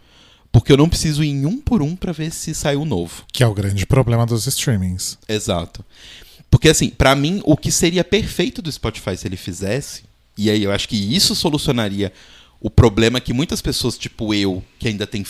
porque 0.51 0.73
eu 0.73 0.77
não 0.77 0.89
preciso 0.89 1.23
ir 1.25 1.29
em 1.31 1.47
um 1.47 1.59
por 1.61 1.83
um 1.83 1.97
pra 1.97 2.13
ver 2.13 2.31
se 2.33 2.55
saiu 2.55 2.85
novo. 2.85 3.25
Que 3.33 3.43
é 3.43 3.47
o 3.47 3.55
grande 3.55 3.87
problema 3.87 4.25
dos 4.27 4.47
streamings. 4.47 5.19
Exato. 5.29 5.85
Porque, 6.51 6.69
assim, 6.69 6.91
pra 6.91 7.17
mim, 7.17 7.41
o 7.45 7.57
que 7.57 7.73
seria 7.73 8.05
perfeito 8.05 8.63
do 8.63 8.71
Spotify 8.71 9.17
se 9.17 9.27
ele 9.27 9.37
fizesse, 9.37 10.03
e 10.37 10.51
aí 10.51 10.62
eu 10.64 10.73
acho 10.73 10.88
que 10.88 10.97
isso 10.97 11.35
solucionaria 11.35 12.12
o 12.61 12.70
problema 12.70 13.20
que 13.20 13.33
muitas 13.33 13.61
pessoas, 13.61 13.99
tipo 13.99 14.33
eu, 14.33 14.64
que 14.79 14.88
ainda 14.88 15.07
tem. 15.07 15.25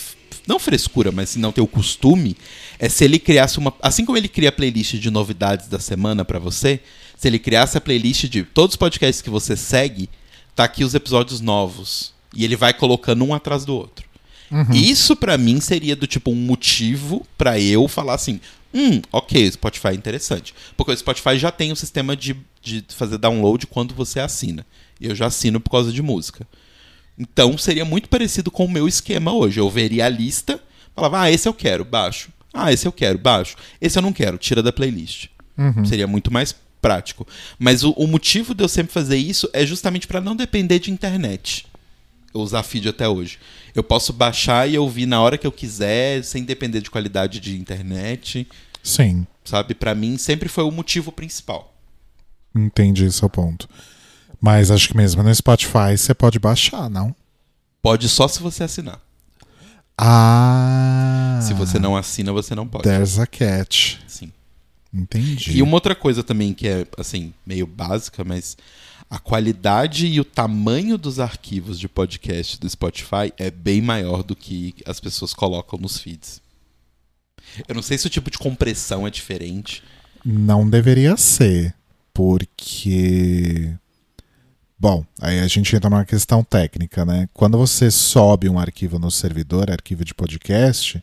Não 0.47 0.57
frescura, 0.57 1.11
mas 1.11 1.31
se 1.31 1.39
não 1.39 1.51
tem 1.51 1.63
o 1.63 1.67
costume, 1.67 2.37
é 2.79 2.87
se 2.87 3.03
ele 3.03 3.19
criasse 3.19 3.57
uma. 3.57 3.73
Assim 3.81 4.05
como 4.05 4.17
ele 4.17 4.29
cria 4.29 4.49
a 4.49 4.53
playlist 4.53 4.95
de 4.95 5.11
novidades 5.11 5.67
da 5.67 5.79
semana 5.79 6.23
pra 6.23 6.39
você, 6.39 6.79
se 7.17 7.27
ele 7.27 7.37
criasse 7.37 7.77
a 7.77 7.81
playlist 7.81 8.25
de 8.25 8.43
todos 8.43 8.73
os 8.73 8.77
podcasts 8.77 9.21
que 9.21 9.29
você 9.29 9.57
segue, 9.57 10.09
tá 10.55 10.63
aqui 10.63 10.83
os 10.83 10.93
episódios 10.93 11.41
novos. 11.41 12.13
E 12.33 12.43
ele 12.45 12.55
vai 12.55 12.73
colocando 12.73 13.25
um 13.25 13.33
atrás 13.33 13.65
do 13.65 13.75
outro. 13.75 14.05
Isso 14.73 15.15
pra 15.15 15.37
mim 15.37 15.59
seria 15.59 15.95
do 15.95 16.07
tipo 16.07 16.31
um 16.31 16.35
motivo 16.35 17.25
pra 17.37 17.59
eu 17.59 17.87
falar 17.87 18.13
assim: 18.13 18.39
hum, 18.73 19.01
ok, 19.11 19.47
o 19.47 19.51
Spotify 19.51 19.87
é 19.89 19.93
interessante. 19.93 20.53
Porque 20.77 20.91
o 20.91 20.97
Spotify 20.97 21.37
já 21.37 21.51
tem 21.51 21.71
o 21.71 21.75
sistema 21.75 22.15
de, 22.15 22.35
de 22.65 22.85
fazer 22.89 23.17
download 23.17 23.67
quando 23.67 23.93
você 23.93 24.19
assina. 24.19 24.65
E 24.99 25.07
eu 25.07 25.15
já 25.15 25.27
assino 25.27 25.59
por 25.59 25.69
causa 25.69 25.91
de 25.91 26.01
música. 26.01 26.47
Então 27.17 27.57
seria 27.57 27.85
muito 27.85 28.09
parecido 28.09 28.49
com 28.49 28.65
o 28.65 28.71
meu 28.71 28.87
esquema 28.87 29.31
hoje. 29.33 29.59
Eu 29.59 29.69
veria 29.69 30.05
a 30.05 30.09
lista, 30.09 30.59
falava, 30.95 31.21
ah, 31.21 31.31
esse 31.31 31.47
eu 31.47 31.53
quero, 31.53 31.85
baixo. 31.85 32.29
Ah, 32.53 32.73
esse 32.73 32.87
eu 32.87 32.91
quero, 32.91 33.17
baixo. 33.17 33.55
Esse 33.79 33.97
eu 33.97 34.01
não 34.01 34.11
quero, 34.11 34.37
tira 34.37 34.63
da 34.63 34.73
playlist. 34.73 35.27
Seria 35.85 36.07
muito 36.07 36.31
mais 36.33 36.55
prático. 36.81 37.27
Mas 37.57 37.83
o, 37.83 37.91
o 37.91 38.07
motivo 38.07 38.53
de 38.53 38.63
eu 38.63 38.67
sempre 38.67 38.91
fazer 38.91 39.17
isso 39.17 39.49
é 39.53 39.65
justamente 39.65 40.07
para 40.07 40.21
não 40.21 40.35
depender 40.35 40.79
de 40.79 40.91
internet. 40.91 41.65
Eu 42.33 42.41
usar 42.41 42.63
feed 42.63 42.89
até 42.89 43.07
hoje. 43.07 43.39
Eu 43.73 43.83
posso 43.83 44.11
baixar 44.11 44.69
e 44.69 44.77
ouvir 44.77 45.05
na 45.05 45.21
hora 45.21 45.37
que 45.37 45.47
eu 45.47 45.51
quiser, 45.51 46.23
sem 46.23 46.43
depender 46.43 46.81
de 46.81 46.89
qualidade 46.91 47.39
de 47.39 47.57
internet. 47.57 48.47
Sim, 48.83 49.25
Sabe? 49.43 49.73
Pra 49.73 49.95
mim 49.95 50.17
sempre 50.17 50.49
foi 50.49 50.63
o 50.63 50.71
motivo 50.71 51.11
principal. 51.11 51.74
Entendi 52.55 53.11
seu 53.11 53.29
ponto. 53.29 53.67
Mas 54.39 54.71
acho 54.71 54.89
que 54.89 54.97
mesmo 54.97 55.23
no 55.23 55.33
Spotify 55.33 55.97
você 55.97 56.13
pode 56.13 56.39
baixar, 56.39 56.89
não? 56.89 57.15
Pode 57.81 58.07
só 58.09 58.27
se 58.27 58.41
você 58.41 58.63
assinar. 58.63 58.99
Ah. 59.97 61.39
Se 61.41 61.53
você 61.53 61.79
não 61.79 61.95
assina, 61.95 62.31
você 62.31 62.53
não 62.53 62.67
pode. 62.67 62.83
There's 62.83 63.19
a 63.19 63.27
catch. 63.27 63.97
Sim. 64.07 64.31
Entendi. 64.93 65.57
E 65.57 65.61
uma 65.61 65.73
outra 65.73 65.93
coisa 65.93 66.23
também 66.23 66.53
que 66.53 66.67
é, 66.67 66.87
assim, 66.97 67.33
meio 67.45 67.67
básica, 67.67 68.23
mas 68.23 68.57
a 69.09 69.19
qualidade 69.19 70.07
e 70.07 70.19
o 70.19 70.25
tamanho 70.25 70.97
dos 70.97 71.19
arquivos 71.19 71.79
de 71.79 71.87
podcast 71.87 72.59
do 72.59 72.69
Spotify 72.69 73.31
é 73.37 73.51
bem 73.51 73.81
maior 73.81 74.23
do 74.23 74.35
que 74.35 74.73
as 74.85 74.99
pessoas 74.99 75.33
colocam 75.33 75.79
nos 75.79 75.97
feeds. 75.97 76.41
Eu 77.67 77.75
não 77.75 77.81
sei 77.81 77.97
se 77.97 78.07
o 78.07 78.09
tipo 78.09 78.31
de 78.31 78.37
compressão 78.37 79.05
é 79.05 79.09
diferente. 79.09 79.83
Não 80.23 80.67
deveria 80.67 81.15
ser, 81.17 81.75
porque. 82.15 83.71
Bom, 84.79 85.05
aí 85.21 85.39
a 85.39 85.47
gente 85.47 85.75
entra 85.75 85.89
numa 85.89 86.05
questão 86.05 86.43
técnica, 86.43 87.05
né? 87.05 87.29
Quando 87.33 87.57
você 87.57 87.89
sobe 87.91 88.49
um 88.49 88.57
arquivo 88.59 88.97
no 88.99 89.09
servidor, 89.11 89.69
arquivo 89.71 90.03
de 90.03 90.13
podcast, 90.13 91.01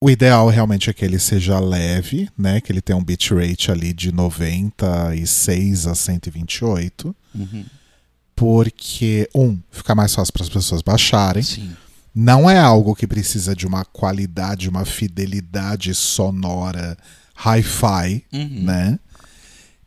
o 0.00 0.10
ideal 0.10 0.48
realmente 0.48 0.88
é 0.88 0.92
que 0.92 1.04
ele 1.04 1.18
seja 1.18 1.58
leve, 1.58 2.28
né? 2.36 2.60
Que 2.60 2.72
ele 2.72 2.80
tenha 2.80 2.96
um 2.96 3.04
bitrate 3.04 3.70
ali 3.70 3.92
de 3.92 4.10
96 4.12 5.86
a 5.86 5.94
128, 5.94 7.14
Uhum. 7.34 7.64
porque, 8.34 9.28
um, 9.34 9.58
fica 9.70 9.94
mais 9.94 10.14
fácil 10.14 10.32
para 10.32 10.42
as 10.42 10.48
pessoas 10.48 10.82
baixarem. 10.82 11.42
Sim. 11.42 11.74
não 12.18 12.48
é 12.48 12.58
algo 12.58 12.94
que 12.96 13.06
precisa 13.06 13.54
de 13.54 13.66
uma 13.66 13.84
qualidade, 13.84 14.70
uma 14.70 14.86
fidelidade 14.86 15.94
sonora 15.94 16.96
hi-fi, 17.36 18.24
Uhum. 18.32 18.62
né? 18.64 18.98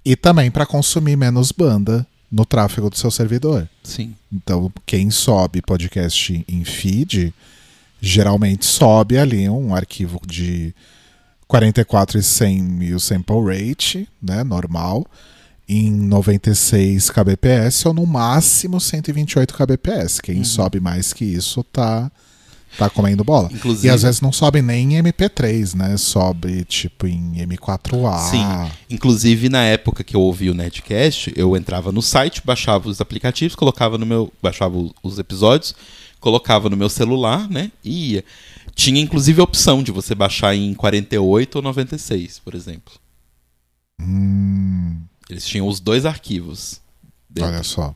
E 0.10 0.16
também 0.16 0.50
para 0.50 0.66
consumir 0.66 1.16
menos 1.16 1.52
banda 1.52 2.04
no 2.32 2.44
tráfego 2.44 2.90
do 2.90 2.98
seu 2.98 3.12
servidor. 3.12 3.70
Sim. 3.84 4.16
Então, 4.34 4.74
quem 4.84 5.12
sobe 5.12 5.62
podcast 5.62 6.44
em 6.48 6.66
feed, 6.66 7.32
geralmente 8.02 8.66
sobe 8.66 9.20
ali 9.20 9.48
um 9.48 9.76
arquivo 9.76 10.20
de 10.26 10.74
44 11.48 12.18
e 12.18 12.24
100 12.24 12.60
mil 12.60 13.00
sample 13.00 13.36
rate, 13.46 14.10
né, 14.20 14.44
normal, 14.44 15.06
em 15.68 15.92
96 15.92 17.12
kbps 17.12 17.86
ou 17.86 17.94
no 17.94 18.08
máximo 18.08 18.82
128 18.82 19.54
kbps. 19.54 20.20
Quem 20.20 20.44
sobe 20.44 20.80
mais 20.80 21.14
que 21.14 21.24
isso 21.24 21.64
tá 21.66 22.12
tá 22.78 22.90
comendo 22.90 23.24
bola. 23.24 23.50
Inclusive- 23.52 23.88
E 23.88 23.90
às 23.92 24.04
vezes 24.04 24.22
não 24.22 24.32
sobe 24.32 24.62
nem 24.62 24.94
em 24.96 24.98
MP3, 25.02 25.74
né? 25.76 25.98
Sobe 25.98 26.64
tipo 26.66 27.08
em 27.08 27.34
M4A. 27.46 28.18
Sim. 28.30 28.72
Inclusive, 28.90 29.50
na 29.50 29.64
época 29.64 30.04
que 30.04 30.16
eu 30.16 30.22
ouvi 30.22 30.50
o 30.50 30.54
Netcast, 30.54 31.34
eu 31.36 31.56
entrava 31.58 31.92
no 31.92 32.02
site, 32.02 32.42
baixava 32.46 32.88
os 32.90 33.02
aplicativos, 33.02 33.56
colocava 33.56 33.98
no 33.98 34.06
meu. 34.06 34.32
baixava 34.42 34.78
os 35.04 35.20
episódios, 35.20 35.74
colocava 36.20 36.70
no 36.70 36.78
meu 36.78 36.90
celular, 36.90 37.50
né? 37.50 37.72
E 37.84 38.14
ia. 38.14 38.26
Tinha 38.76 39.02
inclusive 39.02 39.42
a 39.42 39.44
opção 39.44 39.84
de 39.84 39.92
você 39.92 40.16
baixar 40.16 40.56
em 40.56 40.74
48 40.74 41.56
ou 41.58 41.62
96, 41.62 42.40
por 42.40 42.56
exemplo. 42.56 42.94
Hum. 44.02 45.02
Eles 45.30 45.46
tinham 45.46 45.68
os 45.68 45.80
dois 45.80 46.06
arquivos. 46.06 46.80
dentro. 47.30 47.52
Olha 47.52 47.64
só. 47.64 47.94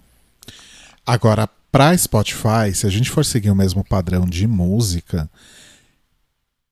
Agora, 1.06 1.50
para 1.74 1.98
Spotify, 1.98 2.72
se 2.72 2.86
a 2.86 2.90
gente 2.92 3.10
for 3.10 3.26
seguir 3.26 3.50
o 3.50 3.56
mesmo 3.56 3.84
padrão 3.84 4.28
de 4.28 4.46
música, 4.46 5.28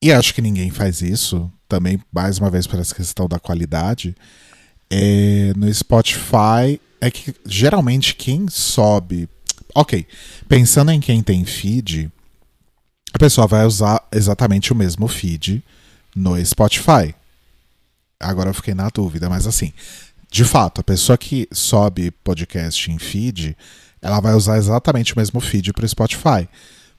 e 0.00 0.12
acho 0.12 0.32
que 0.32 0.40
ninguém 0.40 0.70
faz 0.70 1.02
isso, 1.02 1.50
também 1.68 2.00
mais 2.12 2.38
uma 2.38 2.48
vez 2.48 2.68
por 2.68 2.78
essa 2.78 2.94
questão 2.94 3.26
da 3.26 3.40
qualidade, 3.40 4.14
é, 4.88 5.52
no 5.56 5.74
Spotify 5.74 6.80
é 7.00 7.10
que 7.10 7.34
geralmente 7.44 8.14
quem 8.14 8.46
sobe. 8.48 9.28
Ok, 9.74 10.06
pensando 10.48 10.92
em 10.92 11.00
quem 11.00 11.20
tem 11.20 11.44
feed, 11.44 12.08
a 13.12 13.18
pessoa 13.18 13.48
vai 13.48 13.66
usar 13.66 14.06
exatamente 14.12 14.72
o 14.72 14.76
mesmo 14.76 15.08
feed 15.08 15.64
no 16.14 16.36
Spotify. 16.46 17.12
Agora 18.20 18.50
eu 18.50 18.54
fiquei 18.54 18.72
na 18.74 18.88
dúvida, 18.88 19.28
mas 19.28 19.48
assim, 19.48 19.72
de 20.30 20.44
fato, 20.44 20.80
a 20.80 20.84
pessoa 20.84 21.18
que 21.18 21.48
sobe 21.50 22.12
podcast 22.22 22.88
em 22.88 23.00
feed, 23.00 23.56
ela 24.02 24.20
vai 24.20 24.34
usar 24.34 24.58
exatamente 24.58 25.14
o 25.14 25.18
mesmo 25.18 25.40
feed 25.40 25.72
para 25.72 25.84
o 25.84 25.88
Spotify. 25.88 26.48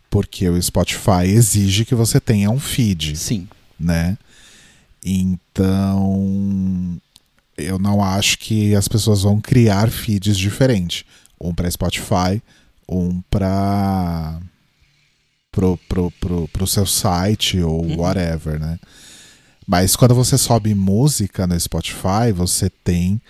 Porque 0.09 0.47
o 0.47 0.61
Spotify 0.61 1.25
exige 1.25 1.85
que 1.85 1.93
você 1.93 2.19
tenha 2.19 2.49
um 2.49 2.59
feed, 2.59 3.17
Sim. 3.17 3.47
né? 3.79 4.17
Então, 5.03 6.97
eu 7.57 7.77
não 7.77 8.01
acho 8.01 8.39
que 8.39 8.73
as 8.73 8.87
pessoas 8.87 9.23
vão 9.23 9.41
criar 9.41 9.89
feeds 9.89 10.37
diferentes. 10.37 11.03
Um 11.41 11.53
para 11.53 11.69
Spotify, 11.69 12.41
um 12.87 13.21
para 13.29 14.39
pro, 15.51 15.77
pro, 15.89 16.11
pro, 16.11 16.47
pro 16.47 16.67
seu 16.67 16.85
site 16.85 17.59
ou 17.59 17.97
whatever, 17.97 18.59
né? 18.59 18.79
Mas 19.67 19.95
quando 19.95 20.15
você 20.15 20.37
sobe 20.37 20.73
música 20.73 21.47
no 21.47 21.59
Spotify, 21.59 22.31
você 22.33 22.69
tem 22.69 23.21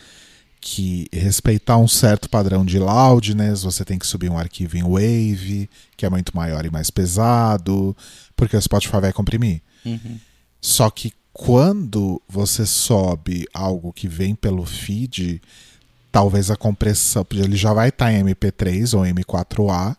que 0.65 1.09
respeitar 1.11 1.77
um 1.77 1.89
certo 1.89 2.29
padrão 2.29 2.63
de 2.63 2.79
loudness, 2.79 3.63
você 3.63 3.83
tem 3.83 3.99
que 3.99 4.07
subir 4.07 4.31
um 4.31 4.37
arquivo 4.37 4.77
em 4.77 4.81
Wave, 4.81 5.69
que 5.97 6.05
é 6.05 6.09
muito 6.09 6.33
maior 6.33 6.65
e 6.65 6.71
mais 6.71 6.89
pesado, 6.89 7.95
porque 8.33 8.55
o 8.55 8.61
Spotify 8.61 9.01
vai 9.01 9.11
comprimir. 9.11 9.61
Uhum. 9.85 10.17
Só 10.61 10.89
que 10.89 11.11
quando 11.33 12.21
você 12.29 12.65
sobe 12.65 13.45
algo 13.53 13.91
que 13.91 14.07
vem 14.07 14.33
pelo 14.33 14.65
feed, 14.65 15.41
talvez 16.09 16.49
a 16.49 16.55
compressão, 16.55 17.27
ele 17.31 17.57
já 17.57 17.73
vai 17.73 17.89
estar 17.89 18.13
em 18.13 18.23
MP3 18.23 18.97
ou 18.97 19.03
M4A, 19.03 19.97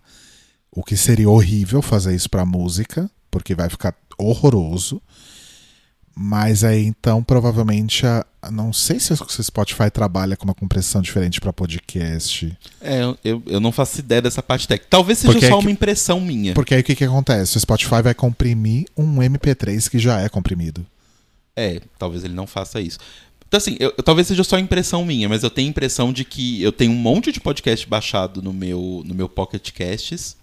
o 0.72 0.82
que 0.82 0.96
seria 0.96 1.28
horrível 1.28 1.82
fazer 1.82 2.14
isso 2.14 2.30
para 2.30 2.46
música, 2.46 3.10
porque 3.30 3.54
vai 3.54 3.68
ficar 3.68 3.94
horroroso. 4.16 5.02
Mas 6.16 6.62
aí 6.62 6.84
então 6.86 7.24
provavelmente 7.24 8.06
a, 8.06 8.24
não 8.52 8.72
sei 8.72 9.00
se 9.00 9.12
o 9.12 9.16
Spotify 9.42 9.90
trabalha 9.92 10.36
com 10.36 10.44
uma 10.44 10.54
compressão 10.54 11.02
diferente 11.02 11.40
para 11.40 11.52
podcast. 11.52 12.56
É, 12.80 13.02
eu- 13.02 13.18
eu, 13.24 13.42
eu 13.46 13.60
não 13.60 13.72
faço 13.72 13.98
ideia 13.98 14.22
dessa 14.22 14.42
parte 14.42 14.68
técnica. 14.68 14.86
Talvez 14.90 15.18
seja 15.18 15.32
Porque 15.32 15.46
é 15.46 15.48
só 15.48 15.58
que- 15.58 15.64
uma 15.64 15.70
impressão 15.72 16.20
minha. 16.20 16.54
Porque 16.54 16.74
aí 16.74 16.80
o 16.80 16.84
que, 16.84 16.94
que 16.94 17.04
acontece? 17.04 17.56
O 17.56 17.60
Spotify 17.60 18.00
vai 18.02 18.14
comprimir 18.14 18.84
um 18.96 19.16
MP3 19.20 19.88
que 19.90 19.98
já 19.98 20.20
é 20.20 20.28
comprimido. 20.28 20.86
É, 21.56 21.80
talvez 21.98 22.22
ele 22.24 22.34
não 22.34 22.46
faça 22.46 22.80
isso. 22.80 22.98
Então, 23.48 23.58
assim, 23.58 23.76
eu- 23.80 23.92
talvez 23.92 24.26
seja 24.28 24.42
só 24.44 24.58
impressão 24.58 25.04
minha, 25.04 25.28
mas 25.28 25.42
eu 25.42 25.50
tenho 25.50 25.68
a 25.68 25.70
impressão 25.70 26.12
de 26.12 26.24
que 26.24 26.62
eu 26.62 26.72
tenho 26.72 26.92
um 26.92 26.96
monte 26.96 27.30
de 27.32 27.40
podcast 27.40 27.88
baixado 27.88 28.40
no 28.42 28.52
meu, 28.52 29.02
no 29.04 29.14
meu 29.14 29.28
Pocket 29.28 29.70
Casts. 29.72 30.36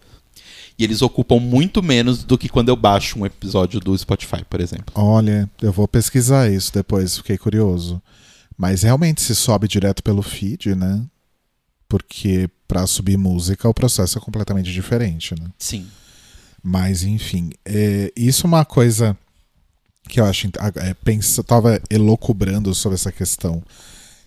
E 0.77 0.83
eles 0.83 1.01
ocupam 1.01 1.39
muito 1.39 1.83
menos 1.83 2.23
do 2.23 2.37
que 2.37 2.49
quando 2.49 2.69
eu 2.69 2.75
baixo 2.75 3.19
um 3.19 3.25
episódio 3.25 3.79
do 3.79 3.97
Spotify, 3.97 4.43
por 4.49 4.59
exemplo. 4.59 4.93
Olha, 4.95 5.49
eu 5.61 5.71
vou 5.71 5.87
pesquisar 5.87 6.51
isso 6.51 6.73
depois, 6.73 7.17
fiquei 7.17 7.37
curioso. 7.37 8.01
Mas 8.57 8.83
realmente 8.83 9.21
se 9.21 9.35
sobe 9.35 9.67
direto 9.67 10.03
pelo 10.03 10.21
feed, 10.21 10.75
né? 10.75 11.03
Porque 11.87 12.49
para 12.67 12.87
subir 12.87 13.17
música 13.17 13.67
o 13.67 13.73
processo 13.73 14.17
é 14.17 14.21
completamente 14.21 14.71
diferente, 14.71 15.35
né? 15.39 15.49
Sim. 15.57 15.87
Mas 16.63 17.03
enfim, 17.03 17.51
é, 17.65 18.11
isso 18.15 18.45
é 18.45 18.47
uma 18.47 18.65
coisa 18.65 19.17
que 20.07 20.19
eu 20.19 20.25
acho. 20.25 20.47
É, 20.75 20.93
pensa, 20.93 21.39
eu 21.39 21.43
tava 21.43 21.81
elocubrando 21.89 22.73
sobre 22.75 22.95
essa 22.95 23.11
questão 23.11 23.63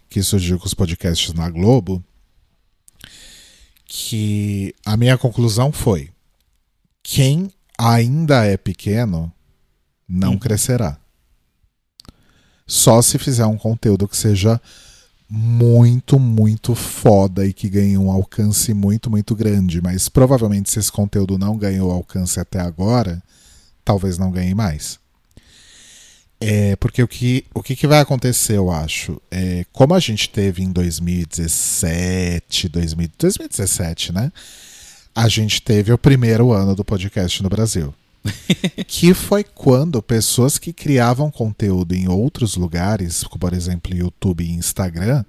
que 0.09 0.23
surgiu 0.23 0.59
com 0.59 0.67
os 0.67 0.75
podcasts 0.75 1.33
na 1.33 1.49
Globo. 1.49 2.03
Que 3.85 4.75
a 4.85 4.97
minha 4.97 5.17
conclusão 5.17 5.71
foi: 5.71 6.11
quem 7.05 7.53
ainda 7.79 8.47
é 8.47 8.57
pequeno 8.57 9.31
não 10.09 10.33
hum. 10.33 10.39
crescerá. 10.39 10.99
Só 12.67 13.03
se 13.03 13.19
fizer 13.19 13.45
um 13.45 13.59
conteúdo 13.59 14.09
que 14.09 14.17
seja 14.17 14.59
muito, 15.29 16.19
muito 16.19 16.75
foda 16.75 17.47
e 17.47 17.53
que 17.53 17.69
ganhe 17.69 17.99
um 17.99 18.11
alcance 18.11 18.73
muito, 18.73 19.11
muito 19.11 19.35
grande. 19.35 19.83
Mas 19.83 20.09
provavelmente, 20.09 20.71
se 20.71 20.79
esse 20.79 20.91
conteúdo 20.91 21.37
não 21.37 21.59
ganhou 21.59 21.91
alcance 21.93 22.41
até 22.41 22.59
agora, 22.59 23.23
talvez 23.85 24.17
não 24.17 24.31
ganhe 24.31 24.55
mais. 24.55 24.99
É, 26.41 26.75
porque 26.77 27.03
o 27.03 27.09
que, 27.09 27.45
o 27.55 27.63
que, 27.63 27.77
que 27.77 27.87
vai 27.87 28.01
acontecer, 28.01 28.57
eu 28.57 28.71
acho, 28.71 29.21
é, 29.31 29.65
como 29.73 29.95
a 29.95 30.01
gente 30.01 30.29
teve 30.31 30.63
em 30.63 30.73
2017, 30.73 32.69
2000, 32.69 33.11
2017, 33.19 34.13
né? 34.13 34.33
A 35.15 35.29
gente 35.29 35.63
teve 35.63 35.93
o 35.93 35.99
primeiro 35.99 36.53
ano 36.53 36.75
do 36.75 36.85
podcast 36.85 37.43
no 37.43 37.49
Brasil. 37.49 37.95
que 38.89 39.13
foi 39.13 39.45
quando 39.45 40.03
pessoas 40.03 40.57
que 40.57 40.73
criavam 40.73 41.31
conteúdo 41.31 41.95
em 41.95 42.09
outros 42.09 42.57
lugares, 42.57 43.23
como 43.23 43.39
por 43.39 43.53
exemplo 43.53 43.95
YouTube 43.95 44.43
e 44.43 44.53
Instagram, 44.53 45.25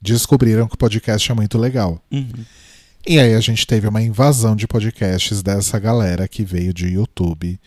descobriram 0.00 0.68
que 0.68 0.74
o 0.74 0.78
podcast 0.78 1.30
é 1.30 1.34
muito 1.34 1.58
legal. 1.58 2.02
Uhum. 2.10 2.44
E 3.06 3.18
aí 3.18 3.34
a 3.34 3.40
gente 3.40 3.66
teve 3.66 3.88
uma 3.88 4.02
invasão 4.02 4.54
de 4.54 4.66
podcasts 4.66 5.42
dessa 5.42 5.78
galera 5.78 6.28
que 6.28 6.44
veio 6.44 6.72
de 6.72 6.86
YouTube 6.86 7.58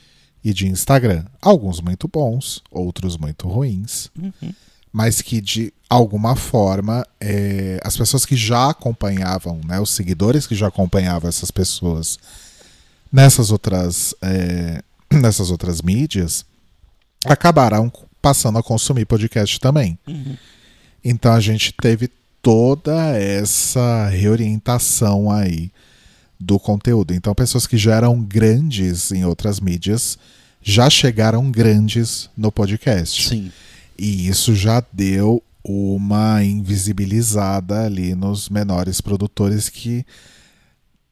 e 0.44 0.54
de 0.54 0.68
Instagram. 0.68 1.26
Alguns 1.42 1.82
muito 1.82 2.08
bons, 2.08 2.62
outros 2.72 3.18
muito 3.18 3.48
ruins, 3.48 4.10
uhum. 4.18 4.54
Mas 4.94 5.22
que 5.22 5.42
de 5.42 5.74
alguma 5.90 6.36
forma 6.36 7.06
é, 7.20 7.80
as 7.84 7.98
pessoas 7.98 8.26
que 8.26 8.36
já 8.36 8.70
acompanhavam, 8.70 9.60
né, 9.66 9.80
os 9.80 9.90
seguidores 9.90 10.46
que 10.46 10.54
já 10.54 10.68
acompanhavam 10.68 11.28
essas 11.28 11.50
pessoas 11.50 12.20
nessas 13.12 13.52
outras, 13.52 14.14
é, 14.22 14.84
nessas 15.12 15.50
outras 15.50 15.82
mídias 15.82 16.46
acabaram 17.26 17.92
passando 18.22 18.60
a 18.60 18.64
consumir 18.64 19.06
podcast 19.06 19.60
também. 19.60 19.98
Uhum. 20.08 20.38
Então 21.04 21.34
a 21.34 21.40
gente 21.40 21.74
teve 21.74 22.10
toda 22.42 23.18
essa 23.18 24.08
reorientação 24.10 25.32
aí 25.32 25.72
do 26.40 26.60
conteúdo. 26.60 27.14
Então, 27.14 27.34
pessoas 27.34 27.66
que 27.66 27.78
já 27.78 27.96
eram 27.96 28.22
grandes 28.22 29.12
em 29.12 29.24
outras 29.26 29.60
mídias 29.60 30.18
já 30.62 30.90
chegaram 30.90 31.50
grandes 31.50 32.30
no 32.38 32.52
podcast. 32.52 33.30
Sim. 33.30 33.52
E 34.04 34.28
isso 34.28 34.54
já 34.54 34.84
deu 34.92 35.42
uma 35.64 36.44
invisibilizada 36.44 37.86
ali 37.86 38.14
nos 38.14 38.50
menores 38.50 39.00
produtores 39.00 39.70
que 39.70 40.06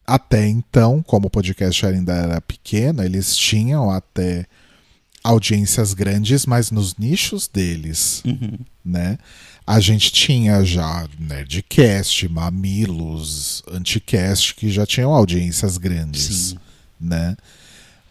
até 0.05 0.45
então, 0.45 1.01
como 1.01 1.27
o 1.27 1.29
podcast 1.29 1.85
ainda 1.85 2.11
era 2.11 2.41
pequeno, 2.41 3.01
eles 3.01 3.37
tinham 3.37 3.89
até 3.89 4.45
audiências 5.23 5.93
grandes, 5.93 6.45
mas 6.45 6.69
nos 6.69 6.97
nichos 6.97 7.47
deles, 7.47 8.21
uhum. 8.25 8.59
né? 8.83 9.17
A 9.65 9.79
gente 9.79 10.11
tinha 10.11 10.61
já 10.65 11.07
Nerdcast, 11.17 12.27
Mamilos, 12.27 13.63
Anticast, 13.71 14.53
que 14.53 14.69
já 14.69 14.85
tinham 14.85 15.13
audiências 15.13 15.77
grandes, 15.77 16.49
Sim. 16.49 16.57
né? 16.99 17.37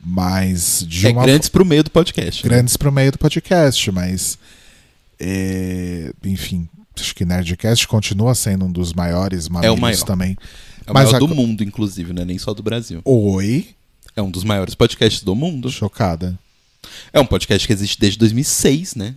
Mas 0.03 0.87
de 0.89 1.09
é 1.09 1.11
uma... 1.11 1.24
grandes 1.24 1.51
pro 1.51 1.66
meio 1.66 1.85
do 1.85 1.91
podcast. 1.91 2.43
Né? 2.43 2.49
Grandes 2.49 2.72
né? 2.72 2.78
pro 2.78 2.91
meio 2.91 3.12
do 3.12 3.18
podcast, 3.18 3.93
mas 3.93 4.39
é... 5.21 6.12
enfim, 6.25 6.68
acho 6.99 7.14
que 7.14 7.25
Nerdcast 7.25 7.87
continua 7.87 8.35
sendo 8.35 8.64
um 8.64 8.73
dos 8.73 8.93
maiores 8.93 9.49
Mamilos 9.49 9.77
é 9.77 9.79
o 9.79 9.81
maior. 9.81 10.05
também. 10.05 10.37
É 10.87 10.91
o 10.91 10.95
mas 10.95 11.12
maior 11.12 11.16
a... 11.16 11.27
do 11.27 11.35
mundo, 11.35 11.62
inclusive, 11.62 12.12
né? 12.12 12.25
Nem 12.25 12.39
só 12.39 12.55
do 12.55 12.62
Brasil. 12.62 13.01
Oi? 13.05 13.68
É 14.16 14.23
um 14.23 14.31
dos 14.31 14.45
maiores 14.45 14.75
podcasts 14.75 15.23
do 15.23 15.35
mundo. 15.35 15.71
Chocada. 15.71 16.39
É 17.12 17.21
um 17.21 17.27
podcast 17.27 17.66
que 17.66 17.73
existe 17.73 17.99
desde 17.99 18.18
2006, 18.18 18.95
né? 18.95 19.14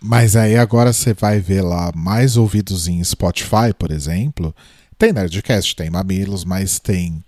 Mas 0.00 0.34
aí 0.34 0.56
agora 0.56 0.92
você 0.92 1.14
vai 1.14 1.40
ver 1.40 1.62
lá 1.62 1.92
mais 1.94 2.36
ouvidos 2.36 2.88
em 2.88 3.02
Spotify, 3.04 3.72
por 3.78 3.90
exemplo. 3.90 4.54
Tem 4.98 5.12
Nerdcast, 5.12 5.76
tem 5.76 5.90
Mamilos, 5.90 6.44
mas 6.44 6.78
tem 6.78 7.22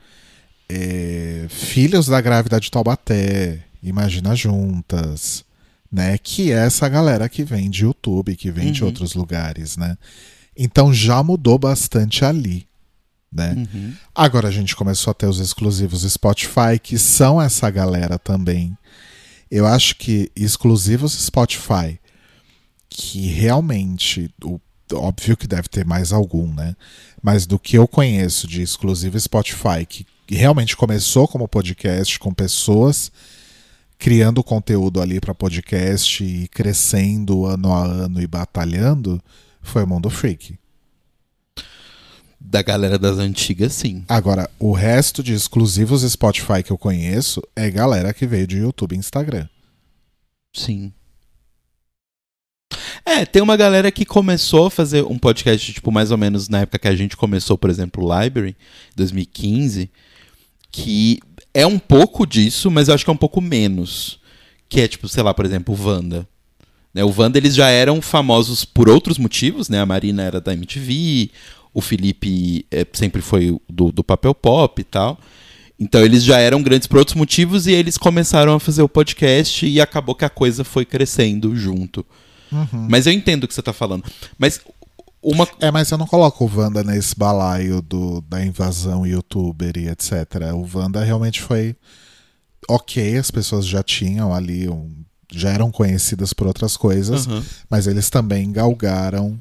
é, 0.69 1.47
Filhos 1.49 2.07
da 2.07 2.21
Grávida 2.21 2.59
de 2.59 2.71
Taubaté, 2.71 3.61
Imagina 3.83 4.35
Juntas, 4.35 5.45
né? 5.95 6.19
Que 6.19 6.51
é 6.51 6.67
essa 6.67 6.89
galera 6.89 7.29
que 7.29 7.45
vem 7.45 7.71
de 7.71 7.85
YouTube, 7.85 8.35
que 8.35 8.51
vem 8.51 8.67
uhum. 8.67 8.73
de 8.73 8.85
outros 8.85 9.15
lugares, 9.15 9.77
né? 9.77 9.97
Então 10.57 10.93
já 10.93 11.23
mudou 11.23 11.57
bastante 11.57 12.25
ali. 12.25 12.67
Né? 13.33 13.55
Uhum. 13.73 13.95
Agora 14.13 14.49
a 14.49 14.51
gente 14.51 14.75
começou 14.75 15.13
a 15.13 15.15
ter 15.15 15.27
os 15.27 15.39
exclusivos 15.39 16.03
Spotify, 16.03 16.81
que 16.83 16.99
são 16.99 17.41
essa 17.41 17.71
galera 17.71 18.19
também. 18.19 18.77
Eu 19.49 19.67
acho 19.67 19.95
que 19.95 20.33
exclusivos 20.35 21.13
Spotify 21.13 21.99
que 22.89 23.27
realmente, 23.27 24.29
o, 24.45 24.61
óbvio 24.93 25.37
que 25.37 25.47
deve 25.47 25.69
ter 25.69 25.85
mais 25.85 26.13
algum, 26.13 26.53
né? 26.53 26.75
Mas 27.23 27.47
do 27.47 27.59
que 27.59 27.79
eu 27.79 27.87
conheço 27.87 28.49
de 28.49 28.63
exclusivo 28.63 29.19
Spotify, 29.19 29.87
que 29.87 30.07
realmente 30.29 30.77
começou 30.77 31.29
como 31.29 31.47
podcast, 31.47 32.19
com 32.19 32.35
pessoas 32.35 33.13
criando 34.05 34.45
conteúdo 34.45 35.01
ali 35.01 35.19
para 35.19 35.35
podcast 35.35 36.23
e 36.23 36.47
crescendo 36.49 37.47
ano 37.47 37.73
a 37.73 37.87
ano 37.87 38.21
e 38.21 38.27
batalhando, 38.27 39.19
foi 39.63 39.83
o 39.83 39.87
Mundo 39.87 40.11
Freak. 40.11 40.59
Da 42.39 42.61
galera 42.61 42.99
das 42.99 43.17
antigas, 43.17 43.73
sim. 43.73 44.05
Agora, 44.07 44.51
o 44.59 44.73
resto 44.73 45.23
de 45.23 45.33
exclusivos 45.33 46.03
Spotify 46.03 46.63
que 46.63 46.71
eu 46.71 46.77
conheço 46.77 47.43
é 47.57 47.71
galera 47.71 48.13
que 48.13 48.27
veio 48.27 48.47
de 48.47 48.59
YouTube 48.59 48.95
e 48.95 48.99
Instagram. 48.99 49.49
Sim. 50.53 50.93
É, 53.07 53.25
tem 53.25 53.41
uma 53.41 53.57
galera 53.57 53.91
que 53.91 54.05
começou 54.05 54.67
a 54.67 54.71
fazer 54.71 55.03
um 55.03 55.19
podcast, 55.19 55.73
tipo, 55.73 55.91
mais 55.91 56.11
ou 56.11 56.19
menos 56.19 56.47
na 56.51 56.61
época 56.61 56.81
que 56.81 56.89
a 56.89 56.95
gente 56.95 57.17
começou, 57.17 57.57
por 57.57 57.71
exemplo, 57.71 58.05
o 58.05 58.21
Library, 58.21 58.55
2015, 58.95 59.91
que 60.71 61.21
é 61.55 61.65
um 61.65 61.79
pouco 61.79 62.27
disso, 62.27 62.71
mas 62.71 62.89
eu 62.89 62.95
acho 62.95 63.05
que 63.05 63.11
é 63.11 63.13
um 63.13 63.17
pouco 63.17 63.41
menos. 63.41 64.19
Que 64.69 64.81
é, 64.81 64.89
tipo, 64.89 65.09
sei 65.09 65.23
lá, 65.23 65.33
por 65.33 65.47
exemplo, 65.47 65.75
o 65.75 65.87
Wanda. 65.87 66.29
Né, 66.93 67.05
o 67.05 67.15
Wanda, 67.17 67.39
eles 67.39 67.55
já 67.55 67.69
eram 67.69 68.03
famosos 68.03 68.65
por 68.65 68.89
outros 68.89 69.19
motivos, 69.19 69.69
né? 69.69 69.81
A 69.81 69.87
Marina 69.87 70.23
era 70.23 70.41
da 70.41 70.53
MTV, 70.53 71.31
o 71.73 71.81
Felipe 71.81 72.67
é, 72.71 72.87
sempre 72.93 73.23
foi 73.23 73.57
do, 73.69 73.93
do 73.93 74.05
papel 74.05 74.35
pop 74.35 74.81
e 74.81 74.85
tal. 74.85 75.19
Então 75.79 76.05
eles 76.05 76.23
já 76.23 76.39
eram 76.39 76.63
grandes 76.63 76.87
por 76.87 76.99
outros 76.99 77.17
motivos 77.17 77.67
e 77.67 77.73
eles 77.73 77.99
começaram 77.99 78.55
a 78.55 78.61
fazer 78.61 78.83
o 78.83 78.89
podcast 78.89 79.67
e 79.67 79.81
acabou 79.81 80.15
que 80.15 80.25
a 80.25 80.31
coisa 80.31 80.63
foi 80.63 80.85
crescendo 80.85 81.55
junto. 81.57 82.07
Uhum. 82.53 82.87
Mas 82.89 83.07
eu 83.07 83.13
entendo 83.13 83.45
o 83.45 83.49
que 83.49 83.55
você 83.55 83.63
tá 83.63 83.73
falando. 83.73 84.05
Mas 84.39 84.61
uma... 85.25 85.49
É, 85.61 85.71
mas 85.71 85.91
eu 85.91 85.99
não 85.99 86.07
coloco 86.07 86.45
o 86.45 86.59
Wanda 86.59 86.85
nesse 86.85 87.17
balaio 87.17 87.81
do, 87.81 88.21
da 88.23 88.45
invasão 88.45 89.07
youtuber 89.07 89.77
e 89.77 89.89
etc. 89.89 90.13
O 90.55 90.79
Wanda 90.79 91.03
realmente 91.03 91.41
foi 91.41 91.75
ok, 92.69 93.17
as 93.17 93.31
pessoas 93.31 93.67
já 93.67 93.83
tinham 93.83 94.35
ali, 94.35 94.69
um, 94.69 94.91
já 95.33 95.51
eram 95.51 95.71
conhecidas 95.71 96.33
por 96.33 96.47
outras 96.47 96.77
coisas, 96.77 97.27
uhum. 97.27 97.43
mas 97.69 97.87
eles 97.87 98.11
também 98.11 98.51
galgaram 98.53 99.41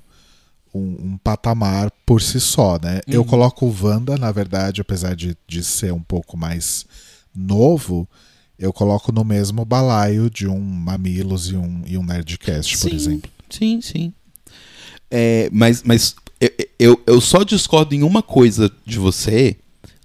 um, 0.73 0.79
um, 0.79 1.17
patamar 1.23 1.91
por 2.05 2.21
si 2.21 2.39
só, 2.39 2.79
né? 2.81 3.01
Uhum. 3.07 3.13
Eu 3.13 3.25
coloco 3.25 3.65
o 3.65 3.75
Wanda, 3.81 4.17
na 4.17 4.31
verdade, 4.31 4.81
apesar 4.81 5.15
de, 5.15 5.37
de 5.47 5.63
ser 5.63 5.93
um 5.93 6.01
pouco 6.01 6.35
mais 6.35 6.85
novo, 7.35 8.07
eu 8.57 8.73
coloco 8.73 9.11
no 9.11 9.23
mesmo 9.23 9.65
balaio 9.65 10.29
de 10.29 10.47
um 10.47 10.59
Mamilos 10.59 11.49
e 11.49 11.55
um, 11.55 11.83
e 11.85 11.97
um 11.97 12.03
Nerdcast, 12.03 12.77
sim, 12.77 12.89
por 12.89 12.95
exemplo. 12.95 13.31
Sim, 13.49 13.81
sim. 13.81 14.13
É, 15.15 15.47
mas 15.51 15.83
mas 15.83 16.15
eu, 16.41 16.49
eu, 16.79 17.01
eu, 17.05 17.21
só 17.21 17.43
discordo 17.43 17.93
em 17.93 18.01
uma 18.01 18.23
coisa 18.23 18.71
de 18.83 18.97
você, 18.97 19.55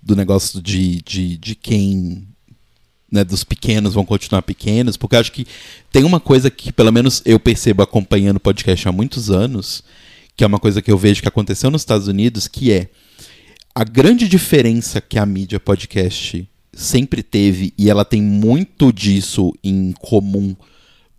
do 0.03 0.15
negócio 0.15 0.61
de, 0.61 1.01
de, 1.01 1.39
de 1.39 1.55
quem. 1.55 2.29
Né, 3.11 3.25
dos 3.25 3.43
pequenos 3.43 3.95
vão 3.95 4.05
continuar 4.05 4.43
pequenos, 4.43 4.99
porque 4.99 5.17
acho 5.17 5.33
que 5.33 5.47
tem 5.91 6.05
uma 6.05 6.21
coisa 6.21 6.51
que, 6.51 6.71
pelo 6.71 6.93
menos, 6.93 7.23
eu 7.25 7.41
percebo 7.41 7.83
acompanhando 7.83 8.37
o 8.37 8.41
podcast 8.41 8.87
há 8.87 8.93
muitos 8.93 9.31
anos, 9.31 9.83
que 10.37 10.45
é 10.45 10.47
uma 10.47 10.59
coisa 10.59 10.83
que 10.83 10.93
eu 10.93 10.99
vejo 10.99 11.23
que 11.23 11.29
aconteceu 11.29 11.71
nos 11.71 11.81
Estados 11.81 12.07
Unidos, 12.07 12.47
que 12.47 12.71
é 12.71 12.91
a 13.75 13.83
grande 13.83 14.29
diferença 14.29 15.01
que 15.01 15.19
a 15.19 15.25
mídia 15.25 15.59
podcast 15.59 16.47
sempre 16.71 17.23
teve, 17.23 17.73
e 17.79 17.89
ela 17.89 18.05
tem 18.05 18.21
muito 18.21 18.93
disso 18.93 19.55
em 19.65 19.93
comum 19.93 20.55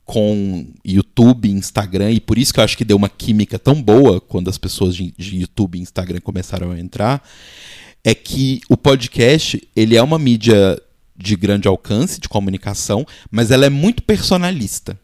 com 0.10 0.66
YouTube, 0.84 1.48
Instagram, 1.52 2.10
e 2.14 2.20
por 2.20 2.40
isso 2.40 2.52
que 2.52 2.60
eu 2.60 2.64
acho 2.64 2.76
que 2.76 2.84
deu 2.84 2.98
uma 2.98 3.08
química 3.10 3.60
tão 3.60 3.80
boa 3.80 4.20
quando 4.20 4.50
as 4.50 4.58
pessoas 4.58 4.96
de, 4.96 5.14
de 5.16 5.38
YouTube 5.38 5.78
e 5.78 5.82
Instagram 5.84 6.20
começaram 6.20 6.72
a 6.72 6.80
entrar, 6.80 7.24
é 8.04 8.16
que 8.16 8.60
o 8.68 8.76
podcast, 8.76 9.62
ele 9.76 9.96
é 9.96 10.02
uma 10.02 10.18
mídia 10.18 10.82
de 11.16 11.36
grande 11.36 11.68
alcance, 11.68 12.20
de 12.20 12.28
comunicação, 12.28 13.06
mas 13.30 13.52
ela 13.52 13.68
é 13.68 13.70
muito 13.70 14.02
personalista. 14.02 15.00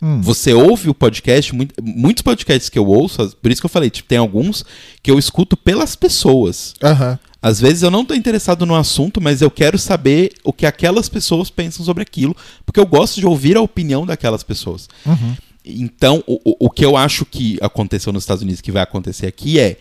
Hum. 0.00 0.22
Você 0.22 0.54
ouve 0.54 0.88
o 0.88 0.94
podcast, 0.94 1.54
muito- 1.54 1.74
muitos 1.82 2.22
podcasts 2.22 2.70
que 2.70 2.78
eu 2.78 2.86
ouço, 2.86 3.36
por 3.42 3.50
isso 3.50 3.60
que 3.60 3.66
eu 3.66 3.70
falei, 3.70 3.90
tipo, 3.90 4.08
tem 4.08 4.16
alguns 4.16 4.64
que 5.02 5.10
eu 5.10 5.18
escuto 5.18 5.54
pelas 5.54 5.94
pessoas. 5.94 6.72
Aham. 6.82 7.18
Às 7.42 7.58
vezes 7.60 7.82
eu 7.82 7.90
não 7.90 8.04
tô 8.04 8.12
interessado 8.14 8.66
no 8.66 8.74
assunto, 8.74 9.20
mas 9.20 9.40
eu 9.40 9.50
quero 9.50 9.78
saber 9.78 10.32
o 10.44 10.52
que 10.52 10.66
aquelas 10.66 11.08
pessoas 11.08 11.48
pensam 11.48 11.84
sobre 11.84 12.02
aquilo, 12.02 12.36
porque 12.66 12.78
eu 12.78 12.86
gosto 12.86 13.18
de 13.18 13.26
ouvir 13.26 13.56
a 13.56 13.62
opinião 13.62 14.04
daquelas 14.04 14.42
pessoas. 14.42 14.88
Uhum. 15.06 15.34
Então, 15.64 16.22
o, 16.26 16.40
o- 16.44 16.66
o 16.66 16.70
que 16.70 16.84
eu 16.84 16.96
acho 16.96 17.24
que 17.24 17.58
aconteceu 17.62 18.12
nos 18.12 18.24
Estados 18.24 18.42
Unidos 18.42 18.60
que 18.60 18.70
vai 18.72 18.82
acontecer 18.82 19.26
aqui 19.26 19.58
é 19.58 19.76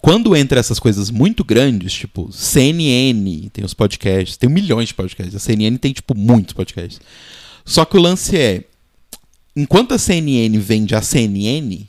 quando 0.00 0.34
entra 0.36 0.58
essas 0.58 0.78
coisas 0.80 1.10
muito 1.10 1.44
grandes, 1.44 1.92
tipo 1.92 2.28
CNN, 2.32 3.48
tem 3.52 3.64
os 3.64 3.72
podcasts, 3.74 4.36
tem 4.36 4.48
milhões 4.48 4.88
de 4.88 4.94
podcasts. 4.94 5.34
A 5.34 5.38
CNN 5.38 5.76
tem, 5.78 5.92
tipo, 5.92 6.16
muitos 6.16 6.54
podcasts. 6.54 7.00
Só 7.64 7.84
que 7.84 7.96
o 7.96 8.00
lance 8.00 8.36
é, 8.36 8.64
enquanto 9.56 9.92
a 9.94 9.98
CNN 9.98 10.58
vende 10.58 10.94
a 10.94 11.02
CNN, 11.02 11.86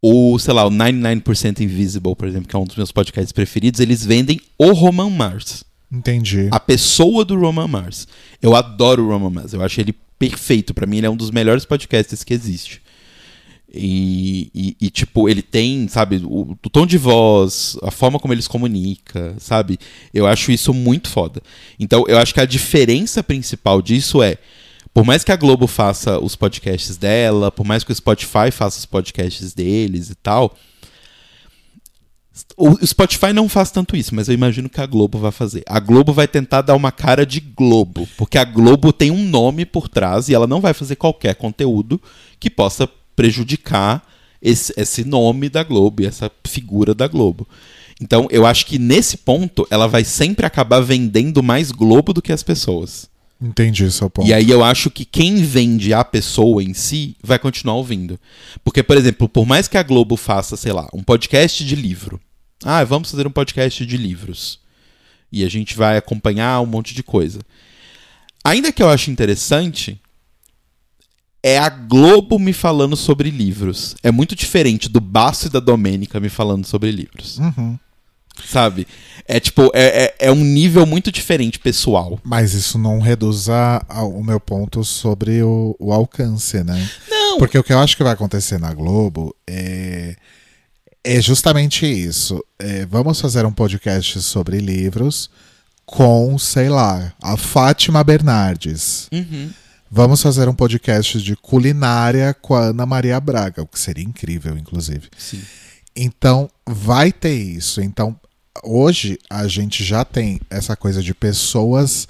o, 0.00 0.38
sei 0.38 0.54
lá, 0.54 0.64
o 0.66 0.70
99% 0.70 1.60
Invisible, 1.60 2.14
por 2.14 2.28
exemplo, 2.28 2.48
que 2.48 2.54
é 2.54 2.58
um 2.58 2.64
dos 2.64 2.76
meus 2.76 2.92
podcasts 2.92 3.32
preferidos, 3.32 3.80
eles 3.80 4.04
vendem 4.04 4.40
o 4.58 4.72
Roman 4.72 5.10
Mars. 5.10 5.64
Entendi. 5.90 6.48
A 6.50 6.60
pessoa 6.60 7.24
do 7.24 7.38
Roman 7.38 7.66
Mars. 7.66 8.06
Eu 8.42 8.54
adoro 8.54 9.04
o 9.04 9.08
Roman 9.08 9.30
Mars. 9.30 9.52
Eu 9.54 9.62
acho 9.62 9.80
ele 9.80 9.94
perfeito. 10.18 10.74
Pra 10.74 10.86
mim, 10.86 10.98
ele 10.98 11.06
é 11.06 11.10
um 11.10 11.16
dos 11.16 11.30
melhores 11.30 11.64
podcasts 11.64 12.22
que 12.22 12.34
existe. 12.34 12.82
E, 13.72 14.50
e- 14.54 14.76
e, 14.80 14.90
tipo, 14.90 15.28
ele 15.28 15.42
tem, 15.42 15.86
sabe, 15.88 16.22
o, 16.24 16.52
o 16.64 16.70
tom 16.70 16.86
de 16.86 16.96
voz, 16.96 17.76
a 17.82 17.90
forma 17.90 18.18
como 18.18 18.32
ele 18.32 18.40
se 18.40 18.48
comunica, 18.48 19.34
sabe? 19.38 19.78
Eu 20.12 20.26
acho 20.26 20.50
isso 20.50 20.72
muito 20.72 21.08
foda. 21.08 21.42
Então, 21.78 22.04
eu 22.08 22.16
acho 22.18 22.32
que 22.32 22.40
a 22.40 22.46
diferença 22.46 23.22
principal 23.22 23.82
disso 23.82 24.22
é. 24.22 24.38
Por 24.98 25.04
mais 25.04 25.22
que 25.22 25.30
a 25.30 25.36
Globo 25.36 25.68
faça 25.68 26.18
os 26.18 26.34
podcasts 26.34 26.96
dela, 26.96 27.52
por 27.52 27.64
mais 27.64 27.84
que 27.84 27.92
o 27.92 27.94
Spotify 27.94 28.50
faça 28.50 28.80
os 28.80 28.84
podcasts 28.84 29.54
deles 29.54 30.10
e 30.10 30.16
tal, 30.16 30.56
o 32.56 32.84
Spotify 32.84 33.32
não 33.32 33.48
faz 33.48 33.70
tanto 33.70 33.94
isso, 33.96 34.12
mas 34.12 34.26
eu 34.26 34.34
imagino 34.34 34.68
que 34.68 34.80
a 34.80 34.86
Globo 34.86 35.16
vai 35.16 35.30
fazer. 35.30 35.62
A 35.68 35.78
Globo 35.78 36.12
vai 36.12 36.26
tentar 36.26 36.62
dar 36.62 36.74
uma 36.74 36.90
cara 36.90 37.24
de 37.24 37.38
Globo, 37.38 38.08
porque 38.16 38.36
a 38.38 38.42
Globo 38.42 38.92
tem 38.92 39.12
um 39.12 39.24
nome 39.24 39.64
por 39.64 39.88
trás 39.88 40.28
e 40.28 40.34
ela 40.34 40.48
não 40.48 40.60
vai 40.60 40.74
fazer 40.74 40.96
qualquer 40.96 41.36
conteúdo 41.36 42.02
que 42.40 42.50
possa 42.50 42.88
prejudicar 43.14 44.04
esse, 44.42 44.74
esse 44.76 45.04
nome 45.04 45.48
da 45.48 45.62
Globo 45.62 46.04
essa 46.04 46.28
figura 46.44 46.92
da 46.92 47.06
Globo. 47.06 47.46
Então, 48.00 48.26
eu 48.32 48.44
acho 48.44 48.66
que 48.66 48.80
nesse 48.80 49.16
ponto 49.18 49.64
ela 49.70 49.86
vai 49.86 50.02
sempre 50.02 50.44
acabar 50.44 50.80
vendendo 50.80 51.40
mais 51.40 51.70
Globo 51.70 52.12
do 52.12 52.20
que 52.20 52.32
as 52.32 52.42
pessoas. 52.42 53.08
Entendi 53.40 53.90
seu 53.90 54.10
ponto. 54.10 54.28
E 54.28 54.34
aí 54.34 54.50
eu 54.50 54.64
acho 54.64 54.90
que 54.90 55.04
quem 55.04 55.36
vende 55.36 55.94
a 55.94 56.04
pessoa 56.04 56.62
em 56.62 56.74
si 56.74 57.16
vai 57.22 57.38
continuar 57.38 57.76
ouvindo. 57.76 58.18
Porque, 58.64 58.82
por 58.82 58.96
exemplo, 58.96 59.28
por 59.28 59.46
mais 59.46 59.68
que 59.68 59.78
a 59.78 59.82
Globo 59.82 60.16
faça, 60.16 60.56
sei 60.56 60.72
lá, 60.72 60.88
um 60.92 61.02
podcast 61.02 61.64
de 61.64 61.76
livro. 61.76 62.20
Ah, 62.64 62.82
vamos 62.82 63.10
fazer 63.10 63.26
um 63.26 63.30
podcast 63.30 63.86
de 63.86 63.96
livros. 63.96 64.58
E 65.30 65.44
a 65.44 65.48
gente 65.48 65.76
vai 65.76 65.96
acompanhar 65.96 66.60
um 66.60 66.66
monte 66.66 66.94
de 66.94 67.02
coisa. 67.02 67.40
Ainda 68.42 68.72
que 68.72 68.82
eu 68.82 68.88
ache 68.88 69.10
interessante, 69.10 70.00
é 71.42 71.58
a 71.58 71.68
Globo 71.68 72.38
me 72.38 72.52
falando 72.52 72.96
sobre 72.96 73.30
livros. 73.30 73.94
É 74.02 74.10
muito 74.10 74.34
diferente 74.34 74.88
do 74.88 75.00
Baço 75.00 75.46
e 75.46 75.50
da 75.50 75.60
Domênica 75.60 76.18
me 76.18 76.28
falando 76.28 76.66
sobre 76.66 76.90
livros. 76.90 77.38
Uhum. 77.38 77.78
Sabe? 78.46 78.86
É 79.26 79.38
tipo, 79.38 79.70
é, 79.74 80.04
é, 80.04 80.14
é 80.28 80.32
um 80.32 80.42
nível 80.42 80.86
muito 80.86 81.12
diferente 81.12 81.58
pessoal. 81.58 82.18
Mas 82.24 82.54
isso 82.54 82.78
não 82.78 82.98
reduz 82.98 83.48
a- 83.48 83.84
a- 83.88 84.02
o 84.04 84.22
meu 84.24 84.40
ponto 84.40 84.82
sobre 84.84 85.42
o, 85.42 85.76
o 85.78 85.92
alcance, 85.92 86.62
né? 86.64 86.88
Não, 87.10 87.38
Porque 87.38 87.58
o 87.58 87.62
que 87.62 87.72
eu 87.72 87.78
acho 87.78 87.96
que 87.96 88.02
vai 88.02 88.12
acontecer 88.14 88.58
na 88.58 88.72
Globo 88.72 89.34
é, 89.46 90.16
é 91.04 91.20
justamente 91.20 91.84
isso. 91.86 92.42
É, 92.58 92.86
vamos 92.86 93.20
fazer 93.20 93.44
um 93.44 93.52
podcast 93.52 94.20
sobre 94.22 94.58
livros 94.60 95.28
com, 95.84 96.38
sei 96.38 96.68
lá, 96.70 97.12
a 97.22 97.36
Fátima 97.36 98.02
Bernardes. 98.02 99.08
Uhum. 99.12 99.50
Vamos 99.90 100.20
fazer 100.22 100.48
um 100.48 100.54
podcast 100.54 101.20
de 101.22 101.34
culinária 101.36 102.34
com 102.34 102.54
a 102.54 102.60
Ana 102.66 102.84
Maria 102.86 103.18
Braga, 103.20 103.62
o 103.62 103.66
que 103.66 103.78
seria 103.78 104.04
incrível, 104.04 104.56
inclusive. 104.56 105.08
Sim. 105.16 105.40
Então, 105.96 106.48
vai 106.66 107.10
ter 107.12 107.34
isso. 107.34 107.80
Então, 107.80 108.14
hoje 108.62 109.18
a 109.28 109.46
gente 109.48 109.84
já 109.84 110.04
tem 110.04 110.40
essa 110.50 110.76
coisa 110.76 111.02
de 111.02 111.14
pessoas 111.14 112.06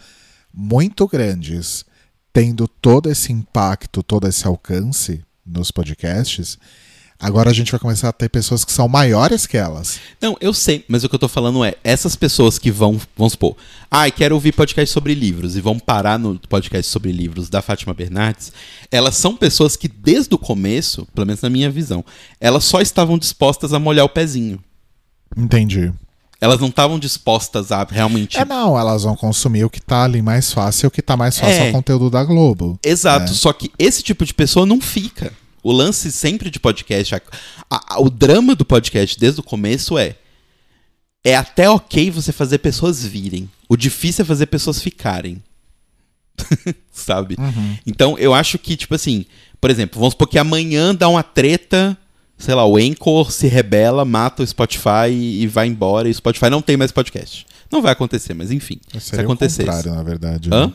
muito 0.53 1.07
grandes 1.07 1.85
tendo 2.33 2.69
todo 2.69 3.11
esse 3.11 3.33
impacto, 3.33 4.03
todo 4.03 4.27
esse 4.29 4.47
alcance 4.47 5.25
nos 5.45 5.71
podcasts. 5.71 6.59
Agora 7.21 7.51
a 7.51 7.53
gente 7.53 7.73
vai 7.73 7.81
começar 7.81 8.09
a 8.09 8.13
ter 8.13 8.29
pessoas 8.29 8.65
que 8.65 8.71
são 8.71 8.87
maiores 8.87 9.45
que 9.45 9.57
elas. 9.57 9.99
Não, 10.21 10.37
eu 10.41 10.55
sei, 10.55 10.85
mas 10.87 11.03
o 11.03 11.09
que 11.09 11.17
eu 11.17 11.19
tô 11.19 11.27
falando 11.27 11.65
é, 11.65 11.75
essas 11.83 12.15
pessoas 12.15 12.61
que 12.61 12.71
vão, 12.71 13.01
vamos 13.17 13.33
supor, 13.33 13.57
ai, 13.91 14.13
quero 14.13 14.37
ouvir 14.37 14.53
podcast 14.53 14.93
sobre 14.93 15.15
livros 15.15 15.57
e 15.57 15.61
vão 15.61 15.81
parar 15.81 16.17
no 16.17 16.39
podcast 16.39 16.89
sobre 16.89 17.11
livros 17.11 17.49
da 17.49 17.61
Fátima 17.61 17.93
Bernardes, 17.93 18.53
elas 18.89 19.17
são 19.17 19.37
pessoas 19.37 19.75
que 19.75 19.89
desde 19.89 20.33
o 20.33 20.39
começo, 20.39 21.09
pelo 21.13 21.27
menos 21.27 21.43
na 21.43 21.51
minha 21.51 21.69
visão, 21.69 22.05
elas 22.41 22.65
só 22.65 22.81
estavam 22.81 23.19
dispostas 23.19 23.73
a 23.73 23.81
molhar 23.81 24.05
o 24.05 24.09
pezinho. 24.09 24.63
Entendi. 25.37 25.93
Elas 26.41 26.61
não 26.61 26.69
estavam 26.69 26.99
dispostas 27.01 27.73
a 27.73 27.85
realmente 27.91 28.39
É 28.39 28.45
não, 28.45 28.79
elas 28.79 29.03
vão 29.03 29.17
consumir 29.17 29.65
o 29.65 29.71
que 29.71 29.81
tá 29.81 30.05
ali 30.05 30.23
mais 30.23 30.53
fácil, 30.53 30.87
o 30.87 30.91
que 30.91 31.03
tá 31.03 31.17
mais 31.17 31.37
fácil 31.39 31.63
É. 31.63 31.67
é 31.67 31.71
o 31.71 31.73
conteúdo 31.73 32.09
da 32.11 32.23
Globo. 32.23 32.79
Exato, 32.85 33.33
É. 33.33 33.35
só 33.35 33.53
que 33.53 33.73
esse 33.79 34.03
tipo 34.03 34.25
de 34.25 34.33
pessoa 34.33 34.65
não 34.65 34.81
fica. 34.81 35.33
O 35.65 35.73
lance 35.73 36.13
sempre 36.13 36.49
de 36.51 36.61
podcast, 36.61 37.15
a- 37.17 37.23
a- 37.69 38.01
o 38.01 38.09
drama 38.09 38.55
do 38.55 38.65
podcast 38.65 39.19
desde 39.19 39.41
o 39.41 39.43
começo 39.43 39.99
é 39.99 40.15
é 41.25 41.35
até 41.35 41.69
ok 41.69 42.11
você 42.13 42.31
fazer 42.33 42.59
pessoas 42.59 43.05
virem. 43.05 43.51
O 43.69 43.77
difícil 43.77 44.23
é 44.23 44.25
fazer 44.25 44.47
pessoas 44.47 44.81
ficarem. 44.81 45.43
Sabe? 46.93 47.37
Então 47.85 48.17
eu 48.19 48.33
acho 48.33 48.59
que, 48.59 48.77
tipo 48.77 48.95
assim, 48.95 49.27
por 49.61 49.71
exemplo, 49.71 49.99
vamos 49.99 50.13
supor 50.15 50.29
que 50.29 50.39
amanhã 50.39 50.95
dá 50.95 51.09
uma 51.09 51.23
treta, 51.25 51.99
sei 52.39 52.55
lá, 52.55 52.65
o 52.65 52.77
Anchor 52.77 53.31
se 53.33 53.49
rebela, 53.49 54.05
mata 54.05 54.43
o 54.43 54.47
Spotify 54.47 55.11
e 55.11 55.47
vai 55.47 55.67
embora 55.67 56.09
e 56.09 56.11
o 56.11 56.15
Spotify 56.15 56.49
não 56.49 56.63
tem 56.63 56.77
mais 56.77 56.93
podcast. 56.93 57.47
Não 57.71 57.83
vai 57.83 57.93
acontecer, 57.93 58.33
mas 58.33 58.51
enfim. 58.51 58.81
se 58.93 59.01
Seria 59.01 59.27
o 59.27 59.37
contrário, 59.37 59.95
na 59.95 60.03
verdade. 60.03 60.49
Hã? 60.53 60.69
né? 60.69 60.73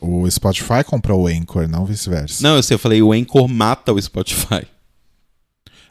O 0.00 0.30
Spotify 0.30 0.84
comprou 0.84 1.22
o 1.22 1.26
Anchor, 1.26 1.66
não 1.68 1.84
vice-versa. 1.84 2.42
Não, 2.42 2.56
eu 2.56 2.62
sei, 2.62 2.74
eu 2.74 2.78
falei, 2.78 3.02
o 3.02 3.12
Anchor 3.12 3.48
mata 3.48 3.92
o 3.92 4.00
Spotify. 4.00 4.66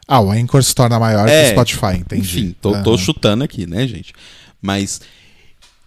Ah, 0.08 0.20
o 0.20 0.30
Anchor 0.30 0.62
se 0.62 0.74
torna 0.74 0.98
maior 0.98 1.28
É, 1.28 1.42
que 1.42 1.48
o 1.48 1.52
Spotify, 1.52 1.98
entendi. 2.00 2.22
Enfim, 2.22 2.56
tô, 2.60 2.70
tô 2.82 2.90
Aham. 2.90 2.98
chutando 2.98 3.44
aqui, 3.44 3.66
né, 3.66 3.86
gente? 3.86 4.12
Mas 4.62 5.00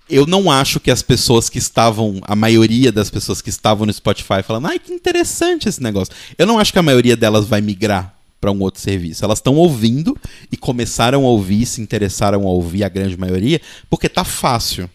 eu 0.10 0.26
não 0.26 0.52
acho 0.52 0.80
que 0.80 0.92
as 0.92 1.02
pessoas 1.02 1.50
que 1.50 1.58
estavam, 1.58 2.20
a 2.24 2.36
maioria 2.36 2.92
das 2.92 3.10
pessoas 3.10 3.42
que 3.42 3.50
estavam 3.50 3.86
no 3.86 3.94
Spotify 3.94 4.44
falando, 4.46 4.68
ai, 4.68 4.78
que 4.80 4.92
interessante 4.92 5.70
esse 5.70 5.82
negócio. 5.82 6.14
Eu 6.38 6.46
não 6.46 6.60
acho 6.60 6.74
que 6.74 6.80
a 6.80 6.84
maioria 6.84 7.16
delas 7.16 7.46
vai 7.46 7.62
migrar 7.62 8.14
para 8.40 8.52
um 8.52 8.60
outro 8.62 8.82
serviço. 8.82 9.24
Elas 9.24 9.40
estão 9.40 9.56
ouvindo 9.56 10.18
e 10.52 10.58
começaram 10.58 11.26
a 11.26 11.30
ouvir, 11.30 11.66
se 11.66 11.82
interessaram 11.82 12.44
a 12.48 12.50
ouvir 12.50 12.84
a 12.84 12.90
grande 12.90 13.18
maioria, 13.18 13.62
porque 13.90 14.08
tá 14.08 14.24
fácil. 14.24 14.90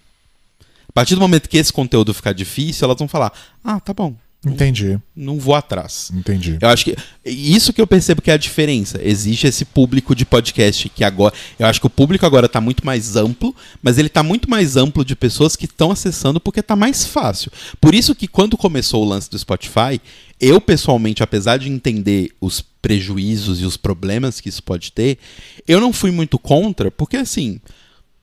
A 0.88 0.92
partir 0.92 1.14
do 1.14 1.20
momento 1.20 1.48
que 1.48 1.58
esse 1.58 1.72
conteúdo 1.72 2.14
ficar 2.14 2.32
difícil, 2.32 2.84
elas 2.84 2.98
vão 2.98 3.08
falar: 3.08 3.32
"Ah, 3.62 3.80
tá 3.80 3.92
bom, 3.92 4.14
Entendi, 4.52 4.98
não 5.14 5.38
vou 5.38 5.54
atrás". 5.54 6.10
entendi. 6.14 6.58
Eu 6.60 6.68
acho 6.68 6.84
que 6.84 6.96
isso 7.24 7.72
que 7.72 7.80
eu 7.80 7.86
percebo 7.86 8.22
que 8.22 8.30
é 8.30 8.34
a 8.34 8.38
diferença. 8.38 9.00
Existe 9.02 9.46
esse 9.46 9.64
público 9.64 10.14
de 10.14 10.24
podcast 10.24 10.88
que 10.88 11.04
agora, 11.04 11.34
eu 11.58 11.66
acho 11.66 11.80
que 11.80 11.86
o 11.86 11.90
público 11.90 12.26
agora 12.26 12.48
tá 12.48 12.60
muito 12.60 12.84
mais 12.84 13.16
amplo, 13.16 13.54
mas 13.82 13.98
ele 13.98 14.08
tá 14.08 14.22
muito 14.22 14.48
mais 14.48 14.76
amplo 14.76 15.04
de 15.04 15.16
pessoas 15.16 15.56
que 15.56 15.64
estão 15.64 15.90
acessando 15.90 16.40
porque 16.40 16.62
tá 16.62 16.76
mais 16.76 17.04
fácil. 17.04 17.50
Por 17.80 17.94
isso 17.94 18.14
que 18.14 18.28
quando 18.28 18.56
começou 18.56 19.02
o 19.02 19.08
lance 19.08 19.30
do 19.30 19.38
Spotify, 19.38 20.00
eu 20.40 20.60
pessoalmente, 20.60 21.22
apesar 21.22 21.58
de 21.58 21.70
entender 21.70 22.30
os 22.40 22.60
prejuízos 22.82 23.60
e 23.60 23.64
os 23.64 23.76
problemas 23.76 24.40
que 24.40 24.48
isso 24.48 24.62
pode 24.62 24.92
ter, 24.92 25.18
eu 25.66 25.80
não 25.80 25.92
fui 25.92 26.10
muito 26.10 26.38
contra, 26.38 26.90
porque 26.90 27.16
assim, 27.16 27.60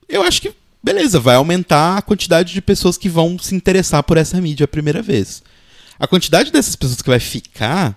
eu 0.08 0.22
acho 0.22 0.40
que 0.40 0.52
beleza, 0.82 1.20
vai 1.20 1.36
aumentar 1.36 1.98
a 1.98 2.02
quantidade 2.02 2.52
de 2.52 2.60
pessoas 2.60 2.98
que 2.98 3.08
vão 3.08 3.38
se 3.38 3.54
interessar 3.54 4.02
por 4.02 4.16
essa 4.16 4.40
mídia 4.40 4.64
a 4.64 4.68
primeira 4.68 5.00
vez. 5.00 5.42
A 6.02 6.06
quantidade 6.08 6.50
dessas 6.50 6.74
pessoas 6.74 7.00
que 7.00 7.08
vai 7.08 7.20
ficar 7.20 7.96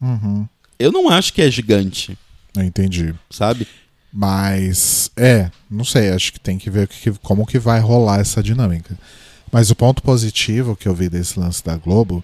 Uhum, 0.00 0.46
eu 0.78 0.92
não 0.92 1.08
acho 1.08 1.32
que 1.32 1.40
é 1.40 1.50
gigante, 1.50 2.18
eu 2.56 2.62
entendi. 2.62 3.14
sabe? 3.30 3.66
Mas, 4.12 5.10
é, 5.16 5.50
não 5.70 5.84
sei, 5.84 6.10
acho 6.10 6.32
que 6.32 6.38
tem 6.40 6.58
que 6.58 6.68
ver 6.68 6.86
que- 6.88 7.12
como 7.22 7.46
que 7.46 7.58
vai 7.58 7.80
rolar 7.80 8.20
essa 8.20 8.42
dinâmica. 8.42 8.98
Mas 9.50 9.70
o 9.70 9.74
ponto 9.76 10.02
positivo 10.02 10.76
que 10.76 10.86
eu 10.86 10.94
vi 10.94 11.08
desse 11.08 11.38
lance 11.40 11.64
da 11.64 11.76
Globo 11.76 12.22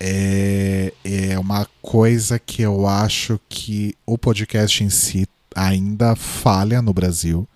é, 0.00 0.92
é 1.04 1.38
uma 1.38 1.66
coisa 1.80 2.38
que 2.38 2.62
eu 2.62 2.86
acho 2.88 3.38
que 3.48 3.94
o 4.06 4.18
podcast 4.18 4.82
em 4.82 4.90
si 4.90 5.26
ainda 5.54 6.16
falha 6.16 6.82
no 6.82 6.92
Brasil, 6.92 7.46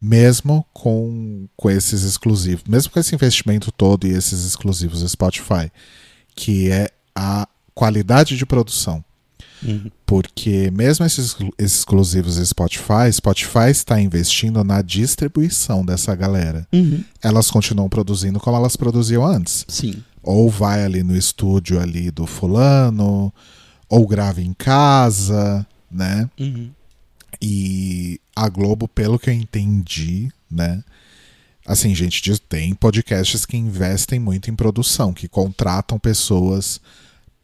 mesmo 0.00 0.64
com, 0.72 1.48
com 1.56 1.70
esses 1.70 2.02
exclusivos, 2.02 2.64
mesmo 2.68 2.92
com 2.92 3.00
esse 3.00 3.14
investimento 3.14 3.72
todo 3.72 4.06
e 4.06 4.10
esses 4.10 4.44
exclusivos 4.44 5.00
do 5.00 5.08
Spotify, 5.08 5.70
que 6.34 6.70
é 6.70 6.90
a 7.14 7.48
qualidade 7.74 8.36
de 8.36 8.46
produção. 8.46 9.04
Uhum. 9.62 9.90
Porque 10.06 10.70
mesmo 10.70 11.04
esses, 11.04 11.36
esses 11.58 11.78
exclusivos 11.78 12.36
do 12.36 12.46
Spotify, 12.46 13.12
Spotify 13.12 13.70
está 13.70 14.00
investindo 14.00 14.62
na 14.62 14.82
distribuição 14.82 15.84
dessa 15.84 16.14
galera. 16.14 16.66
Uhum. 16.72 17.02
Elas 17.22 17.50
continuam 17.50 17.88
produzindo 17.88 18.38
como 18.38 18.56
elas 18.56 18.76
produziam 18.76 19.24
antes. 19.24 19.64
Sim. 19.68 20.02
Ou 20.22 20.48
vai 20.48 20.84
ali 20.84 21.02
no 21.02 21.16
estúdio 21.16 21.80
ali 21.80 22.10
do 22.10 22.26
fulano, 22.26 23.32
ou 23.88 24.06
grava 24.06 24.40
em 24.40 24.52
casa, 24.52 25.66
né? 25.90 26.28
Uhum. 26.38 26.70
E 27.40 28.20
a 28.34 28.48
Globo, 28.48 28.88
pelo 28.88 29.18
que 29.18 29.30
eu 29.30 29.34
entendi, 29.34 30.30
né? 30.50 30.82
Assim, 31.66 31.94
gente, 31.94 32.22
tem 32.38 32.74
podcasts 32.74 33.44
que 33.44 33.56
investem 33.56 34.18
muito 34.18 34.50
em 34.50 34.56
produção, 34.56 35.12
que 35.12 35.28
contratam 35.28 35.98
pessoas 35.98 36.80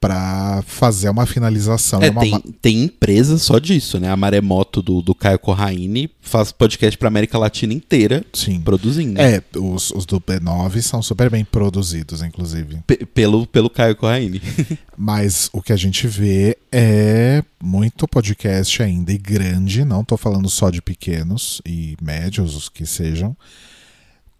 pra 0.05 0.63
fazer 0.67 1.09
uma 1.09 1.25
finalização. 1.25 2.03
É, 2.03 2.11
uma 2.11 2.21
tem, 2.21 2.41
tem 2.61 2.83
empresa 2.83 3.39
só 3.39 3.59
disso, 3.59 3.99
né? 3.99 4.11
A 4.11 4.17
Maremoto 4.17 4.83
do, 4.83 5.01
do 5.01 5.15
Caio 5.15 5.39
Corraine 5.39 6.11
faz 6.21 6.53
podcast 6.53 6.99
pra 6.99 7.09
América 7.09 7.39
Latina 7.39 7.73
inteira 7.73 8.23
Sim. 8.31 8.61
produzindo. 8.61 9.19
É, 9.19 9.43
os, 9.57 9.91
os 9.93 10.05
do 10.05 10.21
B9 10.21 10.83
são 10.83 11.01
super 11.01 11.31
bem 11.31 11.43
produzidos, 11.43 12.23
inclusive. 12.23 12.83
Pe- 12.87 13.07
pelo, 13.07 13.47
pelo 13.47 13.71
Caio 13.71 13.97
Corraine. 13.97 14.43
Mas 14.95 15.49
o 15.55 15.63
que 15.63 15.73
a 15.73 15.77
gente 15.77 16.07
vê 16.07 16.59
é 16.71 17.43
muito 17.63 18.07
podcast 18.07 18.83
ainda 18.83 19.11
e 19.11 19.17
grande, 19.17 19.87
não 19.87 20.05
tô 20.05 20.19
falando 20.19 20.51
só 20.51 20.69
de 20.69 20.83
pequenos 20.83 21.63
e 21.65 21.97
médios, 22.03 22.55
os 22.55 22.69
que 22.69 22.85
sejam, 22.85 23.35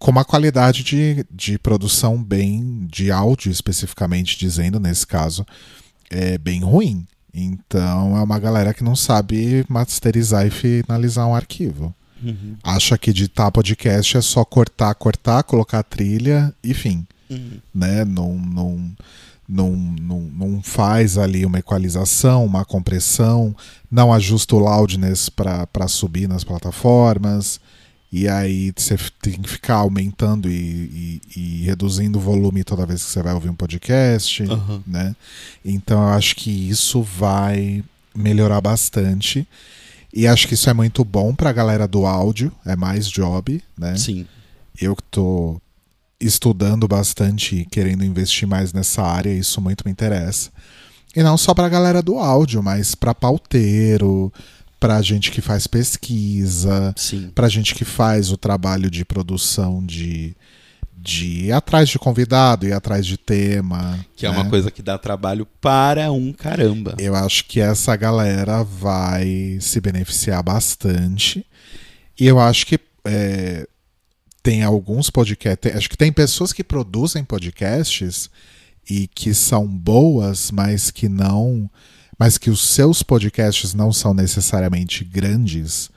com 0.05 0.11
uma 0.11 0.23
qualidade 0.23 0.83
de, 0.83 1.25
de 1.31 1.57
produção 1.57 2.21
bem, 2.21 2.85
de 2.91 3.09
áudio 3.09 3.51
especificamente 3.51 4.37
dizendo, 4.37 4.79
nesse 4.79 5.07
caso, 5.07 5.43
é 6.11 6.37
bem 6.37 6.61
ruim. 6.61 7.07
Então 7.33 8.15
é 8.15 8.21
uma 8.21 8.37
galera 8.37 8.71
que 8.71 8.83
não 8.83 8.95
sabe 8.95 9.65
masterizar 9.67 10.45
e 10.45 10.51
finalizar 10.51 11.27
um 11.27 11.33
arquivo. 11.33 11.91
Uhum. 12.23 12.55
Acha 12.63 12.99
que 12.99 13.09
editar 13.09 13.49
podcast 13.49 14.15
é 14.15 14.21
só 14.21 14.45
cortar, 14.45 14.93
cortar, 14.93 15.41
colocar 15.41 15.79
a 15.79 15.83
trilha 15.83 16.53
e 16.63 16.75
fim 16.75 17.07
Uhum. 17.27 17.57
né? 17.73 18.05
Não, 18.05 18.37
não, 18.37 18.91
não, 19.49 19.71
não, 19.75 20.21
não 20.21 20.61
faz 20.61 21.17
ali 21.17 21.43
uma 21.43 21.57
equalização, 21.57 22.45
uma 22.45 22.63
compressão, 22.63 23.55
não 23.89 24.13
ajusta 24.13 24.55
o 24.55 24.59
loudness 24.59 25.29
para 25.29 25.87
subir 25.87 26.29
nas 26.29 26.43
plataformas. 26.43 27.59
E 28.11 28.27
aí 28.29 28.71
você 28.75 28.95
tem 29.21 29.33
que 29.33 29.49
ficar 29.49 29.75
aumentando 29.75 30.49
e, 30.49 30.53
e- 30.55 31.21
e 31.35 31.61
reduzindo 31.65 32.17
o 32.17 32.21
volume 32.21 32.63
toda 32.63 32.85
vez 32.85 33.03
que 33.03 33.09
você 33.09 33.21
vai 33.21 33.33
ouvir 33.33 33.49
um 33.49 33.55
podcast, 33.55 34.43
Aham. 34.43 34.81
né? 34.87 35.15
Então 35.65 36.01
eu 36.01 36.09
acho 36.09 36.35
que 36.35 36.49
isso 36.69 37.01
vai 37.01 37.83
melhorar 38.15 38.61
bastante. 38.61 39.45
E 40.13 40.25
acho 40.27 40.47
que 40.47 40.53
isso 40.53 40.69
é 40.69 40.73
muito 40.73 41.03
bom 41.03 41.35
pra 41.35 41.51
galera 41.51 41.85
do 41.87 42.05
áudio, 42.05 42.49
é 42.65 42.73
mais 42.75 43.07
job, 43.09 43.61
né? 43.77 43.97
Sim. 43.97 44.25
eu 44.81 44.95
que 44.95 45.03
tô 45.11 45.59
estudando 46.19 46.87
bastante 46.87 47.57
e 47.57 47.65
querendo 47.65 48.05
investir 48.05 48.47
mais 48.47 48.71
nessa 48.71 49.03
área, 49.03 49.29
isso 49.33 49.59
muito 49.59 49.83
me 49.85 49.91
interessa. 49.91 50.49
E 51.13 51.21
não 51.21 51.37
só 51.37 51.53
pra 51.53 51.67
galera 51.67 52.01
do 52.01 52.17
áudio, 52.17 52.63
mas 52.63 52.95
pra 52.95 53.13
pauteiro, 53.13 54.31
pra 54.79 55.01
gente 55.01 55.31
que 55.31 55.41
faz 55.41 55.67
pesquisa, 55.67 56.93
Sim. 56.97 57.31
pra 57.33 57.49
gente 57.49 57.73
que 57.73 57.85
faz 57.85 58.31
o 58.31 58.37
trabalho 58.37 58.89
de 58.89 59.03
produção 59.03 59.85
de 59.85 60.35
de 61.05 61.45
ir 61.45 61.51
atrás 61.51 61.87
de 61.87 61.99
convidado, 61.99 62.65
ir 62.65 62.73
atrás 62.73 63.05
de 63.05 63.15
tema. 63.15 64.03
Que 64.15 64.25
é 64.25 64.31
né? 64.31 64.35
uma 64.35 64.49
coisa 64.49 64.71
que 64.71 64.81
dá 64.81 64.97
trabalho 64.97 65.45
para 65.61 66.11
um 66.11 66.33
caramba. 66.33 66.95
Eu 66.97 67.13
acho 67.13 67.45
que 67.45 67.61
essa 67.61 67.95
galera 67.95 68.63
vai 68.63 69.59
se 69.61 69.79
beneficiar 69.79 70.41
bastante. 70.41 71.45
E 72.19 72.25
eu 72.25 72.39
acho 72.39 72.65
que 72.65 72.79
é, 73.05 73.67
tem 74.41 74.63
alguns 74.63 75.11
podcasts. 75.11 75.75
Acho 75.75 75.89
que 75.89 75.97
tem 75.97 76.11
pessoas 76.11 76.51
que 76.51 76.63
produzem 76.63 77.23
podcasts 77.23 78.29
e 78.89 79.07
que 79.07 79.31
são 79.33 79.67
boas, 79.67 80.49
mas 80.49 80.89
que 80.89 81.07
não. 81.07 81.69
Mas 82.17 82.37
que 82.37 82.49
os 82.49 82.61
seus 82.61 83.03
podcasts 83.03 83.73
não 83.73 83.91
são 83.91 84.13
necessariamente 84.13 85.03
grandes, 85.03 85.89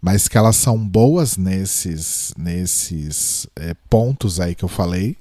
mas 0.00 0.28
que 0.28 0.36
elas 0.36 0.56
são 0.56 0.76
boas 0.78 1.36
nesses, 1.36 2.34
nesses 2.36 3.46
é, 3.56 3.74
pontos 3.88 4.40
aí 4.40 4.54
que 4.54 4.64
eu 4.64 4.68
falei 4.68 5.16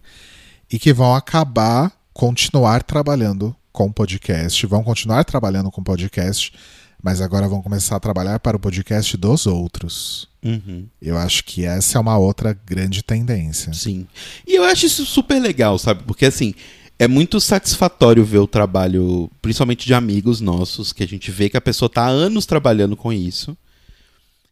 e 0.72 0.80
que 0.80 0.92
vão 0.92 1.16
acabar 1.16 1.92
continuar 2.14 2.84
trabalhando 2.84 3.56
com 3.72 3.92
podcast, 3.92 4.66
vão 4.68 4.84
continuar 4.84 5.24
trabalhando 5.24 5.72
com 5.72 5.84
podcast, 5.84 6.54
mas 7.02 7.20
agora 7.20 7.48
vão 7.48 7.62
começar 7.62 7.96
a 7.96 8.00
trabalhar 8.00 8.40
para 8.40 8.56
o 8.56 8.60
podcast 8.60 9.18
dos 9.18 9.46
outros. 9.46 10.30
Uhum. 10.44 10.86
Eu 11.02 11.18
acho 11.18 11.44
que 11.44 11.66
essa 11.66 11.98
é 11.98 12.02
uma 12.02 12.18
outra 12.18 12.58
grande 12.66 13.02
tendência. 13.02 13.74
Sim. 13.74 14.08
E 14.48 14.56
eu 14.56 14.64
acho 14.64 14.86
isso 14.86 15.06
super 15.06 15.40
legal, 15.40 15.78
sabe? 15.80 16.04
Porque 16.04 16.26
assim, 16.26 16.54
é 17.04 17.08
muito 17.08 17.39
satisfatório 17.39 18.24
ver 18.24 18.39
o 18.39 18.47
trabalho, 18.47 19.30
principalmente 19.41 19.86
de 19.86 19.93
amigos 19.93 20.39
nossos, 20.39 20.93
que 20.93 21.04
a 21.04 21.08
gente 21.08 21.30
vê 21.32 21.49
que 21.49 21.58
a 21.58 21.62
pessoa 21.62 21.89
tá 21.89 22.04
há 22.04 22.10
anos 22.10 22.45
trabalhando 22.45 22.95
com 22.95 23.12
isso. 23.12 23.56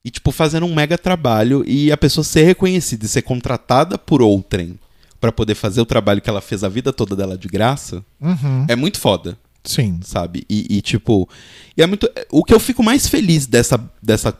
E, 0.03 0.09
tipo, 0.09 0.31
fazendo 0.31 0.65
um 0.65 0.73
mega 0.73 0.97
trabalho 0.97 1.63
e 1.67 1.91
a 1.91 1.97
pessoa 1.97 2.23
ser 2.23 2.43
reconhecida 2.43 3.05
e 3.05 3.07
ser 3.09 3.21
contratada 3.21 3.97
por 3.97 4.21
outrem 4.21 4.79
pra 5.19 5.31
poder 5.31 5.53
fazer 5.55 5.79
o 5.79 5.85
trabalho 5.85 6.19
que 6.21 6.29
ela 6.29 6.41
fez 6.41 6.63
a 6.63 6.69
vida 6.69 6.91
toda 6.91 7.15
dela 7.15 7.37
de 7.37 7.47
graça, 7.47 8.03
Uhum. 8.19 8.65
é 8.67 8.75
muito 8.75 8.99
foda 8.99 9.37
Sim. 9.63 9.99
sabe? 10.03 10.43
E, 10.49 10.77
e, 10.77 10.81
tipo, 10.81 11.29
e 11.77 11.83
é 11.83 11.85
muito. 11.87 12.09
O 12.31 12.43
que 12.43 12.53
eu 12.53 12.59
fico 12.59 12.81
mais 12.81 13.07
feliz 13.07 13.45
dessa, 13.45 13.79
dessa 14.01 14.35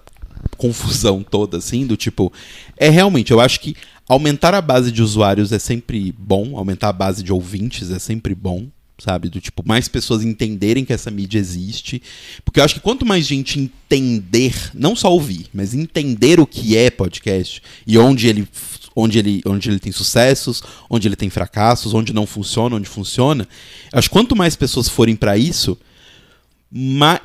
confusão 0.58 1.24
toda, 1.24 1.58
assim, 1.58 1.86
do 1.86 1.98
tipo, 1.98 2.32
é 2.78 2.89
realmente, 2.89 3.32
eu 3.32 3.39
acho 3.39 3.60
que 3.60 3.76
aumentar 4.08 4.54
a 4.54 4.62
base 4.62 4.92
de 4.92 5.02
usuários 5.02 5.52
é 5.52 5.60
sempre 5.60 6.14
bom, 6.18 6.58
aumentar 6.58 6.89
a 6.89 6.94
base 6.94 7.24
de 7.24 7.32
ouvintes 7.32 7.92
é 7.92 8.00
sempre 8.00 8.36
bom, 8.36 8.68
sabe? 9.02 9.30
Do 9.30 9.42
tipo, 9.42 9.64
mais 9.66 9.88
pessoas 9.88 10.24
entenderem 10.24 10.86
que 10.86 10.94
essa 10.94 11.10
mídia 11.10 11.39
existe. 11.39 12.02
Porque 12.46 12.60
eu 12.60 12.64
acho 12.64 12.76
que 12.76 12.80
quanto 12.80 13.06
mais 13.06 13.26
gente 13.26 13.60
entender, 13.60 14.54
não 14.74 14.96
só 14.96 15.12
ouvir, 15.12 15.48
mas 15.54 15.74
entender 15.74 16.39
o 16.39 16.46
que 16.46 16.78
é 16.78 16.89
podcast 16.89 17.62
e 17.86 17.98
onde 17.98 18.28
ele. 18.28 18.48
Onde 18.94 19.20
ele, 19.20 19.42
onde 19.46 19.70
ele 19.70 19.80
tem 19.80 19.94
sucessos, 19.94 20.62
onde 20.89 21.08
ele 21.08 21.16
tem 21.16 21.30
fracassos, 21.30 21.94
onde 21.94 22.12
não 22.12 22.28
funciona, 22.28 22.76
onde 22.76 22.89
funciona. 22.89 23.48
Acho 23.94 24.10
que 24.10 24.14
quanto 24.14 24.36
mais 24.36 24.54
pessoas 24.54 24.89
forem 24.89 25.16
pra 25.16 25.38
isso, 25.38 25.78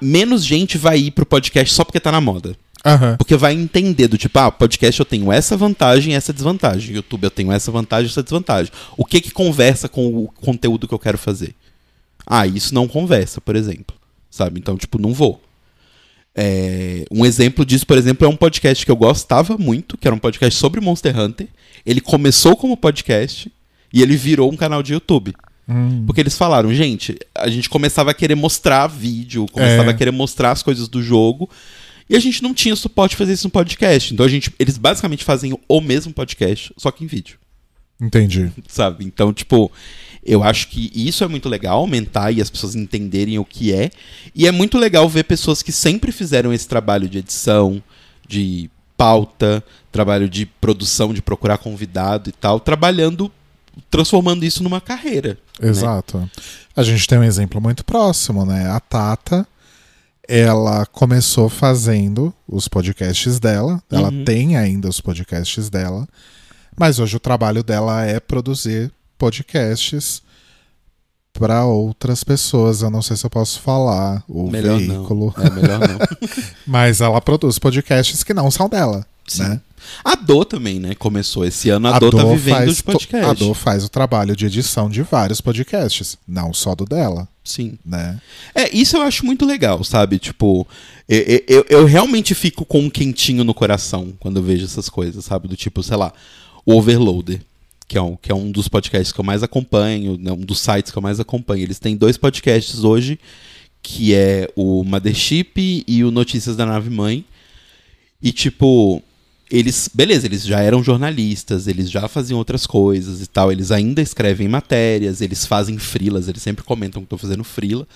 menos 0.00 0.44
gente 0.44 0.78
vai 0.78 0.98
ir 0.98 1.10
pro 1.10 1.26
podcast 1.26 1.74
só 1.74 1.84
porque 1.84 1.98
tá 1.98 2.12
na 2.12 2.20
moda. 2.20 2.56
Aham. 2.86 3.16
Porque 3.16 3.36
vai 3.36 3.52
entender 3.52 4.08
do 4.08 4.16
tipo, 4.16 4.38
ah, 4.38 4.50
podcast 4.50 4.98
eu 5.00 5.04
tenho 5.06 5.32
essa 5.32 5.56
vantagem 5.56 6.12
e 6.12 6.16
essa 6.16 6.32
desvantagem. 6.32 6.94
YouTube 6.94 7.24
eu 7.24 7.30
tenho 7.30 7.50
essa 7.52 7.70
vantagem 7.72 8.06
e 8.06 8.10
essa 8.10 8.22
desvantagem. 8.22 8.72
O 8.96 9.04
que 9.04 9.20
que 9.20 9.30
conversa 9.30 9.88
com 9.88 10.06
o 10.06 10.28
conteúdo 10.28 10.86
que 10.86 10.94
eu 10.94 10.98
quero 10.98 11.18
fazer? 11.18 11.54
Ah, 12.26 12.46
isso 12.46 12.74
não 12.74 12.86
conversa, 12.88 13.40
por 13.40 13.56
exemplo. 13.56 13.96
Sabe? 14.30 14.60
Então, 14.60 14.76
tipo, 14.76 14.98
não 15.00 15.12
vou. 15.12 15.40
É, 16.34 17.04
um 17.10 17.24
exemplo 17.24 17.64
disso, 17.64 17.86
por 17.86 17.96
exemplo, 17.96 18.26
é 18.26 18.28
um 18.28 18.36
podcast 18.36 18.84
que 18.84 18.90
eu 18.90 18.96
gostava 18.96 19.56
muito, 19.56 19.96
que 19.96 20.06
era 20.06 20.14
um 20.14 20.18
podcast 20.18 20.58
sobre 20.58 20.80
Monster 20.80 21.18
Hunter. 21.18 21.48
Ele 21.84 22.00
começou 22.00 22.56
como 22.56 22.76
podcast 22.76 23.50
e 23.92 24.02
ele 24.02 24.16
virou 24.16 24.52
um 24.52 24.56
canal 24.56 24.82
de 24.82 24.92
YouTube. 24.92 25.34
Hum. 25.68 26.04
Porque 26.06 26.20
eles 26.20 26.36
falaram, 26.36 26.72
gente, 26.74 27.18
a 27.34 27.48
gente 27.48 27.68
começava 27.68 28.10
a 28.10 28.14
querer 28.14 28.34
mostrar 28.34 28.86
vídeo, 28.86 29.46
começava 29.50 29.90
É. 29.90 29.92
a 29.92 29.94
querer 29.94 30.10
mostrar 30.12 30.52
as 30.52 30.62
coisas 30.62 30.86
do 30.88 31.02
jogo, 31.02 31.48
e 32.08 32.16
a 32.16 32.20
gente 32.20 32.42
não 32.42 32.54
tinha 32.54 32.76
suporte 32.76 33.10
de 33.10 33.16
fazer 33.16 33.32
isso 33.32 33.46
no 33.46 33.50
podcast. 33.50 34.12
Então 34.12 34.24
a 34.24 34.28
gente, 34.28 34.52
eles 34.58 34.78
basicamente 34.78 35.24
fazem 35.24 35.58
o 35.68 35.80
mesmo 35.80 36.12
podcast, 36.12 36.72
só 36.76 36.90
que 36.90 37.04
em 37.04 37.06
vídeo, 37.06 37.38
Entendi. 38.00 38.50
sabe? 38.68 39.04
Então, 39.04 39.32
tipo, 39.32 39.70
eu 40.24 40.42
acho 40.42 40.68
que 40.68 40.90
isso 40.94 41.22
é 41.22 41.28
muito 41.28 41.48
legal, 41.48 41.78
aumentar 41.78 42.32
e 42.32 42.40
as 42.40 42.50
pessoas 42.50 42.74
entenderem 42.74 43.38
o 43.38 43.44
que 43.44 43.72
é. 43.72 43.90
E 44.34 44.46
é 44.46 44.52
muito 44.52 44.78
legal 44.78 45.08
ver 45.08 45.24
pessoas 45.24 45.62
que 45.62 45.72
sempre 45.72 46.10
fizeram 46.12 46.52
esse 46.52 46.66
trabalho 46.66 47.08
de 47.08 47.18
edição, 47.18 47.82
de 48.28 48.68
pauta, 48.96 49.62
trabalho 49.92 50.28
de 50.28 50.46
produção, 50.46 51.12
de 51.12 51.22
procurar 51.22 51.58
convidado 51.58 52.28
e 52.30 52.32
tal, 52.32 52.58
trabalhando, 52.58 53.30
transformando 53.90 54.44
isso 54.44 54.62
numa 54.62 54.80
carreira. 54.80 55.38
Exato. 55.60 56.28
A 56.74 56.82
gente 56.82 57.06
tem 57.06 57.18
um 57.18 57.24
exemplo 57.24 57.60
muito 57.60 57.84
próximo, 57.84 58.44
né? 58.44 58.68
A 58.70 58.80
Tata, 58.80 59.46
ela 60.28 60.84
começou 60.86 61.48
fazendo 61.48 62.32
os 62.48 62.68
podcasts 62.68 63.38
dela, 63.38 63.82
ela 63.90 64.10
Uhum. 64.10 64.24
tem 64.24 64.56
ainda 64.56 64.88
os 64.88 65.00
podcasts 65.00 65.68
dela, 65.70 66.06
mas 66.78 66.98
hoje 66.98 67.16
o 67.16 67.20
trabalho 67.20 67.62
dela 67.62 68.04
é 68.04 68.18
produzir 68.20 68.90
podcasts 69.16 70.22
para 71.32 71.64
outras 71.64 72.24
pessoas. 72.24 72.82
Eu 72.82 72.90
não 72.90 73.02
sei 73.02 73.16
se 73.16 73.24
eu 73.26 73.30
posso 73.30 73.60
falar 73.60 74.22
o 74.28 74.50
Melhor 74.50 74.78
veículo, 74.78 75.34
não. 75.36 75.44
É 75.44 75.50
melhor 75.50 75.78
não. 75.80 75.98
mas 76.66 77.00
ela 77.00 77.20
produz 77.20 77.58
podcasts 77.58 78.22
que 78.24 78.34
não 78.34 78.50
são 78.50 78.68
dela, 78.68 79.06
Sim. 79.26 79.42
né? 79.42 79.60
A 80.04 80.16
Dô 80.16 80.44
também, 80.44 80.80
né? 80.80 80.94
Começou 80.96 81.44
esse 81.44 81.70
ano, 81.70 81.88
a, 81.88 81.98
Dô 81.98 82.10
tá 82.10 82.24
vivendo 82.24 82.54
faz 82.56 82.76
de 82.76 82.82
to- 82.82 82.92
podcast. 82.92 83.30
A 83.30 83.32
Dô 83.34 83.54
faz 83.54 83.84
o 83.84 83.88
trabalho 83.88 84.34
de 84.34 84.46
edição 84.46 84.88
de 84.90 85.02
vários 85.02 85.40
podcasts, 85.40 86.16
não 86.26 86.52
só 86.52 86.74
do 86.74 86.84
dela, 86.84 87.28
Sim. 87.46 87.78
né? 87.84 88.20
É, 88.54 88.74
isso 88.76 88.96
eu 88.96 89.02
acho 89.02 89.24
muito 89.24 89.46
legal, 89.46 89.82
sabe? 89.84 90.18
Tipo, 90.18 90.66
eu, 91.08 91.42
eu, 91.48 91.66
eu 91.68 91.84
realmente 91.84 92.34
fico 92.34 92.64
com 92.64 92.80
um 92.80 92.90
quentinho 92.90 93.44
no 93.44 93.54
coração 93.54 94.12
quando 94.18 94.38
eu 94.38 94.42
vejo 94.42 94.64
essas 94.64 94.88
coisas, 94.88 95.24
sabe? 95.24 95.48
Do 95.48 95.56
tipo, 95.56 95.82
sei 95.82 95.96
lá, 95.96 96.12
o 96.64 96.74
Overloader, 96.74 97.40
que 97.86 97.96
é 97.96 98.02
um, 98.02 98.16
que 98.16 98.32
é 98.32 98.34
um 98.34 98.50
dos 98.50 98.68
podcasts 98.68 99.12
que 99.12 99.20
eu 99.20 99.24
mais 99.24 99.42
acompanho, 99.42 100.18
né? 100.18 100.32
um 100.32 100.40
dos 100.40 100.58
sites 100.58 100.90
que 100.90 100.98
eu 100.98 101.02
mais 101.02 101.20
acompanho. 101.20 101.62
Eles 101.62 101.78
têm 101.78 101.96
dois 101.96 102.16
podcasts 102.16 102.82
hoje, 102.82 103.18
que 103.82 104.12
é 104.12 104.50
o 104.56 104.82
Mothership 104.82 105.84
e 105.86 106.02
o 106.02 106.10
Notícias 106.10 106.56
da 106.56 106.66
Nave 106.66 106.90
Mãe. 106.90 107.24
E, 108.20 108.32
tipo, 108.32 109.00
eles, 109.50 109.88
beleza, 109.92 110.26
eles 110.26 110.44
já 110.44 110.60
eram 110.60 110.82
jornalistas, 110.82 111.66
eles 111.66 111.90
já 111.90 112.08
faziam 112.08 112.38
outras 112.38 112.66
coisas 112.66 113.20
e 113.20 113.26
tal, 113.26 113.52
eles 113.52 113.70
ainda 113.70 114.02
escrevem 114.02 114.48
matérias, 114.48 115.20
eles 115.20 115.46
fazem 115.46 115.78
frilas, 115.78 116.28
eles 116.28 116.42
sempre 116.42 116.64
comentam 116.64 117.02
que 117.02 117.06
estão 117.06 117.18
fazendo 117.18 117.44
frila. 117.44 117.86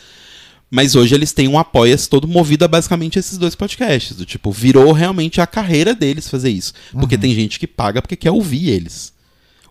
Mas 0.70 0.94
hoje 0.94 1.14
eles 1.14 1.32
têm 1.32 1.48
um 1.48 1.59
apoia-se 1.59 2.09
todo 2.09 2.28
movido 2.28 2.64
a 2.64 2.68
basicamente 2.68 3.18
esses 3.18 3.36
dois 3.36 3.57
podcasts. 3.57 4.16
Do 4.16 4.24
tipo, 4.24 4.53
virou 4.53 4.92
realmente 4.92 5.40
a 5.40 5.46
carreira 5.46 5.96
deles 5.96 6.28
fazer 6.28 6.51
isso. 6.51 6.72
Porque 6.92 7.18
tem 7.18 7.34
gente 7.34 7.59
que 7.59 7.66
paga 7.66 8.01
porque 8.01 8.14
quer 8.14 8.30
ouvir 8.30 8.68
eles. 8.68 9.12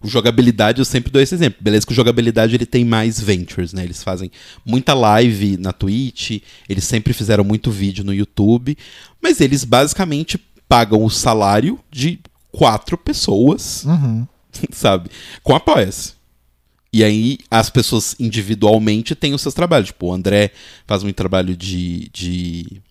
O 0.01 0.07
jogabilidade, 0.07 0.79
eu 0.79 0.85
sempre 0.85 1.11
dou 1.11 1.21
esse 1.21 1.35
exemplo. 1.35 1.59
Beleza 1.61 1.85
que 1.85 1.91
o 1.91 1.95
jogabilidade 1.95 2.55
ele 2.55 2.65
tem 2.65 2.85
mais 2.85 3.19
ventures, 3.19 3.73
né? 3.73 3.83
Eles 3.83 4.03
fazem 4.03 4.31
muita 4.65 4.93
live 4.93 5.57
na 5.57 5.73
Twitch, 5.73 6.41
eles 6.67 6.83
sempre 6.85 7.13
fizeram 7.13 7.43
muito 7.43 7.69
vídeo 7.69 8.03
no 8.03 8.13
YouTube, 8.13 8.77
mas 9.21 9.41
eles 9.41 9.63
basicamente 9.65 10.37
pagam 10.69 11.03
o 11.03 11.09
salário 11.09 11.77
de 11.91 12.19
quatro 12.51 12.97
pessoas, 12.97 13.83
Uhum. 13.85 14.25
sabe? 14.71 15.09
Com 15.43 15.53
apoia-se. 15.55 16.13
E 16.91 17.03
aí 17.03 17.37
as 17.51 17.69
pessoas 17.69 18.15
individualmente 18.19 19.13
têm 19.15 19.33
os 19.33 19.41
seus 19.41 19.53
trabalhos. 19.53 19.87
Tipo, 19.87 20.07
o 20.07 20.13
André 20.13 20.51
faz 20.87 21.03
muito 21.03 21.15
trabalho 21.15 21.55
de, 21.55 22.09
de, 22.11 22.81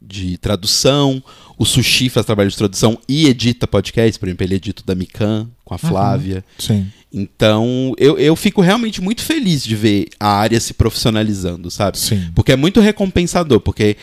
de 0.00 0.36
tradução, 0.36 1.22
o 1.56 1.64
Sushi 1.64 2.08
faz 2.10 2.26
trabalho 2.26 2.50
de 2.50 2.56
tradução 2.56 2.98
e 3.08 3.26
edita 3.26 3.66
podcast, 3.66 4.18
por 4.18 4.26
exemplo, 4.28 4.44
ele 4.44 4.56
edita 4.56 4.82
o 4.82 4.86
da 4.86 4.94
Mikan 4.94 5.48
com 5.64 5.74
a 5.74 5.78
Flávia. 5.78 6.44
Sim. 6.58 6.90
Então, 7.10 7.94
eu, 7.98 8.18
eu 8.18 8.34
fico 8.36 8.60
realmente 8.60 9.00
muito 9.00 9.22
feliz 9.22 9.62
de 9.64 9.76
ver 9.76 10.08
a 10.20 10.28
área 10.28 10.58
se 10.60 10.74
profissionalizando, 10.74 11.70
sabe? 11.70 11.98
Sim. 11.98 12.30
Porque 12.34 12.52
é 12.52 12.56
muito 12.56 12.80
recompensador, 12.80 13.60
porque 13.60 13.96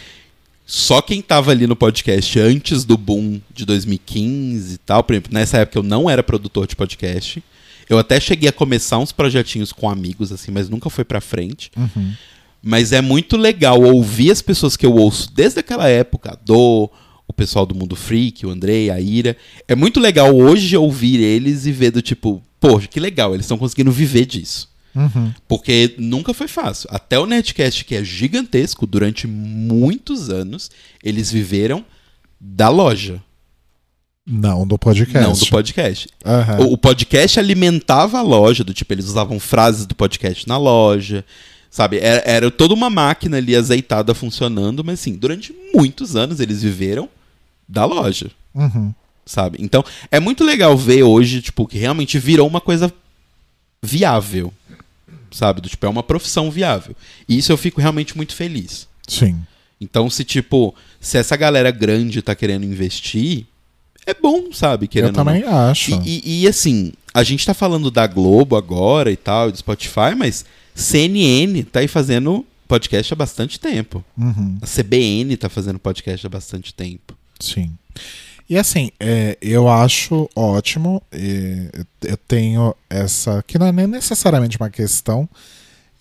só 0.70 1.02
quem 1.02 1.20
tava 1.20 1.50
ali 1.50 1.66
no 1.66 1.76
podcast 1.76 2.40
antes 2.40 2.86
do 2.86 2.96
boom 2.96 3.42
de 3.52 3.66
2015 3.66 4.76
e 4.76 4.78
tal, 4.78 5.04
por 5.04 5.14
exemplo, 5.14 5.34
nessa 5.34 5.58
época 5.58 5.80
eu 5.80 5.84
não 5.84 6.08
era 6.08 6.22
produtor 6.22 6.68
de 6.68 6.76
podcast. 6.76 7.44
Eu 7.90 7.98
até 7.98 8.20
cheguei 8.20 8.48
a 8.48 8.54
começar 8.54 9.00
uns 9.00 9.12
projetinhos 9.12 9.74
com 9.74 9.90
amigos, 9.90 10.32
assim, 10.32 10.52
mas 10.52 10.70
nunca 10.70 10.88
foi 10.88 11.04
pra 11.04 11.20
frente. 11.20 11.72
Uhum. 11.76 12.14
Mas 12.62 12.92
é 12.92 13.02
muito 13.02 13.36
legal 13.36 13.82
ouvir 13.82 14.30
as 14.30 14.44
pessoas 14.44 14.78
que 14.78 14.86
eu 14.86 14.94
ouço 14.94 15.34
desde 15.34 15.60
aquela 15.60 15.90
época, 15.90 16.34
a 16.34 16.36
Dô, 16.46 16.88
o 17.28 17.34
pessoal 17.34 17.66
do 17.66 17.74
Mundo 17.74 17.96
Freak, 17.96 18.46
o 18.46 18.52
Andrei, 18.52 18.92
a 18.92 19.02
Ira. 19.02 19.36
É 19.68 19.74
muito 19.74 20.00
legal 20.00 20.36
hoje 20.36 20.78
ouvir 20.78 21.20
eles 21.20 21.66
e 21.66 21.72
ver 21.72 21.90
do 21.90 22.02
tipo, 22.04 22.44
poxa, 22.60 22.86
que 22.86 23.00
legal, 23.00 23.34
eles 23.34 23.46
estão 23.48 23.58
conseguindo 23.58 23.92
viver 23.92 24.28
disso. 24.28 24.70
Uhum. 24.96 25.34
Porque 25.48 25.96
nunca 25.98 26.34
foi 26.34 26.48
fácil. 26.48 26.90
Até 26.92 27.18
o 27.20 27.26
Netcast, 27.26 27.86
que 27.86 27.96
é 27.96 28.04
gigantesco, 28.04 28.86
durante 28.88 29.28
muitos 29.28 30.30
anos, 30.30 30.70
eles 31.04 31.32
viveram 31.32 31.86
da 32.40 32.70
loja, 32.70 33.22
Não 34.26 34.66
do 34.68 34.78
podcast. 34.78 35.28
não 35.28 35.34
do 35.34 35.46
podcast. 35.48 36.08
Aham. 36.26 36.60
O, 36.62 36.74
o 36.74 36.78
podcast 36.78 37.40
alimentava 37.40 38.20
a 38.20 38.22
loja, 38.22 38.64
do 38.64 38.74
tipo, 38.74 38.94
eles 38.94 39.06
usavam 39.06 39.40
frases 39.40 39.86
do 39.86 39.96
podcast 39.96 40.48
na 40.48 40.58
loja, 40.58 41.26
sabe? 41.70 41.98
Era, 42.00 42.22
era 42.26 42.52
toda 42.52 42.74
uma 42.74 42.90
máquina 42.90 43.38
ali 43.38 43.56
azeitada 43.56 44.14
funcionando, 44.14 44.84
mas 44.84 45.00
assim, 45.00 45.16
durante 45.16 45.54
muitos 45.74 46.16
anos 46.16 46.40
eles 46.40 46.62
viveram 46.64 47.10
da 47.68 47.86
loja, 47.86 48.32
Uhum. 48.56 48.94
sabe? 49.26 49.58
Então, 49.62 49.84
é 50.12 50.20
muito 50.20 50.44
legal 50.44 50.76
ver 50.78 51.04
hoje, 51.04 51.42
tipo, 51.42 51.68
que 51.68 51.78
realmente 51.78 52.18
virou 52.18 52.48
uma 52.48 52.62
coisa 52.62 52.92
viável, 53.82 54.54
sabe? 55.32 55.62
Do 55.62 55.70
tipo, 55.70 55.86
é 55.86 55.90
uma 55.90 56.04
profissão 56.04 56.50
viável. 56.52 56.96
E 57.28 57.38
isso 57.38 57.52
eu 57.52 57.58
fico 57.58 57.80
realmente 57.82 58.16
muito 58.18 58.36
feliz. 58.36 58.88
Sim. 59.08 59.40
Então, 59.82 60.10
se 60.10 60.24
tipo, 60.24 60.76
se 61.00 61.18
essa 61.18 61.36
galera 61.38 61.72
grande 61.72 62.22
tá 62.22 62.36
querendo 62.36 62.66
investir, 62.66 63.46
é 64.06 64.14
bom, 64.14 64.52
sabe? 64.52 64.88
Querendo 64.88 65.16
Eu 65.16 65.20
ou 65.20 65.26
não. 65.26 65.34
também 65.34 65.44
acho. 65.48 65.92
E, 66.06 66.22
e- 66.26 66.42
e, 66.44 66.48
assim, 66.48 66.92
a 67.14 67.24
gente 67.24 67.46
tá 67.46 67.54
falando 67.54 67.90
da 67.90 68.06
Globo 68.08 68.56
agora 68.58 69.12
e 69.12 69.16
tal, 69.18 69.50
e 69.50 69.52
do 69.52 69.58
Spotify, 69.58 70.16
mas 70.18 70.46
CNN 70.76 71.64
tá 71.64 71.80
aí 71.80 71.88
fazendo 71.88 72.46
podcast 72.68 73.12
há 73.14 73.16
bastante 73.16 73.60
tempo. 73.60 74.04
Uhum. 74.18 74.58
A 74.62 74.66
CBN 74.66 75.36
tá 75.38 75.50
fazendo 75.50 75.80
podcast 75.80 76.26
há 76.26 76.30
bastante 76.30 76.74
tempo. 76.74 77.16
Sim. 77.40 77.72
E 78.50 78.58
assim, 78.58 78.90
é, 79.00 79.38
eu 79.42 79.70
acho 79.70 80.28
ótimo. 80.36 81.02
eu 82.02 82.18
tenho 82.28 82.76
essa. 82.90 83.44
Que 83.46 83.60
não 83.60 83.68
é 83.68 83.72
nem 83.72 83.86
necessariamente 83.86 84.58
uma 84.58 84.70
questão. 84.70 85.30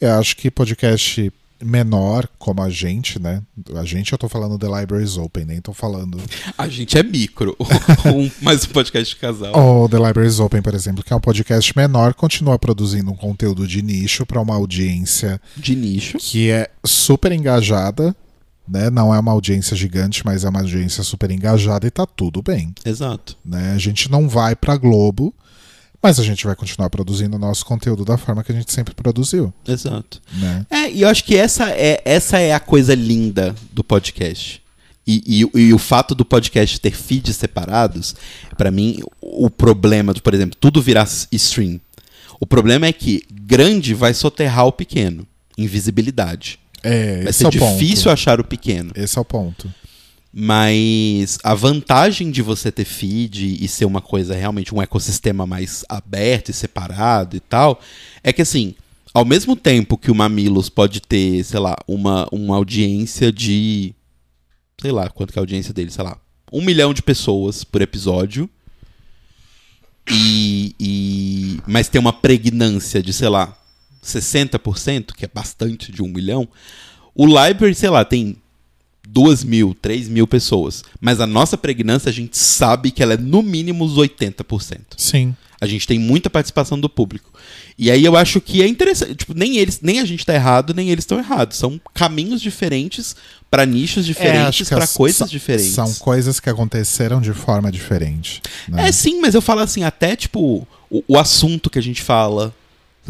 Eu 0.01 0.14
acho 0.14 0.36
que 0.36 0.51
podcast 0.51 1.30
menor, 1.62 2.28
como 2.38 2.62
a 2.62 2.70
gente, 2.70 3.20
né? 3.20 3.42
A 3.74 3.84
gente, 3.84 4.12
eu 4.12 4.18
tô 4.18 4.28
falando 4.28 4.59
The 4.59 4.80
Libraries 4.80 5.16
Open, 5.16 5.44
nem 5.44 5.61
tô 5.61 5.72
falando. 5.72 6.18
A 6.57 6.68
gente 6.68 6.96
é 6.96 7.03
micro, 7.03 7.57
um, 8.07 8.30
mas 8.40 8.64
um 8.64 8.68
podcast 8.68 9.14
de 9.14 9.20
casal. 9.20 9.53
O 9.57 9.88
The 9.88 9.99
Libraries 9.99 10.38
Open, 10.38 10.62
por 10.62 10.74
exemplo, 10.74 11.03
que 11.03 11.12
é 11.12 11.16
um 11.16 11.20
podcast 11.20 11.76
menor, 11.76 12.14
continua 12.14 12.59
produzindo 12.59 13.11
um 13.11 13.16
conteúdo 13.16 13.66
de 13.66 13.82
nicho 13.82 14.24
para 14.24 14.40
uma 14.40 14.55
audiência 14.55 15.40
De 15.57 15.74
nicho. 15.74 16.16
que 16.18 16.51
é 16.51 16.70
super 16.84 17.32
engajada, 17.32 18.14
né? 18.68 18.90
Não 18.90 19.14
é 19.14 19.18
uma 19.18 19.32
audiência 19.32 19.76
gigante, 19.76 20.22
mas 20.24 20.44
é 20.44 20.48
uma 20.48 20.60
audiência 20.60 21.02
super 21.02 21.30
engajada 21.30 21.86
e 21.86 21.90
tá 21.90 22.06
tudo 22.06 22.42
bem. 22.42 22.74
Exato. 22.84 23.36
né? 23.44 23.72
A 23.72 23.78
gente 23.78 24.10
não 24.10 24.28
vai 24.28 24.54
pra 24.56 24.76
Globo, 24.76 25.34
mas 26.02 26.20
a 26.20 26.22
gente 26.22 26.46
vai 26.46 26.54
continuar 26.54 26.88
produzindo 26.90 27.36
o 27.36 27.38
nosso 27.40 27.64
conteúdo 27.66 28.04
da 28.04 28.16
forma 28.16 28.44
que 28.44 28.52
a 28.52 28.54
gente 28.54 28.72
sempre 28.72 28.94
produziu, 28.94 29.52
Exato. 29.66 30.20
né? 30.34 30.66
É, 30.70 30.90
e 30.90 31.02
eu 31.02 31.08
acho 31.08 31.24
que 31.24 31.34
essa 31.36 31.70
é, 31.70 32.00
essa 32.04 32.38
é 32.38 32.52
a 32.52 32.60
coisa 32.60 32.94
linda 32.94 33.54
do 33.72 33.82
podcast. 33.82 34.62
E, 35.06 35.42
e- 35.54 35.58
e 35.60 35.72
o 35.72 35.78
fato 35.78 36.14
do 36.14 36.24
podcast 36.24 36.78
ter 36.80 36.92
feeds 36.94 37.34
separados, 37.36 38.14
pra 38.58 38.70
mim, 38.70 39.00
o 39.22 39.48
problema 39.48 40.12
do, 40.12 40.22
por 40.22 40.34
exemplo, 40.34 40.56
tudo 40.60 40.82
virar 40.82 41.08
stream. 41.32 41.80
O 42.38 42.46
problema 42.46 42.86
é 42.86 42.92
que 42.92 43.24
grande 43.32 43.94
vai 43.94 44.12
soterrar 44.14 44.66
o 44.66 44.72
pequeno. 44.72 45.26
Invisibilidade. 45.56 46.58
É, 46.83 47.24
Vai 47.24 47.33
ser 47.33 47.45
é 47.45 47.49
o 47.49 47.53
ponto. 47.53 47.79
difícil 47.79 48.11
achar 48.11 48.41
o 48.41 48.45
pequeno. 48.45 48.93
Esse 48.95 49.18
é 49.18 49.20
o 49.20 49.24
ponto. 49.24 49.72
Mas 50.33 51.39
a 51.43 51.55
vantagem 51.55 52.31
de 52.31 52.43
você 52.43 52.70
ter 52.70 52.85
feed 52.85 53.62
e 53.62 53.66
ser 53.66 53.87
uma 53.87 54.01
coisa 54.01 54.35
realmente 54.35 54.74
um 54.74 54.83
ecossistema 54.83 55.47
mais 55.47 55.85
aberto 55.89 56.51
e 56.51 56.55
separado 56.55 57.37
e 57.37 57.41
tal, 57.41 57.81
é 58.22 58.33
que 58.33 58.43
assim, 58.43 58.74
ao 59.12 59.24
mesmo 59.24 59.57
tempo 59.57 59.97
que 59.97 60.11
o 60.11 60.14
Mamilos 60.14 60.68
pode 60.68 61.01
ter, 61.01 61.43
sei 61.45 61.59
lá, 61.59 61.76
uma, 61.87 62.29
uma 62.31 62.57
audiência 62.57 63.33
de. 63.33 63.95
Sei 64.81 64.93
lá, 64.93 65.09
quanto 65.09 65.33
que 65.33 65.39
é 65.39 65.41
a 65.41 65.43
audiência 65.43 65.74
dele, 65.74 65.91
sei 65.91 66.05
lá, 66.05 66.16
um 66.53 66.62
milhão 66.62 66.95
de 66.95 67.03
pessoas 67.03 67.64
por 67.64 67.83
episódio. 67.83 68.49
E, 70.11 70.74
e 70.79 71.61
mas 71.66 71.89
tem 71.89 72.01
uma 72.01 72.12
pregnância 72.12 73.03
de, 73.03 73.12
sei 73.12 73.29
lá, 73.29 73.59
60%, 74.09 75.12
que 75.16 75.24
é 75.24 75.30
bastante 75.32 75.92
de 75.92 76.02
um 76.02 76.09
milhão. 76.09 76.48
O 77.14 77.26
Library, 77.26 77.74
sei 77.74 77.90
lá, 77.90 78.04
tem 78.04 78.36
duas 79.06 79.42
mil, 79.42 79.74
três 79.80 80.09
mil 80.09 80.26
pessoas. 80.26 80.84
Mas 81.00 81.20
a 81.20 81.26
nossa 81.26 81.56
pregnância, 81.56 82.09
a 82.11 82.12
gente 82.12 82.36
sabe 82.36 82.90
que 82.90 83.02
ela 83.02 83.14
é 83.14 83.16
no 83.16 83.42
mínimo 83.42 83.84
os 83.84 83.96
80%. 83.96 84.80
Sim. 84.96 85.34
A 85.61 85.66
gente 85.66 85.88
tem 85.88 85.98
muita 85.98 86.30
participação 86.30 86.78
do 86.78 86.88
público. 86.88 87.32
E 87.76 87.90
aí 87.90 88.04
eu 88.04 88.16
acho 88.16 88.40
que 88.40 88.62
é 88.62 88.68
interessante. 88.68 89.16
Tipo, 89.16 89.34
nem 89.34 89.56
eles, 89.56 89.80
nem 89.82 89.98
a 89.98 90.04
gente 90.04 90.24
tá 90.24 90.32
errado, 90.32 90.72
nem 90.72 90.90
eles 90.90 91.02
estão 91.02 91.18
errados. 91.18 91.56
São 91.56 91.80
caminhos 91.92 92.40
diferentes 92.40 93.16
para 93.50 93.66
nichos 93.66 94.04
É, 94.04 94.06
diferentes, 94.06 94.68
que 94.68 94.74
para 94.74 94.84
as- 94.84 94.92
coisas 94.94 95.28
diferentes. 95.28 95.72
São 95.72 95.92
coisas 95.94 96.38
que 96.38 96.48
aconteceram 96.48 97.20
de 97.20 97.32
forma 97.32 97.72
diferente. 97.72 98.40
né? 98.68 98.88
É 98.88 98.92
sim, 98.92 99.20
mas 99.20 99.34
eu 99.34 99.42
falo 99.42 99.61
assim, 99.61 99.82
até 99.82 100.14
tipo, 100.14 100.64
o, 100.88 101.02
o 101.09 101.18
assunto 101.18 101.68
que 101.68 101.78
a 101.78 101.82
gente 101.82 102.02
fala, 102.02 102.54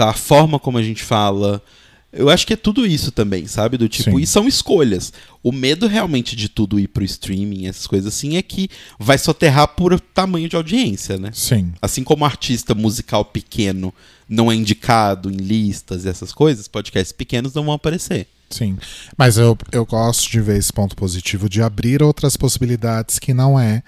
a 0.07 0.13
forma 0.13 0.59
como 0.59 0.79
a 0.79 0.83
gente 0.83 1.03
fala. 1.03 1.63
Eu 2.11 2.31
acho 2.31 2.47
que 2.47 2.55
é 2.55 2.57
tudo 2.57 2.87
isso 2.87 3.13
também, 3.13 3.47
sabe? 3.47 3.77
Do 3.77 3.87
tipo, 3.89 4.13
Sim. 4.13 4.21
e 4.21 4.27
são 4.27 4.49
escolhas. 4.49 5.13
O 5.43 5.53
medo 5.53 5.87
realmente 5.87 6.35
de 6.35 6.49
tudo 6.49 6.81
ir 6.81 6.89
pro 6.89 7.05
streaming, 7.05 7.67
essas 7.67 7.87
coisas 7.87 8.15
assim, 8.15 8.37
é 8.37 8.43
que 8.43 8.71
vai 8.99 9.19
soterrar 9.19 9.69
por 9.69 9.99
tamanho 10.01 10.49
de 10.49 10.57
audiência, 10.57 11.19
né? 11.19 11.31
Sim. 11.35 11.73
Assim 11.83 12.03
como 12.03 12.25
artista 12.25 12.75
musical 12.75 13.27
pequeno 13.27 13.93
não 14.29 14.51
é 14.51 14.55
indicado 14.55 15.31
em 15.31 15.37
listas 15.37 16.05
e 16.05 16.09
essas 16.09 16.33
coisas, 16.33 16.67
podcasts 16.67 17.13
pequenos 17.13 17.53
não 17.53 17.65
vão 17.65 17.75
aparecer. 17.75 18.27
Sim. 18.51 18.79
Mas 19.17 19.37
eu, 19.37 19.57
eu 19.73 19.85
gosto 19.85 20.31
de 20.31 20.41
ver 20.41 20.57
esse 20.57 20.73
ponto 20.73 20.97
positivo 20.97 21.49
de 21.49 21.63
abrir 21.63 22.03
outras 22.03 22.37
possibilidades 22.37 23.19
que 23.19 23.35
não 23.35 23.61
é 23.61 23.83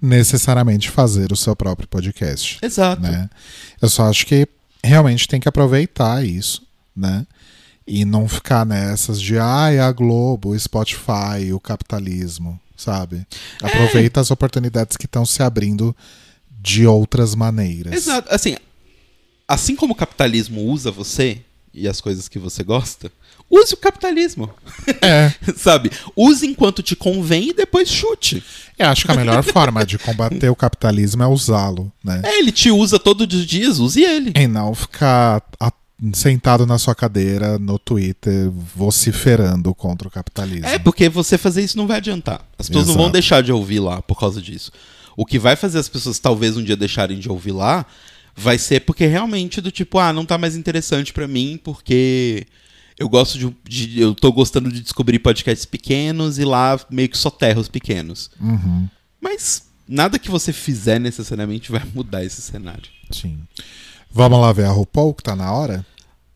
necessariamente 0.00 0.90
fazer 0.90 1.32
o 1.32 1.36
seu 1.36 1.54
próprio 1.54 1.88
podcast. 1.88 2.58
Exato. 2.62 3.02
Né? 3.02 3.28
Eu 3.80 3.88
só 3.88 4.08
acho 4.08 4.26
que 4.26 4.48
realmente 4.86 5.28
tem 5.28 5.40
que 5.40 5.48
aproveitar 5.48 6.24
isso, 6.24 6.62
né? 6.94 7.26
E 7.86 8.04
não 8.04 8.28
ficar 8.28 8.64
nessas 8.64 9.20
de 9.20 9.38
ai, 9.38 9.78
a 9.78 9.92
Globo, 9.92 10.50
o 10.50 10.58
Spotify, 10.58 11.52
o 11.52 11.60
capitalismo, 11.60 12.60
sabe? 12.76 13.26
É. 13.62 13.66
Aproveita 13.66 14.20
as 14.20 14.30
oportunidades 14.30 14.96
que 14.96 15.06
estão 15.06 15.24
se 15.24 15.42
abrindo 15.42 15.94
de 16.60 16.86
outras 16.86 17.34
maneiras. 17.34 17.92
Exato. 17.92 18.32
Assim, 18.34 18.56
assim 19.46 19.76
como 19.76 19.92
o 19.92 19.96
capitalismo 19.96 20.62
usa 20.62 20.90
você 20.90 21.42
e 21.76 21.86
as 21.86 22.00
coisas 22.00 22.26
que 22.28 22.38
você 22.38 22.64
gosta, 22.64 23.12
use 23.50 23.74
o 23.74 23.76
capitalismo. 23.76 24.50
É, 25.02 25.32
Sabe? 25.56 25.90
Use 26.16 26.46
enquanto 26.46 26.82
te 26.82 26.96
convém 26.96 27.50
e 27.50 27.52
depois 27.52 27.88
chute. 27.88 28.42
eu 28.78 28.88
acho 28.88 29.04
que 29.04 29.12
a 29.12 29.16
melhor 29.16 29.42
forma 29.44 29.84
de 29.84 29.98
combater 29.98 30.48
o 30.48 30.56
capitalismo 30.56 31.22
é 31.22 31.26
usá-lo, 31.26 31.92
né? 32.02 32.22
É, 32.24 32.38
ele 32.38 32.50
te 32.50 32.70
usa 32.70 32.98
todos 32.98 33.38
os 33.38 33.46
dias, 33.46 33.78
use 33.78 34.02
ele. 34.02 34.32
E 34.34 34.46
não 34.46 34.74
ficar 34.74 35.42
sentado 36.12 36.66
na 36.66 36.78
sua 36.78 36.94
cadeira 36.94 37.58
no 37.58 37.78
Twitter 37.78 38.50
vociferando 38.50 39.74
contra 39.74 40.08
o 40.08 40.10
capitalismo. 40.10 40.66
É, 40.66 40.78
porque 40.78 41.08
você 41.08 41.38
fazer 41.38 41.62
isso 41.62 41.76
não 41.76 41.86
vai 41.86 41.98
adiantar. 41.98 42.44
As 42.58 42.68
pessoas 42.68 42.86
não 42.86 42.94
vão 42.94 43.04
Exato. 43.04 43.12
deixar 43.12 43.42
de 43.42 43.52
ouvir 43.52 43.80
lá 43.80 44.02
por 44.02 44.18
causa 44.18 44.40
disso. 44.40 44.70
O 45.16 45.24
que 45.24 45.38
vai 45.38 45.56
fazer 45.56 45.78
as 45.78 45.88
pessoas 45.88 46.18
talvez 46.18 46.56
um 46.56 46.62
dia 46.62 46.76
deixarem 46.76 47.18
de 47.18 47.30
ouvir 47.30 47.52
lá 47.52 47.86
vai 48.36 48.58
ser 48.58 48.80
porque 48.80 49.06
realmente 49.06 49.60
do 49.60 49.70
tipo, 49.70 49.98
ah, 49.98 50.12
não 50.12 50.24
tá 50.26 50.36
mais 50.36 50.54
interessante 50.56 51.12
pra 51.12 51.26
mim 51.26 51.58
porque 51.62 52.46
eu 52.98 53.08
gosto 53.08 53.38
de, 53.38 53.54
de- 53.68 54.00
eu 54.00 54.14
tô 54.14 54.30
gostando 54.32 54.70
de 54.70 54.80
descobrir 54.80 55.18
podcasts 55.18 55.64
pequenos 55.66 56.38
e 56.38 56.44
lá 56.44 56.78
meio 56.90 57.08
que 57.08 57.16
soterra 57.18 57.60
os 57.60 57.68
pequenos. 57.68 58.30
Uhum, 58.40 58.88
Mas 59.20 59.64
nada 59.88 60.18
que 60.18 60.30
você 60.30 60.52
fizer 60.52 60.98
necessariamente 60.98 61.70
vai 61.72 61.82
mudar 61.94 62.24
esse 62.24 62.40
cenário. 62.42 62.84
sim. 63.10 63.38
Vamos 64.10 64.40
lá 64.40 64.50
ver 64.52 64.64
a 64.64 64.70
RuPaul, 64.70 65.12
que 65.12 65.22
tá 65.22 65.36
na 65.36 65.52
hora? 65.52 65.84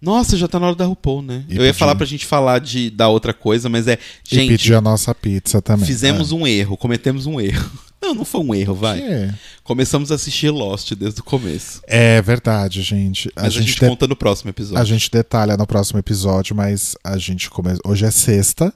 Nossa, 0.02 0.36
já 0.36 0.46
tá 0.46 0.58
na 0.60 0.66
hora 0.66 0.76
da 0.76 0.84
RuPaul, 0.86 1.22
né? 1.22 1.44
E 1.48 1.56
eu 1.56 1.62
ia 1.62 1.68
pedir- 1.68 1.78
falar 1.78 1.94
pra 1.94 2.04
gente 2.06 2.26
falar 2.26 2.58
de, 2.58 2.90
da 2.90 3.08
outra 3.08 3.32
coisa, 3.32 3.68
mas 3.70 3.86
é. 3.88 3.98
e 4.30 4.34
Gente, 4.34 4.48
pedir 4.50 4.74
a 4.74 4.80
nossa 4.82 5.14
pizza 5.14 5.62
também. 5.62 5.86
fizemos 5.86 6.30
um 6.32 6.46
erro, 6.46 6.76
cometemos 6.76 7.24
um 7.26 7.40
erro. 7.40 7.70
Não, 8.02 8.14
não 8.14 8.24
foi 8.24 8.40
um 8.40 8.54
erro, 8.54 8.74
vai. 8.74 9.00
É. 9.00 9.34
Começamos 9.62 10.10
a 10.10 10.14
assistir 10.14 10.48
Lost 10.50 10.92
desde 10.94 11.20
o 11.20 11.24
começo. 11.24 11.82
É 11.86 12.20
verdade, 12.22 12.80
gente. 12.82 13.28
A 13.36 13.42
Mas 13.42 13.46
a 13.46 13.50
gente, 13.58 13.68
gente, 13.68 13.80
de- 13.80 13.88
conta 13.88 14.06
no 14.08 14.16
próximo 14.16 14.48
a 14.48 14.50
episódio. 14.50 14.86
gente 14.86 15.10
detalha 15.10 15.56
no 15.56 15.66
próximo 15.66 15.98
episódio, 15.98 16.56
mas 16.56 16.96
a 17.04 17.18
gente 17.18 17.50
come... 17.50 17.70
hoje 17.84 18.04
é 18.06 18.10
sexta. 18.10 18.72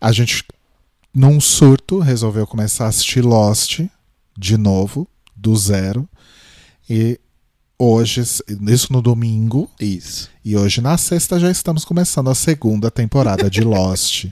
A 0.00 0.10
gente, 0.10 0.44
num 1.14 1.40
surto, 1.40 2.00
resolveu 2.00 2.46
começar 2.46 2.86
a 2.86 2.88
assistir 2.88 3.20
Lost 3.24 3.80
de 4.36 4.56
novo, 4.56 5.06
do 5.36 5.54
zero. 5.56 6.08
E 6.90 7.20
hoje, 7.78 8.20
isso 8.20 8.92
no 8.92 9.00
domingo, 9.00 9.70
Isso. 9.80 10.28
e 10.44 10.56
hoje 10.56 10.80
na 10.80 10.96
sexta 10.98 11.38
já 11.38 11.50
estamos 11.50 11.84
começando 11.84 12.28
a 12.30 12.34
segunda 12.34 12.90
temporada 12.90 13.48
de 13.48 13.60
Lost. 13.62 14.26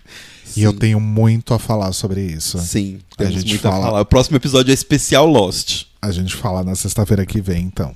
E 0.56 0.62
eu 0.62 0.72
tenho 0.72 0.98
muito 1.00 1.52
a 1.54 1.58
falar 1.58 1.92
sobre 1.92 2.22
isso. 2.24 2.58
Sim, 2.58 3.00
A 3.12 3.16
temos 3.16 3.34
gente 3.34 3.48
muito 3.48 3.62
fala- 3.62 3.76
a 3.76 3.82
falar. 3.88 4.00
O 4.00 4.04
próximo 4.06 4.36
episódio 4.36 4.70
é 4.70 4.74
especial 4.74 5.26
Lost. 5.26 5.84
A 6.02 6.10
gente 6.10 6.34
fala 6.34 6.62
na 6.64 6.74
sexta-feira 6.74 7.24
que 7.26 7.40
vem, 7.40 7.62
então. 7.64 7.94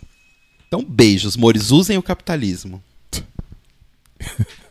Então, 0.66 0.84
beijos, 0.86 1.36
mores. 1.36 1.70
Usem 1.70 1.96
o 1.98 2.02
capitalismo. 2.02 2.82